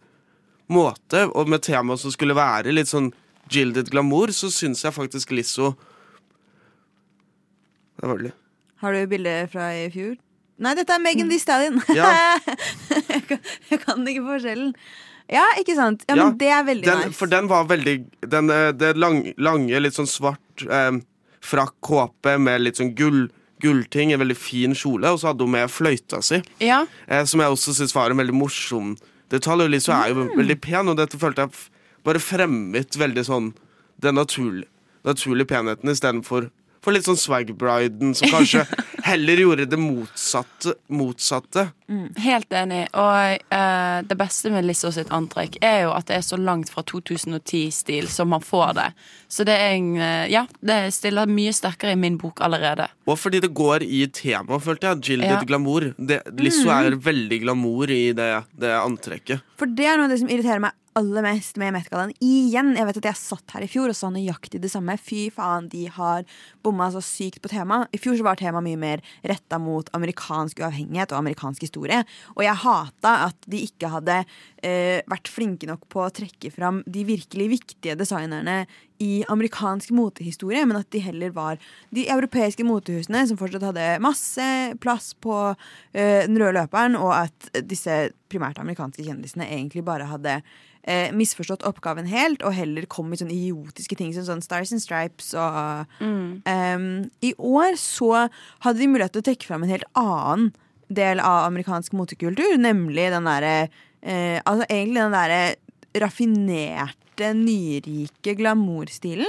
måte, 0.70 1.26
og 1.34 1.48
med 1.50 1.62
tema 1.66 1.96
som 1.98 2.10
skulle 2.14 2.34
være 2.34 2.72
litt 2.74 2.90
sånn 2.90 3.12
Gilded 3.50 3.90
Glamour, 3.90 4.30
så 4.34 4.50
syns 4.50 4.82
jeg 4.84 4.94
faktisk 4.94 5.32
Lizzo 5.34 5.72
Det 8.00 8.08
var 8.08 8.18
det. 8.24 8.32
Har 8.80 8.94
du 8.96 9.06
bilde 9.10 9.34
fra 9.52 9.70
i 9.76 9.88
fjor? 9.92 10.14
Nei, 10.60 10.74
dette 10.76 10.92
er 10.94 11.00
Megan 11.02 11.28
Thee 11.32 11.40
Stallion. 11.40 11.80
Ja. 11.96 12.10
jeg, 13.08 13.22
kan, 13.28 13.40
jeg 13.70 13.80
kan 13.82 14.06
ikke 14.08 14.24
forskjellen. 14.26 14.72
Ja, 15.30 15.44
ikke 15.60 15.76
sant? 15.78 16.02
Ja, 16.08 16.16
Ja, 16.16 16.24
men 16.28 16.38
det 16.40 16.48
er 16.50 16.64
veldig 16.66 16.88
den, 16.88 17.02
nice. 17.06 17.16
For 17.18 17.30
den 17.30 17.46
var 17.50 17.68
veldig 17.70 17.94
Den, 18.32 18.50
eh, 18.50 18.70
det 18.74 18.94
lang, 18.98 19.20
lange, 19.38 19.78
litt 19.80 19.94
sånn 19.96 20.08
svart 20.10 20.64
eh, 20.66 20.96
frakk 21.44 21.76
kåpe 21.86 22.34
med 22.42 22.64
litt 22.64 22.80
sånn 22.80 22.94
gull 22.98 23.28
gullting, 23.60 24.12
en 24.12 24.20
veldig 24.22 24.36
fin 24.36 24.74
kjole, 24.74 25.10
og 25.12 25.20
så 25.20 25.30
hadde 25.30 25.44
hun 25.46 25.52
med 25.54 25.70
fløyta 25.70 26.22
si. 26.24 26.40
Ja. 26.60 26.82
Eh, 27.08 27.24
som 27.24 27.40
jeg 27.40 27.50
også 27.54 27.74
syns 27.76 27.94
var 27.94 28.10
en 28.10 28.18
veldig 28.20 28.34
morsom 28.34 28.96
detalj. 29.30 29.64
Og 29.66 29.70
Lizzo 29.70 29.92
er 29.94 30.08
jo 30.14 30.24
Mm. 30.24 30.36
veldig 30.38 30.60
pen, 30.60 30.88
og 30.88 30.96
dette 30.96 31.18
følte 31.20 31.46
jeg 31.46 31.50
bare 32.04 32.18
fremmet 32.18 32.96
veldig 32.96 33.24
sånn 33.28 33.52
den 34.00 34.14
naturlig, 34.16 34.64
naturlige 35.04 35.46
penheten 35.52 35.90
istedenfor 35.92 36.50
for 36.82 36.92
litt 36.96 37.04
sånn 37.04 37.18
swag-briden, 37.20 38.14
som 38.16 38.28
kanskje 38.32 38.66
heller 39.10 39.36
gjorde 39.42 39.66
det 39.70 39.78
motsatte. 39.80 40.74
motsatte. 40.88 41.66
Helt 42.22 42.52
enig. 42.54 42.84
Og 42.94 43.38
eh, 43.52 43.96
det 44.06 44.16
beste 44.18 44.50
med 44.54 44.64
Lizzo 44.68 44.92
sitt 44.94 45.10
antrekk 45.14 45.58
er 45.64 45.84
jo 45.84 45.92
at 45.96 46.06
det 46.10 46.16
er 46.20 46.26
så 46.26 46.38
langt 46.38 46.70
fra 46.70 46.84
2010-stil 46.86 48.08
som 48.10 48.30
man 48.30 48.40
får 48.44 48.74
det. 48.78 48.88
Så 49.30 49.44
det 49.46 49.56
er 49.58 49.74
en 49.76 49.90
eh, 49.98 50.26
Ja, 50.30 50.44
det 50.62 50.78
stiller 50.94 51.26
mye 51.30 51.52
sterkere 51.56 51.94
i 51.96 52.00
min 52.00 52.18
bok 52.20 52.40
allerede. 52.46 52.88
Og 53.10 53.18
fordi 53.18 53.40
det 53.42 53.52
går 53.58 53.82
i 53.86 54.04
temaet, 54.14 54.62
følte 54.64 54.90
jeg. 54.92 55.02
Gilded 55.10 55.30
Ja. 55.30 55.42
glamour. 55.46 55.92
Det, 55.98 56.22
Lizzo 56.38 56.68
Mm. 56.70 56.76
er 56.86 56.96
veldig 56.96 57.40
glamour 57.42 57.90
i 57.90 58.12
det, 58.12 58.44
det 58.58 58.70
antrekket. 58.80 59.40
For 59.58 59.66
det 59.66 59.86
er 59.86 59.96
noe 59.96 60.04
av 60.04 60.10
det 60.10 60.20
som 60.20 60.28
irriterer 60.28 60.60
meg 60.60 60.72
aller 60.96 61.22
mest 61.22 61.56
med 61.56 61.72
Met-gallaen. 61.72 62.10
Igjen, 62.20 62.74
jeg 62.76 62.84
vet 62.88 62.96
at 62.98 63.04
jeg 63.04 63.14
satt 63.16 63.52
her 63.54 63.62
i 63.62 63.68
fjor 63.70 63.88
og 63.92 63.94
sa 63.96 64.08
nøyaktig 64.10 64.60
det 64.60 64.70
samme. 64.72 64.96
Fy 64.98 65.30
faen, 65.30 65.68
de 65.70 65.84
har 65.86 66.24
bomma 66.64 66.88
så 66.90 66.98
sykt 67.00 67.40
på 67.40 67.48
tema. 67.48 67.86
I 67.94 67.98
fjor 68.02 68.18
så 68.18 68.24
var 68.26 68.34
temaet 68.36 68.64
mye 68.66 68.76
mer 68.80 68.99
retta 69.26 69.58
mot 69.62 69.88
amerikansk 69.96 70.62
uavhengighet 70.62 71.14
og 71.14 71.22
amerikansk 71.22 71.66
historie. 71.66 72.02
Og 72.36 72.44
jeg 72.46 72.62
hata 72.64 73.14
at 73.28 73.50
de 73.50 73.64
ikke 73.66 73.90
hadde 73.92 74.20
eh, 74.20 75.00
vært 75.10 75.30
flinke 75.32 75.68
nok 75.70 75.86
på 75.92 76.04
å 76.04 76.12
trekke 76.14 76.52
fram 76.54 76.84
de 76.86 77.04
virkelig 77.08 77.50
viktige 77.56 77.98
designerne 77.98 78.64
i 79.00 79.22
amerikansk 79.32 79.94
motehistorie, 79.96 80.66
men 80.68 80.76
at 80.76 80.90
de 80.92 81.00
heller 81.00 81.32
var 81.32 81.60
de 81.94 82.04
europeiske 82.12 82.64
motehusene 82.68 83.22
som 83.28 83.38
fortsatt 83.40 83.64
hadde 83.70 83.86
masse 84.04 84.48
plass 84.84 85.14
på 85.24 85.36
eh, 85.48 86.26
den 86.26 86.36
røde 86.36 86.58
løperen, 86.58 86.98
og 87.00 87.14
at 87.16 87.52
disse 87.64 88.10
primært 88.30 88.60
amerikanske 88.60 89.06
kjendisene 89.06 89.48
egentlig 89.48 89.86
bare 89.86 90.10
hadde 90.10 90.40
eh, 90.82 91.10
misforstått 91.12 91.64
oppgaven 91.68 92.08
helt, 92.10 92.42
og 92.46 92.54
heller 92.56 92.86
kom 92.90 93.12
i 93.12 93.18
sånne 93.20 93.34
idiotiske 93.36 93.98
ting 93.98 94.12
som 94.16 94.26
sånn 94.26 94.44
Stars 94.44 94.72
and 94.72 94.82
Stripes 94.82 95.32
og 95.34 95.86
Em, 96.48 97.10
I 97.20 97.34
år 97.36 97.76
så 97.80 98.28
hadde 98.64 98.78
de 98.78 98.88
mulighet 98.88 99.12
til 99.12 99.24
å 99.24 99.28
trekke 99.30 99.46
fram 99.48 99.64
en 99.64 99.74
helt 99.74 99.88
annen 99.94 100.52
del 100.88 101.20
av 101.20 101.46
amerikansk 101.48 101.92
motekultur, 101.92 102.56
nemlig 102.58 103.10
den 103.12 103.28
derre 103.28 103.68
eh, 104.02 104.40
Altså 104.44 104.66
egentlig 104.68 105.02
den 105.02 105.14
derre 105.14 105.42
raffinerte, 106.00 107.32
nyrike 107.34 108.34
glamourstilen. 108.38 109.28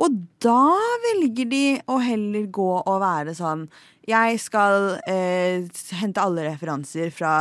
Og 0.00 0.16
da 0.40 0.76
velger 1.04 1.48
de 1.50 1.64
å 1.90 1.98
heller 2.00 2.46
gå 2.48 2.70
og 2.78 3.00
være 3.02 3.34
sånn 3.36 3.66
Jeg 4.08 4.38
skal 4.40 4.96
eh, 5.10 5.66
hente 6.00 6.22
alle 6.22 6.46
referanser 6.48 7.12
fra 7.12 7.34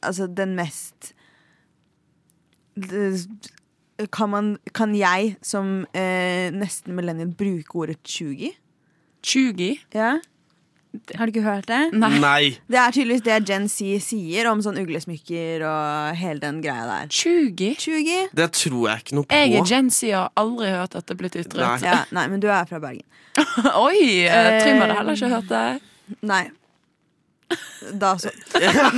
altså 0.00 0.28
den 0.28 0.54
mest 0.56 1.12
kan, 4.12 4.30
man, 4.32 4.54
kan 4.76 4.94
jeg 4.96 5.36
som 5.44 5.84
eh, 5.96 6.52
nesten 6.54 6.96
millennial 6.96 7.32
bruke 7.36 7.78
ordet 7.82 8.00
tjugi? 8.04 8.52
Tjugi? 9.26 9.74
Ja. 9.96 10.16
Har 11.16 11.28
du 11.28 11.34
ikke 11.34 11.44
hørt 11.44 11.66
det? 11.68 11.80
Nei. 11.92 12.56
Det 12.70 12.78
er 12.80 12.94
tydeligvis 12.94 13.24
det 13.26 13.38
Gen 13.48 13.66
Z 13.68 14.00
sier 14.04 14.48
om 14.48 14.62
sånn 14.64 14.78
uglesmykker 14.80 15.64
og 15.68 16.16
hele 16.16 16.40
den 16.40 16.62
greia 16.64 16.86
der. 16.88 17.10
Tjugi? 17.12 17.74
Tjugi? 17.80 18.22
Det 18.36 18.48
tror 18.56 18.86
jeg 18.90 19.04
ikke 19.04 19.18
noe 19.18 19.28
på. 19.28 19.40
Jeg 19.40 19.58
er 19.60 19.68
Gen 19.68 19.90
Z 19.92 20.12
og 20.12 20.16
har 20.22 20.30
aldri 20.44 20.70
hørt 20.72 20.96
at 20.96 21.08
det 21.08 21.16
er 21.16 21.20
blitt 21.20 21.40
ytret. 21.42 21.84
Ja, 21.84 21.98
nei, 22.16 22.26
men 22.32 22.44
du 22.44 22.48
er 22.48 22.68
fra 22.68 22.80
Bergen. 22.82 23.04
Oi! 23.86 24.24
eh, 24.24 24.60
Trym 24.62 24.80
hadde 24.80 24.96
heller 25.00 25.18
ikke 25.18 25.32
hørt 25.34 25.50
det. 25.52 25.66
Nei. 26.24 26.44
Da 28.00 28.16
så. 28.18 28.32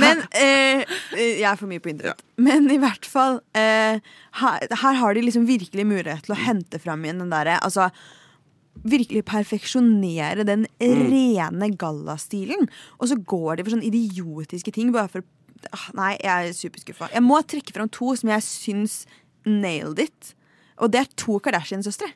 Men 0.01 0.23
eh, 0.33 0.81
Jeg 1.13 1.45
er 1.45 1.57
for 1.59 1.69
mye 1.69 1.81
på 1.83 1.91
internett. 1.91 2.23
Men 2.41 2.69
i 2.73 2.79
hvert 2.81 3.05
fall 3.05 3.41
eh, 3.57 3.99
her, 4.39 4.63
her 4.81 4.95
har 5.01 5.13
de 5.13 5.25
liksom 5.25 5.45
virkelig 5.49 5.85
mulighet 5.85 6.25
til 6.25 6.33
å 6.33 6.39
hente 6.39 6.81
fram 6.81 7.03
igjen 7.05 7.21
den 7.21 7.33
derre 7.33 7.59
altså, 7.65 7.89
Virkelig 8.79 9.25
perfeksjonere 9.27 10.45
den 10.47 10.65
rene 10.79 11.67
gallastilen. 11.75 12.69
Og 12.97 13.11
så 13.11 13.17
går 13.19 13.59
de 13.59 13.65
for 13.65 13.75
sånne 13.75 13.89
idiotiske 13.89 14.73
ting 14.73 14.93
bare 14.95 15.11
for 15.11 15.25
ah, 15.75 15.87
Nei, 15.97 16.13
jeg 16.23 16.49
er 16.53 16.55
superskuffa. 16.55 17.09
Jeg 17.11 17.25
må 17.25 17.41
trekke 17.43 17.75
fram 17.75 17.91
to 17.91 18.13
som 18.17 18.31
jeg 18.31 18.45
syns 18.47 19.01
nailed 19.45 19.99
it. 20.05 20.33
Og 20.79 20.93
det 20.93 21.03
er 21.03 21.11
to 21.19 21.41
Kardashian-søstre. 21.43 22.07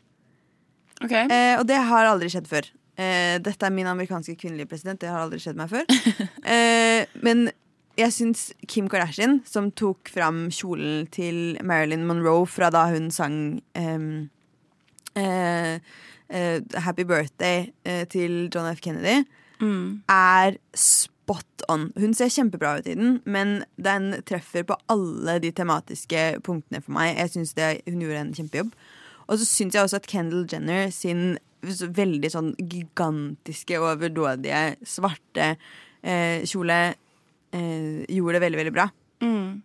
Eh, 1.27 1.57
og 1.59 1.67
det 1.67 1.81
har 1.83 2.07
aldri 2.07 2.31
skjedd 2.31 2.47
før. 2.47 2.69
Eh, 2.93 3.39
dette 3.41 3.65
er 3.65 3.73
min 3.73 3.89
amerikanske 3.89 4.35
kvinnelige 4.37 4.69
president. 4.69 5.01
Det 5.01 5.09
har 5.09 5.23
aldri 5.23 5.41
skjedd 5.41 5.57
meg 5.57 5.71
før. 5.71 5.85
eh, 6.53 7.09
men 7.25 7.47
jeg 7.97 8.13
syns 8.13 8.47
Kim 8.69 8.87
Kardashian, 8.89 9.41
som 9.45 9.69
tok 9.77 10.09
fram 10.13 10.47
kjolen 10.53 11.05
til 11.13 11.59
Marilyn 11.65 12.07
Monroe 12.09 12.47
fra 12.49 12.71
da 12.73 12.87
hun 12.89 13.11
sang 13.13 13.35
ehm, 13.77 14.29
eh, 15.19 15.77
eh, 16.29 16.57
Happy 16.85 17.05
Birthday 17.05 17.67
eh, 17.85 18.03
til 18.09 18.49
John 18.53 18.69
F. 18.71 18.81
Kennedy, 18.81 19.23
er 20.09 20.57
spot 20.75 21.63
on. 21.71 21.85
Hun 21.95 22.11
ser 22.17 22.33
kjempebra 22.33 22.79
ut 22.81 22.89
i 22.89 22.97
den, 22.99 23.21
men 23.23 23.61
den 23.79 24.09
treffer 24.27 24.65
på 24.67 24.75
alle 24.91 25.37
de 25.39 25.53
tematiske 25.55 26.41
punktene 26.43 26.81
for 26.83 26.97
meg. 26.97 27.13
Jeg 27.15 27.29
synes 27.29 27.53
Hun 27.87 28.01
gjorde 28.01 28.19
en 28.19 28.33
kjempejobb. 28.35 28.73
Og 29.27 29.39
så 29.39 29.45
syns 29.45 29.75
jeg 29.75 29.83
også 29.83 30.01
at 30.01 30.07
Kendal 30.07 30.49
Jenner 30.51 30.89
sin 30.89 31.37
veldig 31.63 32.31
sånn 32.31 32.53
gigantiske 32.59 33.79
og 33.79 33.93
overdådige 33.95 34.63
svarte 34.87 35.53
eh, 36.03 36.43
kjole 36.47 36.79
eh, 36.91 38.03
gjorde 38.09 38.37
det 38.37 38.43
veldig, 38.45 38.59
veldig 38.63 38.75
bra. 38.75 38.89
Mm. 39.23 39.61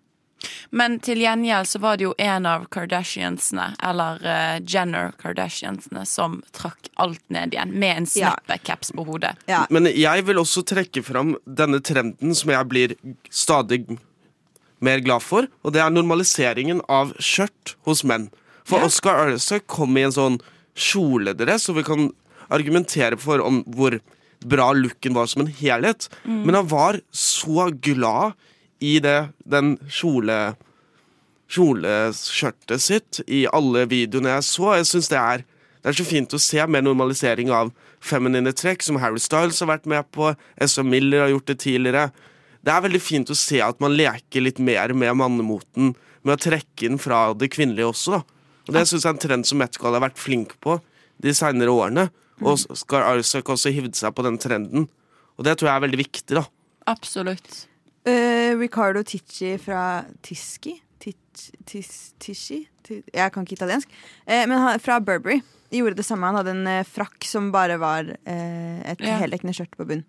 Men 0.71 0.99
til 1.03 1.23
gjengjeld 1.23 1.67
så 1.67 1.81
var 1.83 1.99
det 1.99 2.07
jo 2.07 2.13
en 2.23 2.47
av 2.47 2.67
Kardashiansene, 2.71 3.73
eller 3.83 4.21
uh, 4.23 4.59
Jenner 4.63 5.11
Kardashiansene, 5.19 6.05
som 6.07 6.39
trakk 6.55 6.91
alt 7.03 7.23
ned 7.33 7.57
igjen 7.57 7.73
med 7.75 7.97
en 7.97 8.07
Ja. 8.15 8.35
snappecaps 8.37 8.93
på 8.95 9.07
hodet. 9.09 9.35
Men 9.71 9.91
jeg 9.91 10.27
vil 10.29 10.39
også 10.39 10.63
trekke 10.63 11.03
fram 11.03 11.35
denne 11.45 11.81
trenden 11.83 12.37
som 12.39 12.53
jeg 12.55 12.69
blir 12.71 12.95
stadig 13.31 13.99
mer 14.79 15.03
glad 15.03 15.25
for, 15.27 15.49
og 15.65 15.75
det 15.75 15.83
er 15.83 15.91
normaliseringen 15.91 16.85
av 16.89 17.17
skjørt 17.19 17.75
hos 17.89 18.05
menn. 18.05 18.29
For 18.69 18.85
Oscar 18.85 19.25
Arnestad 19.25 19.67
kom 19.67 19.97
i 19.97 20.05
en 20.07 20.15
sånn 20.15 20.39
kjoledress, 20.79 21.69
og 21.73 21.81
vi 21.81 21.87
kan 21.89 22.09
argumentere 22.55 23.19
for 23.21 23.43
om 23.45 23.61
hvor 23.67 23.99
bra 24.47 24.71
looken 24.79 25.17
var 25.17 25.27
som 25.27 25.43
en 25.45 25.53
helhet, 25.59 26.07
Mm. 26.25 26.45
men 26.47 26.55
han 26.55 26.69
var 26.71 27.01
så 27.13 27.69
glad 27.83 28.33
i 28.81 28.99
det, 29.03 29.31
den 29.45 29.77
kjole 29.91 30.55
kjoleskjørtet 31.49 32.83
sitt 32.83 33.21
i 33.27 33.47
alle 33.53 33.87
videoene 33.89 34.35
jeg 34.37 34.47
så. 34.49 34.75
Jeg 34.79 34.87
synes 34.91 35.09
det 35.13 35.19
er 35.21 35.45
det 35.79 35.93
er 35.93 35.97
så 36.03 36.05
fint 36.09 36.35
å 36.35 36.41
se 36.43 36.65
mer 36.67 36.83
normalisering 36.83 37.51
av 37.55 37.71
feminine 38.05 38.51
trekk, 38.53 38.83
som 38.83 38.99
Harry 39.01 39.21
Styles 39.23 39.61
har 39.63 39.71
vært 39.71 39.87
med 39.89 40.05
på, 40.13 40.33
S.A. 40.61 40.83
Miller 40.85 41.23
har 41.23 41.31
gjort 41.33 41.47
det 41.53 41.59
tidligere. 41.63 42.09
Det 42.67 42.73
er 42.75 42.83
veldig 42.85 43.01
fint 43.01 43.31
å 43.31 43.37
se 43.39 43.61
at 43.65 43.79
man 43.81 43.95
leker 43.97 44.43
litt 44.43 44.59
mer 44.59 44.93
med 44.93 45.15
mannemoten, 45.17 45.95
med 46.27 46.35
å 46.35 46.43
trekke 46.43 46.89
inn 46.91 46.99
fra 47.01 47.33
det 47.39 47.49
kvinnelige 47.55 47.93
også. 47.95 48.19
da. 48.19 48.23
Og 48.69 48.75
Det 48.77 48.87
synes 48.89 49.03
jeg 49.05 49.09
er 49.11 49.17
en 49.17 49.23
trend 49.25 49.47
som 49.49 49.59
Metcall 49.59 49.97
har 49.97 50.05
vært 50.05 50.19
flink 50.21 50.55
på 50.61 50.79
de 51.25 51.33
senere 51.35 51.73
årene. 51.73 52.09
Og 52.45 52.59
Skar 52.79 53.19
Isaac 53.19 53.49
også 53.51 53.73
hivde 53.75 53.97
seg 53.99 54.13
på 54.15 54.23
den 54.27 54.37
trenden. 54.39 54.85
Og 55.39 55.45
det 55.47 55.57
tror 55.59 55.71
jeg 55.71 55.77
er 55.81 55.87
veldig 55.89 55.99
viktig. 56.05 56.37
da. 56.37 56.45
Absolutt. 56.87 57.65
Eh, 58.07 58.55
Ricardo 58.59 59.03
Ticci 59.03 59.57
fra 59.59 60.05
Tiski? 60.23 60.77
Tic- 61.01 61.53
Tisci? 62.19 62.63
Jeg 62.89 63.33
kan 63.35 63.45
ikke 63.45 63.57
italiensk. 63.59 63.89
Eh, 64.27 64.47
men 64.49 64.59
han, 64.59 64.79
fra 64.81 64.99
Burberry 65.01 65.41
gjorde 65.71 65.97
det 65.99 66.07
samme. 66.07 66.27
Han 66.31 66.39
hadde 66.41 66.55
en 66.55 66.67
eh, 66.67 66.85
frakk 66.89 67.25
som 67.29 67.51
bare 67.53 67.77
var 67.81 68.09
eh, 68.25 68.81
et 68.93 69.01
Ja. 69.05 69.19
heldekkende 69.21 69.55
skjørt 69.57 69.77
på 69.77 69.87
bunn. 69.89 70.05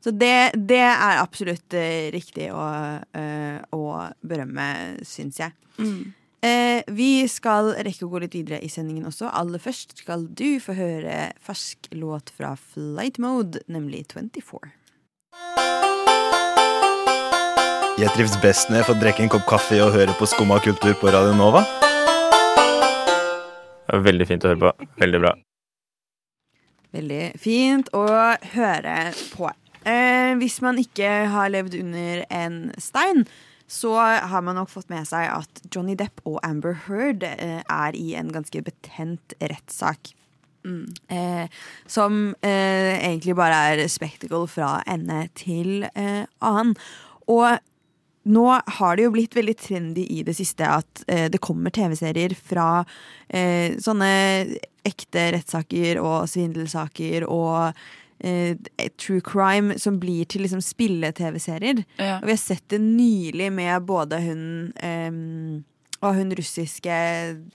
Så 0.00 0.12
det, 0.16 0.52
det 0.56 0.78
er 0.80 1.18
absolutt 1.20 1.74
eh, 1.76 2.08
riktig 2.14 2.46
å, 2.54 2.62
eh, 3.18 3.58
å 3.76 3.82
berømme, 4.24 4.68
syns 5.04 5.40
jeg. 5.42 5.52
Mm. 5.78 6.14
Eh, 6.40 6.80
vi 6.88 7.28
skal 7.28 7.74
rekke 7.84 8.06
å 8.06 8.10
gå 8.14 8.22
litt 8.22 8.34
videre 8.34 8.62
i 8.64 8.68
sendingen 8.72 9.04
også. 9.10 9.28
Aller 9.36 9.60
først 9.60 9.98
skal 10.00 10.24
du 10.24 10.56
få 10.62 10.72
høre 10.78 11.32
fersk 11.44 11.90
låt 11.92 12.32
fra 12.32 12.54
Flight 12.56 13.20
Mode, 13.20 13.60
nemlig 13.68 14.06
24. 14.08 14.72
Jeg 18.00 18.08
trives 18.14 18.38
best 18.40 18.70
når 18.70 18.80
jeg 18.80 18.88
får 18.88 18.98
drikke 19.02 19.24
en 19.26 19.32
kopp 19.34 19.44
kaffe 19.50 19.76
og 19.84 19.92
høre 19.92 20.14
på 20.16 20.28
Skumma 20.30 20.56
kultur 20.64 20.94
på 20.96 21.12
Radio 21.12 21.34
Nova. 21.36 21.60
Veldig 23.90 24.28
fint 24.30 24.46
å 24.46 24.54
høre 24.54 24.62
på. 24.62 24.88
Veldig 25.02 25.20
bra. 25.20 25.34
Veldig 26.96 27.24
fint 27.38 27.92
å 27.92 28.06
høre 28.54 28.96
på. 29.34 29.50
Eh, 29.84 30.32
hvis 30.40 30.56
man 30.64 30.80
ikke 30.80 31.10
har 31.34 31.52
levd 31.52 31.76
under 31.82 32.24
en 32.32 32.58
stein, 32.80 33.26
så 33.70 33.94
har 34.00 34.42
man 34.42 34.58
nok 34.58 34.70
fått 34.72 34.90
med 34.90 35.06
seg 35.06 35.28
at 35.30 35.60
Johnny 35.70 35.94
Depp 35.98 36.24
og 36.26 36.40
Amber 36.46 36.74
Heard 36.88 37.22
eh, 37.22 37.60
er 37.62 37.98
i 37.98 38.16
en 38.18 38.32
ganske 38.34 38.64
betent 38.66 39.36
rettssak. 39.38 40.12
Eh, 41.08 41.46
som 41.88 42.34
eh, 42.44 42.98
egentlig 42.98 43.36
bare 43.38 43.60
er 43.70 43.86
spectacle 43.88 44.44
fra 44.50 44.80
ende 44.90 45.22
til 45.38 45.86
eh, 45.94 46.26
annen. 46.44 46.74
Og 47.30 47.62
nå 48.30 48.46
har 48.50 48.96
det 48.98 49.06
jo 49.06 49.14
blitt 49.14 49.36
veldig 49.38 49.56
trendy 49.56 50.04
i 50.18 50.20
det 50.26 50.34
siste 50.36 50.66
at 50.68 51.04
eh, 51.06 51.28
det 51.32 51.40
kommer 51.40 51.72
TV-serier 51.72 52.34
fra 52.36 52.82
eh, 53.28 53.78
sånne 53.80 54.10
ekte 54.86 55.30
rettssaker 55.36 56.02
og 56.02 56.28
svindelsaker 56.28 57.24
og 57.28 57.78
eh, 58.20 58.56
true 59.00 59.20
crime 59.24 59.78
som 59.78 59.98
blir 60.00 60.28
til 60.30 60.44
liksom 60.44 60.62
spille-TV-serier. 60.64 61.84
Ja. 61.96 62.18
Og 62.20 62.28
vi 62.28 62.36
har 62.36 62.42
sett 62.42 62.66
det 62.72 62.80
nylig 62.84 63.50
med 63.52 63.88
både 63.88 64.20
hun 64.24 64.44
eh, 64.76 65.66
og 66.00 66.16
hun 66.16 66.32
russiske 66.32 66.94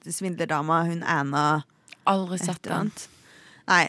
svindlerdama, 0.06 0.84
hun 0.86 1.02
Anna 1.04 1.64
Aldri 2.06 2.38
sett 2.38 2.62
den. 2.64 2.92
Nei. 3.66 3.86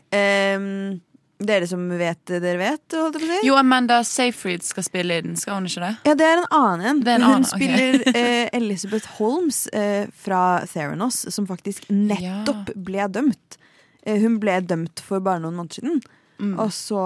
Um, 0.57 1.01
dere 1.37 1.67
som 1.69 1.83
vet 2.01 2.23
det 2.31 2.39
dere 2.41 2.57
vet, 2.57 2.95
holdt 2.97 3.19
jeg 3.19 3.21
på 3.21 3.27
å 3.27 3.35
si? 3.35 3.41
Jo, 3.45 3.57
Amanda 3.61 3.99
Seyfried 4.09 4.65
skal 4.65 4.87
spille 4.87 5.19
i 5.19 5.25
den, 5.27 5.35
skal 5.37 5.59
hun 5.59 5.69
ikke 5.69 5.83
det? 5.83 5.91
Ja, 6.09 6.15
det 6.17 6.25
er 6.25 6.41
en 6.41 6.47
annen 6.57 6.87
en. 6.87 7.03
En 7.05 7.27
hun 7.27 7.35
annen, 7.35 7.49
spiller 7.51 7.99
spiller 8.01 8.17
eh, 8.23 8.49
Elizabeth 8.57 9.19
Holmes 9.19 9.67
eh, 9.77 10.09
fra 10.17 10.43
Theranos, 10.71 11.27
som 11.35 11.49
faktisk 11.49 11.91
nettopp 11.93 12.73
ble 12.89 13.11
dømt. 13.13 13.59
Eh, 14.07 14.17
hun 14.23 14.41
ble 14.41 14.63
dømt 14.65 15.05
for 15.05 15.21
bare 15.21 15.45
noen 15.45 15.61
måneder 15.61 15.83
siden. 15.83 16.01
Mm. 16.39 16.55
Og 16.63 16.73
så 16.75 17.03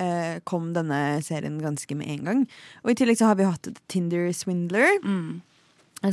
eh, 0.00 0.38
kom 0.48 0.72
denne 0.76 1.20
serien 1.24 1.58
ganske 1.62 1.98
med 1.98 2.10
en 2.14 2.24
gang. 2.30 2.42
Og 2.84 2.92
i 2.92 2.96
tillegg 2.98 3.20
så 3.20 3.30
har 3.30 3.38
vi 3.38 3.48
hatt 3.48 3.70
Tinder 3.88 4.28
Swindler. 4.36 4.98
Mm. 5.04 5.40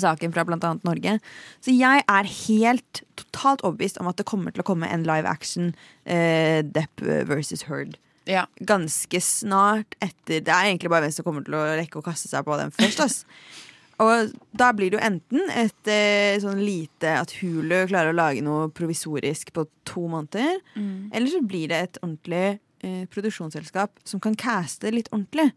Saken 0.02 0.34
fra 0.34 0.46
annet 0.48 0.88
Norge. 0.88 1.20
Så 1.62 1.76
jeg 1.76 2.02
er 2.10 2.32
helt 2.48 3.04
totalt 3.20 3.62
overbevist 3.62 4.00
om 4.02 4.10
at 4.10 4.18
det 4.18 4.26
kommer 4.26 4.56
til 4.56 4.64
å 4.64 4.68
komme 4.68 4.90
en 4.90 5.06
live 5.06 5.30
action 5.30 5.76
eh, 6.06 6.64
Depp 6.66 7.06
versus 7.30 7.68
Heard. 7.70 8.00
Ja. 8.26 8.48
Ganske 8.58 9.22
snart 9.22 9.94
etter 10.02 10.42
Det 10.42 10.50
er 10.50 10.72
egentlig 10.72 10.90
bare 10.90 11.06
hvem 11.06 11.14
som 11.14 11.28
kommer 11.28 11.46
til 11.46 11.58
å 11.60 11.66
rekke 11.78 12.02
å 12.02 12.06
kaste 12.06 12.32
seg 12.32 12.48
på 12.48 12.58
den 12.58 12.74
først. 12.74 13.06
Ass. 13.06 13.22
Og 14.04 14.34
da 14.52 14.72
blir 14.76 14.92
det 14.92 14.98
jo 15.00 15.06
enten 15.08 15.50
et 15.56 15.88
eh, 15.88 16.36
sånn 16.44 16.60
lite 16.60 17.14
at 17.22 17.32
Hulu 17.40 17.86
klarer 17.88 18.12
å 18.12 18.18
lage 18.18 18.42
noe 18.44 18.68
provisorisk 18.76 19.54
på 19.56 19.68
to 19.88 20.08
måneder, 20.12 20.58
Mm. 20.76 21.10
eller 21.14 21.28
så 21.32 21.40
blir 21.48 21.68
det 21.72 21.78
et 21.84 21.98
ordentlig 22.04 22.60
eh, 22.84 23.06
produksjonsselskap 23.08 23.92
som 24.04 24.20
kan 24.20 24.36
caste 24.36 24.92
litt 24.92 25.08
ordentlig. 25.14 25.52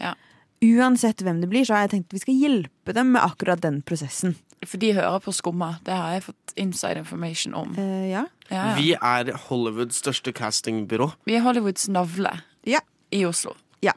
Ja. 0.00 0.14
Uansett 0.62 1.20
hvem 1.20 1.40
det 1.42 1.48
blir, 1.50 1.64
så 1.66 1.74
har 1.74 1.84
jeg 1.88 1.90
tenkt 1.98 2.12
vi 2.14 2.18
skal 2.22 2.34
hjelpe 2.38 2.94
dem 2.94 3.12
med 3.12 3.22
akkurat 3.22 3.60
den 3.60 3.82
prosessen. 3.82 4.36
For 4.64 4.78
de 4.78 4.92
hører 4.94 5.18
på 5.20 5.32
Skumma. 5.34 5.72
Det 5.84 5.92
har 5.92 6.12
jeg 6.14 6.22
fått 6.28 6.52
inside 6.56 6.96
information 7.02 7.52
om. 7.58 7.74
Eh, 7.76 8.08
ja. 8.12 8.24
Ja, 8.48 8.68
ja. 8.70 8.74
Vi 8.78 8.92
er 8.94 9.32
Hollywoods 9.48 9.98
største 10.00 10.32
castingbyrå. 10.32 11.10
Vi 11.26 11.34
er 11.36 11.42
Hollywoods 11.42 11.88
navle 11.90 12.30
Ja. 12.64 12.78
i 13.12 13.24
Oslo. 13.26 13.52
Ja. 13.82 13.92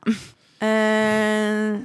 Eh, 0.60 1.80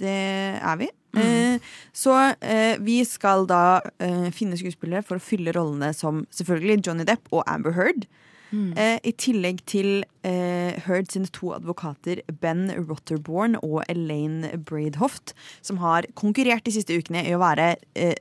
det 0.00 0.18
er 0.62 0.76
vi. 0.80 0.88
Eh, 1.18 1.60
så 1.92 2.14
eh, 2.40 2.78
vi 2.80 3.02
skal 3.04 3.46
da 3.50 3.80
eh, 4.00 4.30
finne 4.34 4.56
skuespillere 4.60 5.04
for 5.04 5.20
å 5.20 5.24
fylle 5.24 5.52
rollene 5.56 5.92
som 5.96 6.24
selvfølgelig 6.32 6.86
Johnny 6.86 7.06
Depp 7.08 7.28
og 7.32 7.44
Amber 7.46 7.76
Heard. 7.76 8.08
Eh, 8.52 8.98
I 9.00 9.12
tillegg 9.16 9.62
til 9.64 10.02
eh, 10.28 10.76
Heard 10.84 11.08
sine 11.08 11.30
to 11.32 11.54
advokater 11.56 12.20
Ben 12.42 12.66
Rotterborn 12.76 13.56
og 13.62 13.78
Elaine 13.88 14.58
Braidhoft, 14.60 15.32
som 15.64 15.80
har 15.80 16.04
konkurrert 16.20 16.66
de 16.68 16.74
siste 16.76 16.92
ukene 16.92 17.24
i 17.24 17.32
å 17.32 17.40
være 17.40 17.70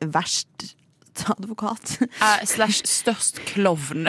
verst 0.07 0.71
advokat. 1.27 1.97
Eh, 2.21 2.45
slash 2.45 2.85
størst 2.87 3.41
klovn. 3.49 4.07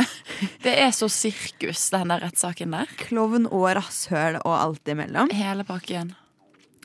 Det 0.63 0.73
er 0.79 0.91
så 0.95 1.09
sirkus, 1.11 1.89
denne 1.91 2.19
rettssaken 2.23 2.75
der. 2.77 2.91
Klovn 3.01 3.49
og 3.51 3.71
rasshøl 3.79 4.39
og 4.43 4.53
alt 4.53 4.91
imellom. 4.93 5.33
Hele 5.35 5.65
pakken. 5.67 6.13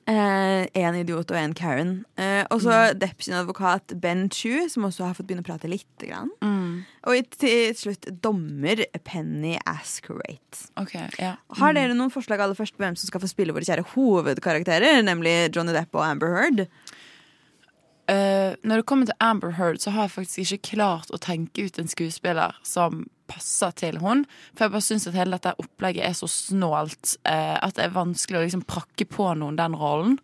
Én 0.08 0.96
idiot 0.96 1.32
og 1.34 1.36
én 1.36 1.54
Karen. 1.58 2.06
Eh, 2.16 2.46
og 2.54 2.62
så 2.64 2.94
Depp 2.96 3.26
sin 3.26 3.36
advokat 3.36 3.92
Ben 4.00 4.30
Chu, 4.32 4.70
som 4.72 4.86
også 4.88 5.04
har 5.04 5.18
fått 5.18 5.28
begynne 5.28 5.44
å 5.44 5.50
prate 5.50 5.68
lite 5.68 6.08
grann. 6.08 6.32
Og 7.08 7.28
til 7.40 7.74
slutt 7.78 8.08
dommer 8.24 8.84
Penny 9.08 9.56
Askerate. 9.68 10.70
Okay, 10.80 11.08
ja. 11.20 11.36
Har 11.60 11.76
dere 11.76 11.96
noen 11.96 12.12
forslag 12.14 12.44
aller 12.44 12.58
først 12.58 12.76
på 12.78 12.84
hvem 12.84 12.98
som 13.00 13.10
skal 13.10 13.24
få 13.24 13.30
spille 13.32 13.56
våre 13.56 13.68
kjære 13.68 13.88
hovedkarakterer, 13.96 15.02
nemlig 15.08 15.36
Johnny 15.56 15.76
Depp 15.76 15.96
og 15.96 16.06
Amber 16.08 16.36
Heard? 16.36 16.66
Uh, 18.08 18.56
når 18.64 18.80
det 18.80 18.88
kommer 18.88 19.08
til 19.10 19.20
Amber 19.20 19.56
Heard, 19.58 19.82
så 19.84 19.92
har 19.92 20.08
jeg 20.08 20.16
faktisk 20.16 20.56
ikke 20.56 20.76
klart 20.78 21.12
å 21.12 21.20
tenke 21.20 21.68
ut 21.68 21.80
en 21.80 21.92
skuespiller 21.92 22.56
som 22.64 23.06
passer 23.30 23.74
til 23.78 24.00
hun. 24.04 24.26
For 24.56 24.68
jeg 24.68 24.76
bare 24.76 24.86
syns 24.86 25.08
at 25.10 25.18
hele 25.18 25.38
dette 25.38 25.56
opplegget 25.62 26.08
er 26.08 26.16
så 26.18 26.30
snålt 26.32 27.18
eh, 27.28 27.58
at 27.60 27.78
det 27.78 27.88
er 27.88 27.98
vanskelig 27.98 28.40
å 28.40 28.46
liksom 28.48 28.66
prakke 28.70 29.08
på 29.10 29.30
noen 29.40 29.60
den 29.60 29.78
rollen. 29.78 30.18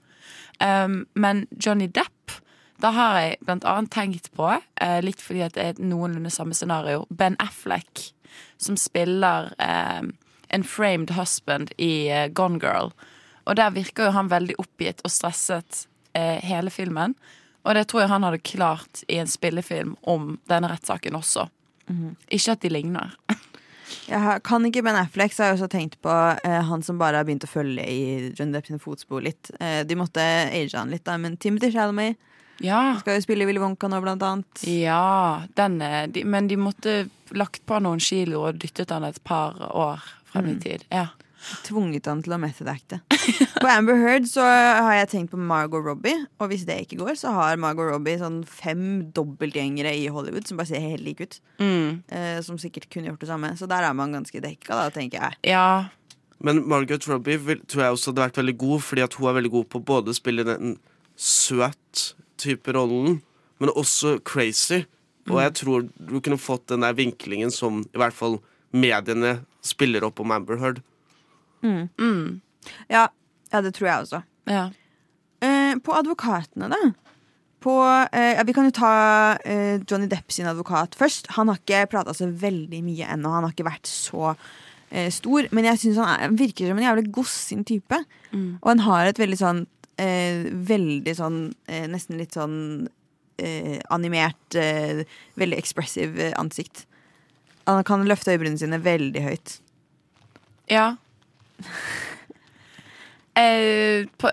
Um, 0.64 1.04
men 1.20 1.46
Johnny 1.52 1.90
Depp, 1.92 2.36
da 2.84 2.92
har 2.96 3.20
jeg 3.20 3.40
blant 3.44 3.66
annet 3.68 3.92
tenkt 3.94 4.30
på, 4.38 4.50
eh, 4.82 5.00
litt 5.04 5.22
fordi 5.24 5.48
det 5.56 5.64
er 5.64 5.82
noenlunde 5.82 6.32
samme 6.34 6.56
scenario, 6.56 7.08
Ben 7.10 7.36
Affleck, 7.44 8.12
som 8.58 8.78
spiller 8.80 9.54
eh, 9.60 10.04
en 10.54 10.64
framed 10.64 11.12
husband 11.18 11.72
i 11.78 12.10
eh, 12.12 12.28
Gone 12.28 12.60
Girl. 12.62 12.94
Og 13.44 13.58
der 13.60 13.74
virker 13.76 14.08
jo 14.08 14.16
han 14.16 14.32
veldig 14.32 14.56
oppgitt 14.62 15.02
og 15.04 15.12
stresset 15.12 15.88
eh, 16.14 16.40
hele 16.46 16.72
filmen. 16.72 17.16
Og 17.64 17.76
det 17.76 17.88
tror 17.90 18.04
jeg 18.04 18.12
han 18.12 18.26
hadde 18.28 18.44
klart 18.44 19.04
i 19.08 19.20
en 19.24 19.32
spillefilm 19.32 19.96
om 20.02 20.38
denne 20.52 20.70
rettssaken 20.72 21.18
også. 21.20 21.48
Ikke 22.32 22.52
at 22.56 22.62
de 22.62 22.70
ligner. 22.70 23.14
Jeg 24.10 24.42
kan 24.44 24.64
ikke 24.66 24.82
Ben 24.84 24.96
Affleck, 24.98 25.34
så 25.36 25.44
har 25.44 25.52
jeg 25.52 25.60
også 25.60 25.68
tenkt 25.70 25.98
på 26.02 26.12
eh, 26.44 26.62
han 26.66 26.82
som 26.84 26.98
bare 26.98 27.20
har 27.20 27.26
begynt 27.28 27.44
å 27.46 27.50
følge 27.52 27.84
i 27.88 28.32
Johnny 28.36 28.56
Depp 28.56 28.66
sine 28.68 28.80
fotspor 28.82 29.22
litt. 29.24 29.52
Eh, 29.62 29.84
de 29.88 29.96
måtte 30.00 30.24
age 30.50 30.74
han 30.76 30.90
litt, 30.92 31.04
da, 31.06 31.16
men 31.22 31.38
Timothy 31.38 31.70
Chalamet 31.72 32.18
Ja. 32.64 32.98
skal 33.00 33.20
jo 33.20 33.24
spille 33.26 33.46
Willy 33.46 33.62
Wonka 33.62 33.88
nå, 33.92 34.00
blant 34.02 34.24
annet. 34.26 34.64
Ja, 34.68 35.44
den 35.56 35.78
er, 35.86 36.08
de, 36.08 36.24
men 36.26 36.48
de 36.50 36.58
måtte 36.58 36.96
lagt 37.38 37.64
på 37.70 37.80
noen 37.84 38.02
kilo 38.04 38.48
og 38.48 38.60
dyttet 38.64 38.92
han 38.96 39.04
et 39.08 39.22
par 39.24 39.60
år 39.72 40.02
frem 40.32 40.50
i 40.50 40.56
Mm. 40.56 40.62
tid. 40.64 40.84
Ja. 40.92 41.08
Tvunget 41.68 42.06
han 42.10 42.22
til 42.24 42.34
å 42.36 42.40
method 42.42 42.68
acte. 42.72 43.00
På 43.64 43.68
Amber 43.72 43.98
Heard 44.00 44.26
så 44.30 44.44
har 44.46 44.94
jeg 44.98 45.10
tenkt 45.14 45.32
på 45.34 45.40
Margot 45.40 45.84
Robbie, 45.86 46.26
og 46.40 46.50
hvis 46.52 46.66
det 46.68 46.78
ikke 46.86 47.00
går, 47.02 47.16
så 47.20 47.32
har 47.36 47.60
Margot 47.62 47.88
Robbie 47.92 48.18
sånn 48.22 48.42
fem 48.48 49.12
dobbeltgjengere 49.16 49.92
i 49.96 50.08
Hollywood 50.12 50.48
som 50.50 50.60
bare 50.60 50.72
ser 50.74 50.84
helt 50.84 51.04
like 51.06 51.24
ut. 51.28 51.38
Mm. 51.60 52.02
Eh, 52.12 52.40
som 52.46 52.60
sikkert 52.62 52.90
kunne 52.92 53.12
gjort 53.12 53.24
det 53.24 53.30
samme. 53.32 53.54
Så 53.60 53.68
der 53.72 53.84
er 53.88 53.94
man 53.98 54.16
ganske 54.16 54.42
dekka, 54.44 54.72
da, 54.76 54.88
tenker 54.94 55.20
jeg. 55.22 55.40
Ja. 55.54 55.90
Men 56.44 56.64
Margot 56.68 57.08
Robbie 57.08 57.38
vil, 57.40 57.62
tror 57.72 57.86
jeg 57.86 57.96
også 57.98 58.12
hadde 58.12 58.26
vært 58.26 58.42
veldig 58.42 58.58
god, 58.66 58.82
fordi 58.84 59.06
at 59.06 59.14
hun 59.20 59.30
er 59.32 59.38
veldig 59.40 59.54
god 59.54 59.70
på 59.72 59.84
både 59.94 60.12
å 60.12 60.18
spille 60.18 60.44
den 60.48 60.74
søt 61.16 62.10
type 62.42 62.74
rollen, 62.76 63.22
men 63.60 63.70
også 63.72 64.18
crazy. 64.28 64.84
Og 65.30 65.38
Mm. 65.38 65.44
jeg 65.44 65.54
tror 65.56 65.90
du 65.96 66.20
kunne 66.20 66.38
fått 66.38 66.68
den 66.68 66.82
der 66.84 66.94
vinklingen 66.94 67.52
som 67.52 67.84
i 67.94 67.98
hvert 67.98 68.14
fall 68.14 68.42
mediene 68.74 69.46
spiller 69.64 70.04
opp 70.04 70.20
om 70.20 70.32
Amber 70.36 70.58
Heard. 70.60 70.82
Mm. 71.64 72.42
Ja, 72.92 73.08
ja, 73.54 73.62
det 73.62 73.74
tror 73.78 73.90
jeg 73.90 74.06
også. 74.06 74.24
Ja. 74.50 74.68
Eh, 75.44 75.74
på 75.84 75.96
advokatene, 75.96 76.70
da. 76.72 76.94
På, 77.64 77.78
eh, 78.12 78.34
ja, 78.36 78.44
vi 78.44 78.54
kan 78.56 78.68
jo 78.68 78.76
ta 78.76 78.94
eh, 79.48 79.80
Johnny 79.88 80.10
Depp 80.12 80.32
sin 80.36 80.50
advokat 80.50 80.98
først. 81.00 81.30
Han 81.38 81.48
har 81.48 81.62
ikke 81.62 81.86
prata 81.94 82.16
så 82.16 82.28
veldig 82.28 82.82
mye 82.84 83.08
ennå. 83.16 83.32
Han 83.32 83.48
har 83.48 83.54
ikke 83.56 83.68
vært 83.70 83.88
så 83.88 84.34
eh, 84.90 85.08
stor. 85.14 85.48
Men 85.56 85.70
jeg 85.70 85.80
synes 85.84 86.02
han, 86.02 86.12
er, 86.18 86.34
virker 86.40 86.68
som 86.68 86.82
en 86.82 86.88
jævlig 86.90 87.06
gossin 87.16 87.64
type. 87.68 88.02
Mm. 88.34 88.58
Og 88.60 88.68
han 88.68 88.84
har 88.88 89.08
et 89.08 89.22
veldig 89.22 89.40
sånn 89.40 89.64
eh, 90.02 90.50
Veldig 90.74 91.14
sånn 91.16 91.40
eh, 91.70 91.86
Nesten 91.92 92.20
litt 92.20 92.36
sånn 92.36 92.90
animert, 93.92 94.56
veldig 95.42 95.58
expressive 95.58 96.22
eh, 96.22 96.36
ansikt. 96.40 96.84
Han 97.66 97.82
kan 97.84 98.06
løfte 98.08 98.32
øyebrynene 98.32 98.62
sine 98.62 98.78
veldig 98.80 99.24
høyt. 99.26 99.56
Ja. 100.70 100.86
Eh, 103.34 104.06
på, 104.22 104.30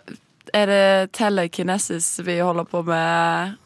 er 0.52 0.66
det 0.68 1.12
telekinesis 1.16 2.18
vi 2.26 2.34
holder 2.44 2.66
på 2.68 2.82
med? 2.84 3.56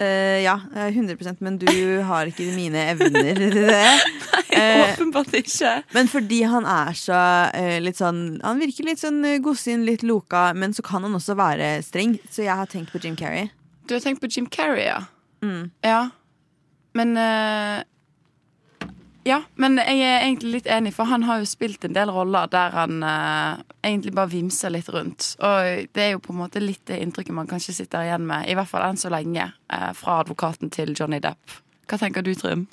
Eh, 0.00 0.42
ja, 0.44 0.60
eh, 0.76 0.88
100% 0.92 1.36
men 1.44 1.58
du 1.58 2.00
har 2.04 2.28
ikke 2.28 2.50
mine 2.56 2.82
evner 2.92 3.36
til 3.36 3.54
det. 3.68 3.84
Nei, 4.56 4.92
Åpenbart 4.92 5.32
ikke. 5.36 5.72
Men 5.96 6.08
fordi 6.08 6.42
han 6.48 6.68
er 6.68 6.96
så 6.96 7.16
eh, 7.56 7.76
litt 7.82 7.98
sånn 8.00 8.38
Han 8.44 8.60
virker 8.60 8.86
litt 8.88 9.00
sånn 9.00 9.22
eh, 9.24 9.38
godsinn, 9.44 9.86
litt 9.88 10.04
loka, 10.04 10.50
men 10.56 10.76
så 10.76 10.84
kan 10.84 11.04
han 11.04 11.16
også 11.16 11.36
være 11.38 11.74
streng. 11.84 12.16
Så 12.32 12.44
jeg 12.44 12.56
har 12.56 12.68
tenkt 12.72 12.92
på 12.92 13.00
Jim 13.04 13.16
Carrey. 13.16 13.48
Du 13.88 13.96
har 13.96 14.04
tenkt 14.04 14.20
på 14.20 14.30
Jim 14.32 14.48
Carrey, 14.52 14.84
ja? 14.88 15.02
Mm. 15.44 15.70
Ja. 15.84 16.08
men 16.96 17.16
eh, 17.20 17.82
Ja, 19.26 19.40
men 19.58 19.74
jeg 19.80 20.04
er 20.06 20.20
egentlig 20.22 20.52
litt 20.52 20.68
enig, 20.70 20.92
for 20.94 21.10
han 21.10 21.24
har 21.26 21.40
jo 21.42 21.48
spilt 21.50 21.82
en 21.84 21.96
del 21.96 22.12
roller 22.14 22.46
der 22.50 22.70
han 22.76 23.00
eh, 23.02 23.64
egentlig 23.82 24.12
bare 24.14 24.30
vimser 24.30 24.70
litt 24.70 24.86
rundt. 24.94 25.32
Og 25.42 25.88
det 25.96 26.04
er 26.04 26.12
jo 26.12 26.22
på 26.22 26.30
en 26.30 26.44
måte 26.44 26.62
litt 26.62 26.84
det 26.86 27.00
inntrykket 27.02 27.34
man 27.34 27.50
kanskje 27.50 27.74
sitter 27.80 28.06
igjen 28.06 28.28
med, 28.28 28.46
i 28.46 28.54
hvert 28.54 28.70
fall 28.70 28.86
enn 28.86 29.00
så 29.00 29.10
lenge, 29.10 29.48
eh, 29.74 29.90
fra 29.98 30.20
advokaten 30.22 30.70
til 30.70 30.94
Johnny 30.94 31.18
Depp. 31.24 31.58
Hva 31.90 31.98
tenker 31.98 32.22
du, 32.22 32.36
Trym? 32.38 32.68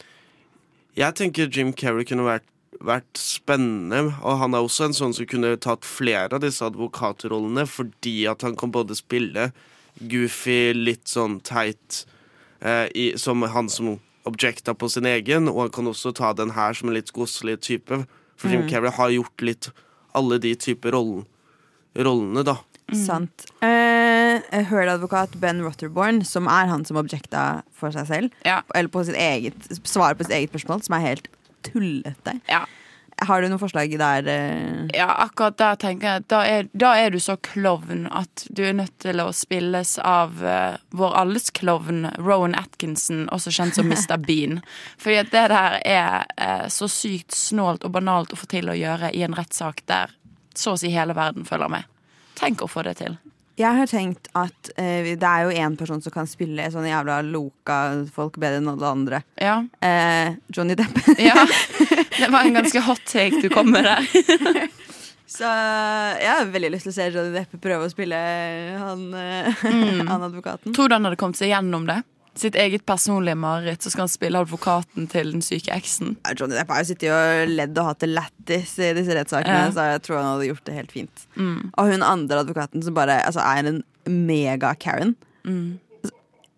Jeg 0.94 1.18
tenker 1.18 1.50
Jim 1.50 1.74
Carrey 1.74 2.06
kunne 2.06 2.28
vært, 2.28 2.46
vært 2.86 3.18
spennende, 3.18 4.14
og 4.22 4.38
han 4.44 4.54
er 4.54 4.62
også 4.62 4.92
en 4.92 4.98
sånn 4.98 5.18
som 5.18 5.30
kunne 5.30 5.56
tatt 5.58 5.90
flere 5.90 6.38
av 6.38 6.46
disse 6.46 6.62
advokatrollene, 6.70 7.66
fordi 7.66 8.28
at 8.30 8.46
han 8.46 8.54
kan 8.60 8.74
både 8.74 8.98
spille 9.02 9.50
goofy, 9.98 10.76
litt 10.78 11.10
sånn 11.10 11.40
teit, 11.42 12.04
eh, 12.62 12.86
i, 12.94 13.14
som 13.18 13.42
han 13.42 13.74
som 13.74 13.96
objecta 14.26 14.74
på 14.74 14.90
sin 14.90 15.06
egen, 15.10 15.48
og 15.52 15.62
han 15.66 15.70
kan 15.76 15.88
også 15.92 16.14
ta 16.16 16.34
den 16.34 16.52
her 16.56 16.74
som 16.74 16.90
en 16.90 16.96
litt 16.96 17.12
godslig 17.16 17.60
type. 17.62 18.06
For 18.38 18.50
Jim 18.50 18.64
Mm. 18.64 18.70
Carrey 18.70 18.92
har 18.92 19.10
gjort 19.12 19.42
litt 19.42 19.70
alle 20.16 20.38
de 20.40 20.56
typer 20.56 20.92
rollen, 20.96 21.26
rollene, 21.96 22.44
da. 22.44 22.58
Sant. 22.94 23.46
Eh, 23.62 24.42
Heard-advokat 24.70 25.36
Ben 25.40 25.62
Rotterborn, 25.64 26.24
som 26.26 26.48
er 26.48 26.68
han 26.68 26.84
som 26.86 26.98
objekta 26.98 27.64
for 27.74 27.92
seg 27.92 28.08
selv, 28.08 28.32
eller 28.76 28.90
på 28.90 29.04
sitt 29.06 29.16
eget, 29.16 29.56
svarer 29.88 30.16
på 30.20 30.26
sitt 30.28 30.34
eget 30.36 30.52
spørsmål, 30.52 30.84
som 30.84 30.96
er 30.98 31.06
helt 31.08 31.28
tullete. 31.64 32.40
Har 33.18 33.42
du 33.42 33.48
noen 33.50 33.62
forslag 33.62 33.94
der? 34.00 34.28
eh? 34.28 34.88
Ja, 34.98 35.08
akkurat 35.26 35.58
der 35.58 35.78
tenker 35.80 36.08
jeg 36.08 36.26
da 36.32 36.42
er, 36.48 36.68
da 36.74 36.94
er 37.00 37.14
du 37.14 37.20
så 37.22 37.36
klovn 37.38 38.08
at 38.12 38.46
du 38.50 38.64
er 38.66 38.74
nødt 38.78 38.96
til 39.04 39.22
å 39.22 39.30
spilles 39.36 39.96
av 40.00 40.42
uh, 40.44 40.80
vår 40.92 41.16
alles 41.22 41.52
klovn, 41.56 42.08
Rowan 42.18 42.56
Atkinson, 42.58 43.28
også 43.30 43.54
kjent 43.54 43.78
som 43.78 43.90
Mr. 43.92 44.18
Bean. 44.28 44.62
Fordi 44.98 45.22
at 45.22 45.32
det 45.34 45.46
der 45.54 45.80
er 45.86 46.26
uh, 46.40 46.68
så 46.74 46.90
sykt 46.92 47.36
snålt 47.38 47.86
og 47.86 47.96
banalt 47.96 48.34
å 48.34 48.40
få 48.40 48.50
til 48.52 48.72
å 48.72 48.78
gjøre 48.78 49.14
i 49.14 49.24
en 49.26 49.38
rettssak 49.38 49.86
der 49.90 50.14
så 50.56 50.76
å 50.76 50.80
si 50.80 50.92
hele 50.94 51.16
verden 51.18 51.46
følger 51.48 51.72
med. 51.72 51.90
Tenk 52.38 52.62
å 52.66 52.70
få 52.70 52.84
det 52.86 52.98
til. 53.02 53.18
Jeg 53.60 53.78
har 53.78 53.86
tenkt 53.86 54.30
at 54.34 54.70
eh, 54.82 55.12
det 55.14 55.28
er 55.30 55.44
jo 55.46 55.52
én 55.62 55.76
person 55.78 56.02
som 56.02 56.14
kan 56.16 56.26
spille 56.30 56.66
sånne 56.74 56.90
jævla 56.90 57.20
loka 57.28 57.76
folk 58.16 58.40
bedre 58.42 58.58
enn 58.64 58.72
alle 58.72 58.88
andre. 58.90 59.20
Ja. 59.38 59.60
Eh, 59.84 60.34
Johnny 60.50 60.74
Depp. 60.80 60.98
Ja. 61.22 61.36
Det 62.24 62.30
var 62.32 62.46
en 62.46 62.54
ganske 62.58 62.82
hot 62.86 63.02
take 63.10 63.42
du 63.42 63.50
kom 63.54 63.70
med 63.74 63.86
der. 63.86 64.68
Så 65.34 65.50
jeg 65.50 66.30
har 66.30 66.46
veldig 66.54 66.70
lyst 66.76 66.86
til 66.86 66.92
å 66.94 66.96
se 66.98 67.08
Johnny 67.14 67.32
Depp 67.34 67.56
prøve 67.62 67.88
å 67.88 67.92
spille 67.94 68.18
han, 68.78 69.06
eh, 69.18 69.64
Mm. 69.66 70.08
han 70.08 70.26
advokaten. 70.30 70.74
Tror 70.78 70.90
du 70.90 70.96
han 70.98 71.06
hadde 71.10 71.18
kommet 71.22 71.40
seg 71.40 71.50
gjennom 71.54 71.88
det? 71.90 72.00
Sitt 72.36 72.56
eget 72.58 72.82
personlige 72.86 73.36
mareritt, 73.38 73.84
så 73.86 73.92
skal 73.94 74.08
han 74.08 74.10
spille 74.10 74.40
advokaten 74.42 75.06
til 75.12 75.32
den 75.36 75.42
syke 75.46 75.70
eksen. 75.76 76.16
Johnny 76.34 76.56
Depp 76.58 76.72
har 76.74 76.82
jo 76.82 76.88
sittet 76.90 77.12
og 77.14 77.52
ledd 77.52 77.78
og 77.78 77.92
hatt 77.92 78.00
det 78.02 78.10
lættis 78.10 78.74
i 78.82 78.90
disse 78.98 79.14
rettssakene, 79.14 79.68
Ja. 79.68 79.72
så 79.76 79.86
jeg 79.92 80.02
tror 80.08 80.18
han 80.18 80.30
hadde 80.32 80.48
gjort 80.50 80.64
det 80.66 80.74
helt 80.80 80.92
fint. 80.96 81.26
Mm. 81.38 81.72
Og 81.78 81.92
hun 81.92 82.02
andre 82.04 82.40
advokaten 82.42 82.82
som 82.84 82.94
bare 82.98 83.20
altså, 83.28 83.40
er 83.46 83.70
en 83.70 83.84
mega-Karen. 84.10 85.14
Mm. 85.46 85.78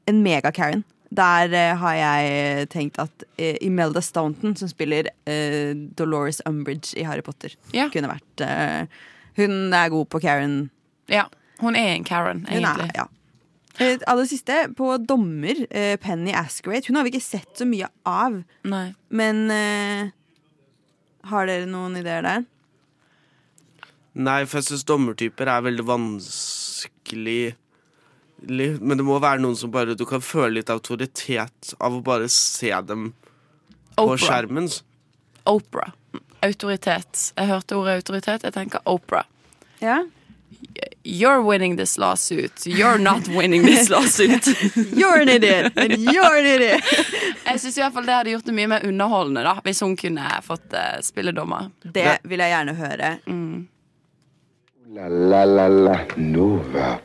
En 0.08 0.24
mega-Karen. 0.24 0.84
Der 1.16 1.52
eh, 1.54 1.76
har 1.78 1.94
jeg 2.00 2.70
tenkt 2.74 2.98
at 3.00 3.24
eh, 3.38 3.58
Imelda 3.62 4.02
Staunton, 4.02 4.56
som 4.56 4.68
spiller 4.72 5.08
eh, 5.30 5.74
Dolores 5.98 6.42
Umbridge 6.48 6.96
i 7.00 7.04
Harry 7.08 7.22
Potter, 7.22 7.54
Ja. 7.76 7.90
kunne 7.94 8.10
vært 8.10 8.42
eh, 8.48 8.88
Hun 9.36 9.74
er 9.74 9.90
god 9.92 10.08
på 10.10 10.20
Karen. 10.24 10.70
Ja. 11.12 11.26
Hun 11.60 11.76
er 11.76 11.94
en 11.96 12.04
Karen, 12.08 12.46
egentlig. 12.50 12.90
er, 12.90 12.96
ja. 12.96 13.06
Eh, 13.80 14.00
Aller 14.08 14.28
siste, 14.30 14.70
på 14.78 14.94
dommer, 15.04 15.66
eh, 15.70 15.98
Penny 16.00 16.32
Askerate. 16.32 16.88
Hun 16.88 16.96
har 16.96 17.04
vi 17.04 17.12
ikke 17.16 17.26
sett 17.26 17.58
så 17.60 17.68
mye 17.68 17.90
av. 18.08 18.38
Nei. 18.64 18.88
Men 19.10 19.52
eh, 19.52 20.14
har 21.32 21.50
dere 21.50 21.68
noen 21.68 21.98
ideer 22.00 22.24
der? 22.24 22.46
Nei, 24.16 24.46
for 24.48 24.62
jeg 24.62 24.70
syns 24.70 24.86
dommertyper 24.88 25.50
er 25.52 25.64
veldig 25.66 25.84
vanskelig 25.90 27.56
Men 28.48 28.96
det 29.00 29.04
må 29.04 29.18
være 29.20 29.42
noen 29.44 29.58
som 29.60 29.72
bare 29.74 29.96
Du 30.00 30.06
kan 30.08 30.22
føle 30.24 30.62
litt 30.62 30.70
autoritet 30.72 31.74
av 31.84 31.98
å 31.98 32.02
bare 32.04 32.30
se 32.32 32.72
dem 32.88 33.10
på 33.96 34.06
Oprah. 34.06 34.22
skjermen. 34.24 34.70
Opera. 35.48 35.92
Autoritet. 36.44 37.32
Jeg 37.36 37.48
hørte 37.48 37.76
ordet 37.80 38.00
autoritet. 38.02 38.44
Jeg 38.44 38.56
tenker 38.56 38.84
Opera. 38.86 39.24
Ja. 39.82 40.02
You're 41.08 41.42
winning 41.42 41.76
this 41.76 42.00
lawsuit. 42.00 42.66
You're 42.66 42.98
not 42.98 43.28
winning 43.28 43.62
this 43.62 43.90
lawsuit. 43.94 44.48
You're 44.76 45.22
an 45.22 45.30
idiot. 45.30 45.74
and 45.78 45.94
You're 46.14 46.38
an 46.38 46.46
idiot. 46.46 46.82
Jeg 47.46 47.60
syns 47.60 47.76
det 47.76 47.84
hadde 48.10 48.32
gjort 48.34 48.46
det 48.46 48.56
mye 48.58 48.68
mer 48.68 48.88
underholdende 48.90 49.44
da 49.46 49.54
hvis 49.64 49.84
hun 49.86 49.94
kunne 49.96 50.26
fått 50.42 50.74
uh, 50.74 50.98
spille 51.06 51.32
dommer. 51.32 51.70
Det 51.84 52.18
vil 52.26 52.42
jeg 52.42 52.56
gjerne 52.56 52.74
høre. 52.82 53.12
La 54.98 55.08
la 55.10 55.44
la 55.46 55.68
la 55.68 56.00
Nova. 56.18 56.96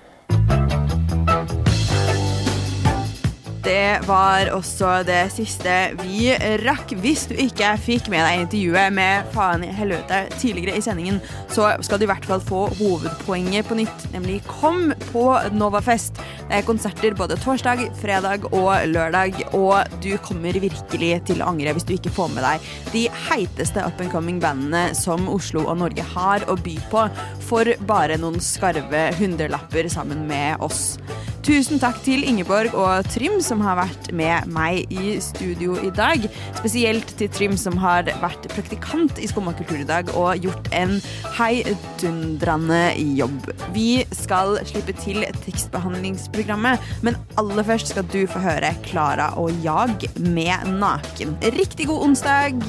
Det 3.60 4.00
var 4.08 4.48
også 4.56 5.02
det 5.04 5.26
siste 5.34 5.72
vi 6.00 6.30
rakk. 6.62 6.94
Hvis 7.02 7.26
du 7.28 7.34
ikke 7.36 7.74
fikk 7.82 8.08
med 8.12 8.24
deg 8.24 8.44
intervjuet 8.46 8.94
med 8.96 9.26
Faen 9.34 9.66
i 9.66 9.72
helvete 9.76 10.22
tidligere 10.40 10.78
i 10.78 10.84
sendingen, 10.84 11.18
så 11.52 11.74
skal 11.84 12.00
du 12.00 12.06
i 12.06 12.08
hvert 12.08 12.24
fall 12.24 12.40
få 12.40 12.62
hovedpoenget 12.78 13.68
på 13.68 13.76
nytt, 13.82 14.06
nemlig 14.14 14.38
Kom 14.48 14.94
på 15.10 15.24
Novafest. 15.52 16.22
Det 16.48 16.56
er 16.56 16.66
konserter 16.66 17.14
både 17.18 17.36
torsdag, 17.42 17.84
fredag 18.00 18.48
og 18.48 18.72
lørdag, 18.88 19.36
og 19.56 20.00
du 20.00 20.14
kommer 20.24 20.56
virkelig 20.56 21.12
til 21.28 21.44
å 21.44 21.50
angre 21.52 21.76
hvis 21.76 21.86
du 21.86 21.94
ikke 21.98 22.14
får 22.16 22.32
med 22.32 22.46
deg 22.46 22.70
de 22.94 23.04
heiteste 23.28 23.84
up 23.84 24.00
and 24.00 24.10
coming 24.10 24.40
bandene 24.42 24.96
som 24.96 25.28
Oslo 25.30 25.66
og 25.66 25.82
Norge 25.82 26.06
har 26.14 26.48
å 26.48 26.56
by 26.58 26.78
på, 26.90 27.04
for 27.44 27.74
bare 27.86 28.16
noen 28.20 28.40
skarve 28.42 29.10
hundrelapper 29.20 29.90
sammen 29.92 30.24
med 30.30 30.64
oss. 30.64 30.96
Tusen 31.40 31.80
takk 31.80 31.96
til 32.04 32.20
Ingeborg 32.28 32.74
og 32.76 33.06
Trym 33.08 33.38
som 33.40 33.62
har 33.64 33.78
vært 33.78 34.10
med 34.12 34.48
meg 34.52 34.90
i 34.92 35.14
studio 35.24 35.78
i 35.80 35.88
dag. 35.96 36.26
Spesielt 36.58 37.14
til 37.16 37.30
Trym 37.32 37.54
som 37.56 37.78
har 37.80 38.10
vært 38.20 38.44
praktikant 38.52 39.16
i 39.16 39.28
Skumma 39.30 39.54
kultur 39.56 39.80
i 39.80 39.86
dag 39.88 40.10
og 40.12 40.44
gjort 40.44 40.68
en 40.76 40.98
heidundrende 41.38 42.82
jobb. 43.16 43.48
Vi 43.72 44.02
skal 44.12 44.58
slippe 44.68 44.92
til 45.00 45.24
tekstbehandlingsprogrammet, 45.46 46.84
men 47.06 47.16
aller 47.40 47.64
først 47.70 47.94
skal 47.94 48.04
du 48.12 48.20
få 48.28 48.44
høre 48.44 48.74
Klara 48.84 49.32
og 49.40 49.64
Jag 49.64 50.10
med 50.20 50.68
Naken. 50.76 51.38
Riktig 51.56 51.88
god 51.88 52.10
onsdag! 52.10 52.60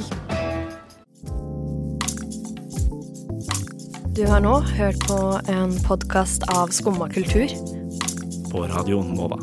Du 4.16 4.26
har 4.28 4.40
nå 4.44 4.58
hørt 4.78 5.04
på 5.08 5.22
en 5.52 5.78
podkast 5.84 6.48
av 6.56 6.72
Skumma 6.76 7.12
kultur. 7.12 7.81
På 8.52 8.68
Radio 8.68 9.04
Nova. 9.04 9.39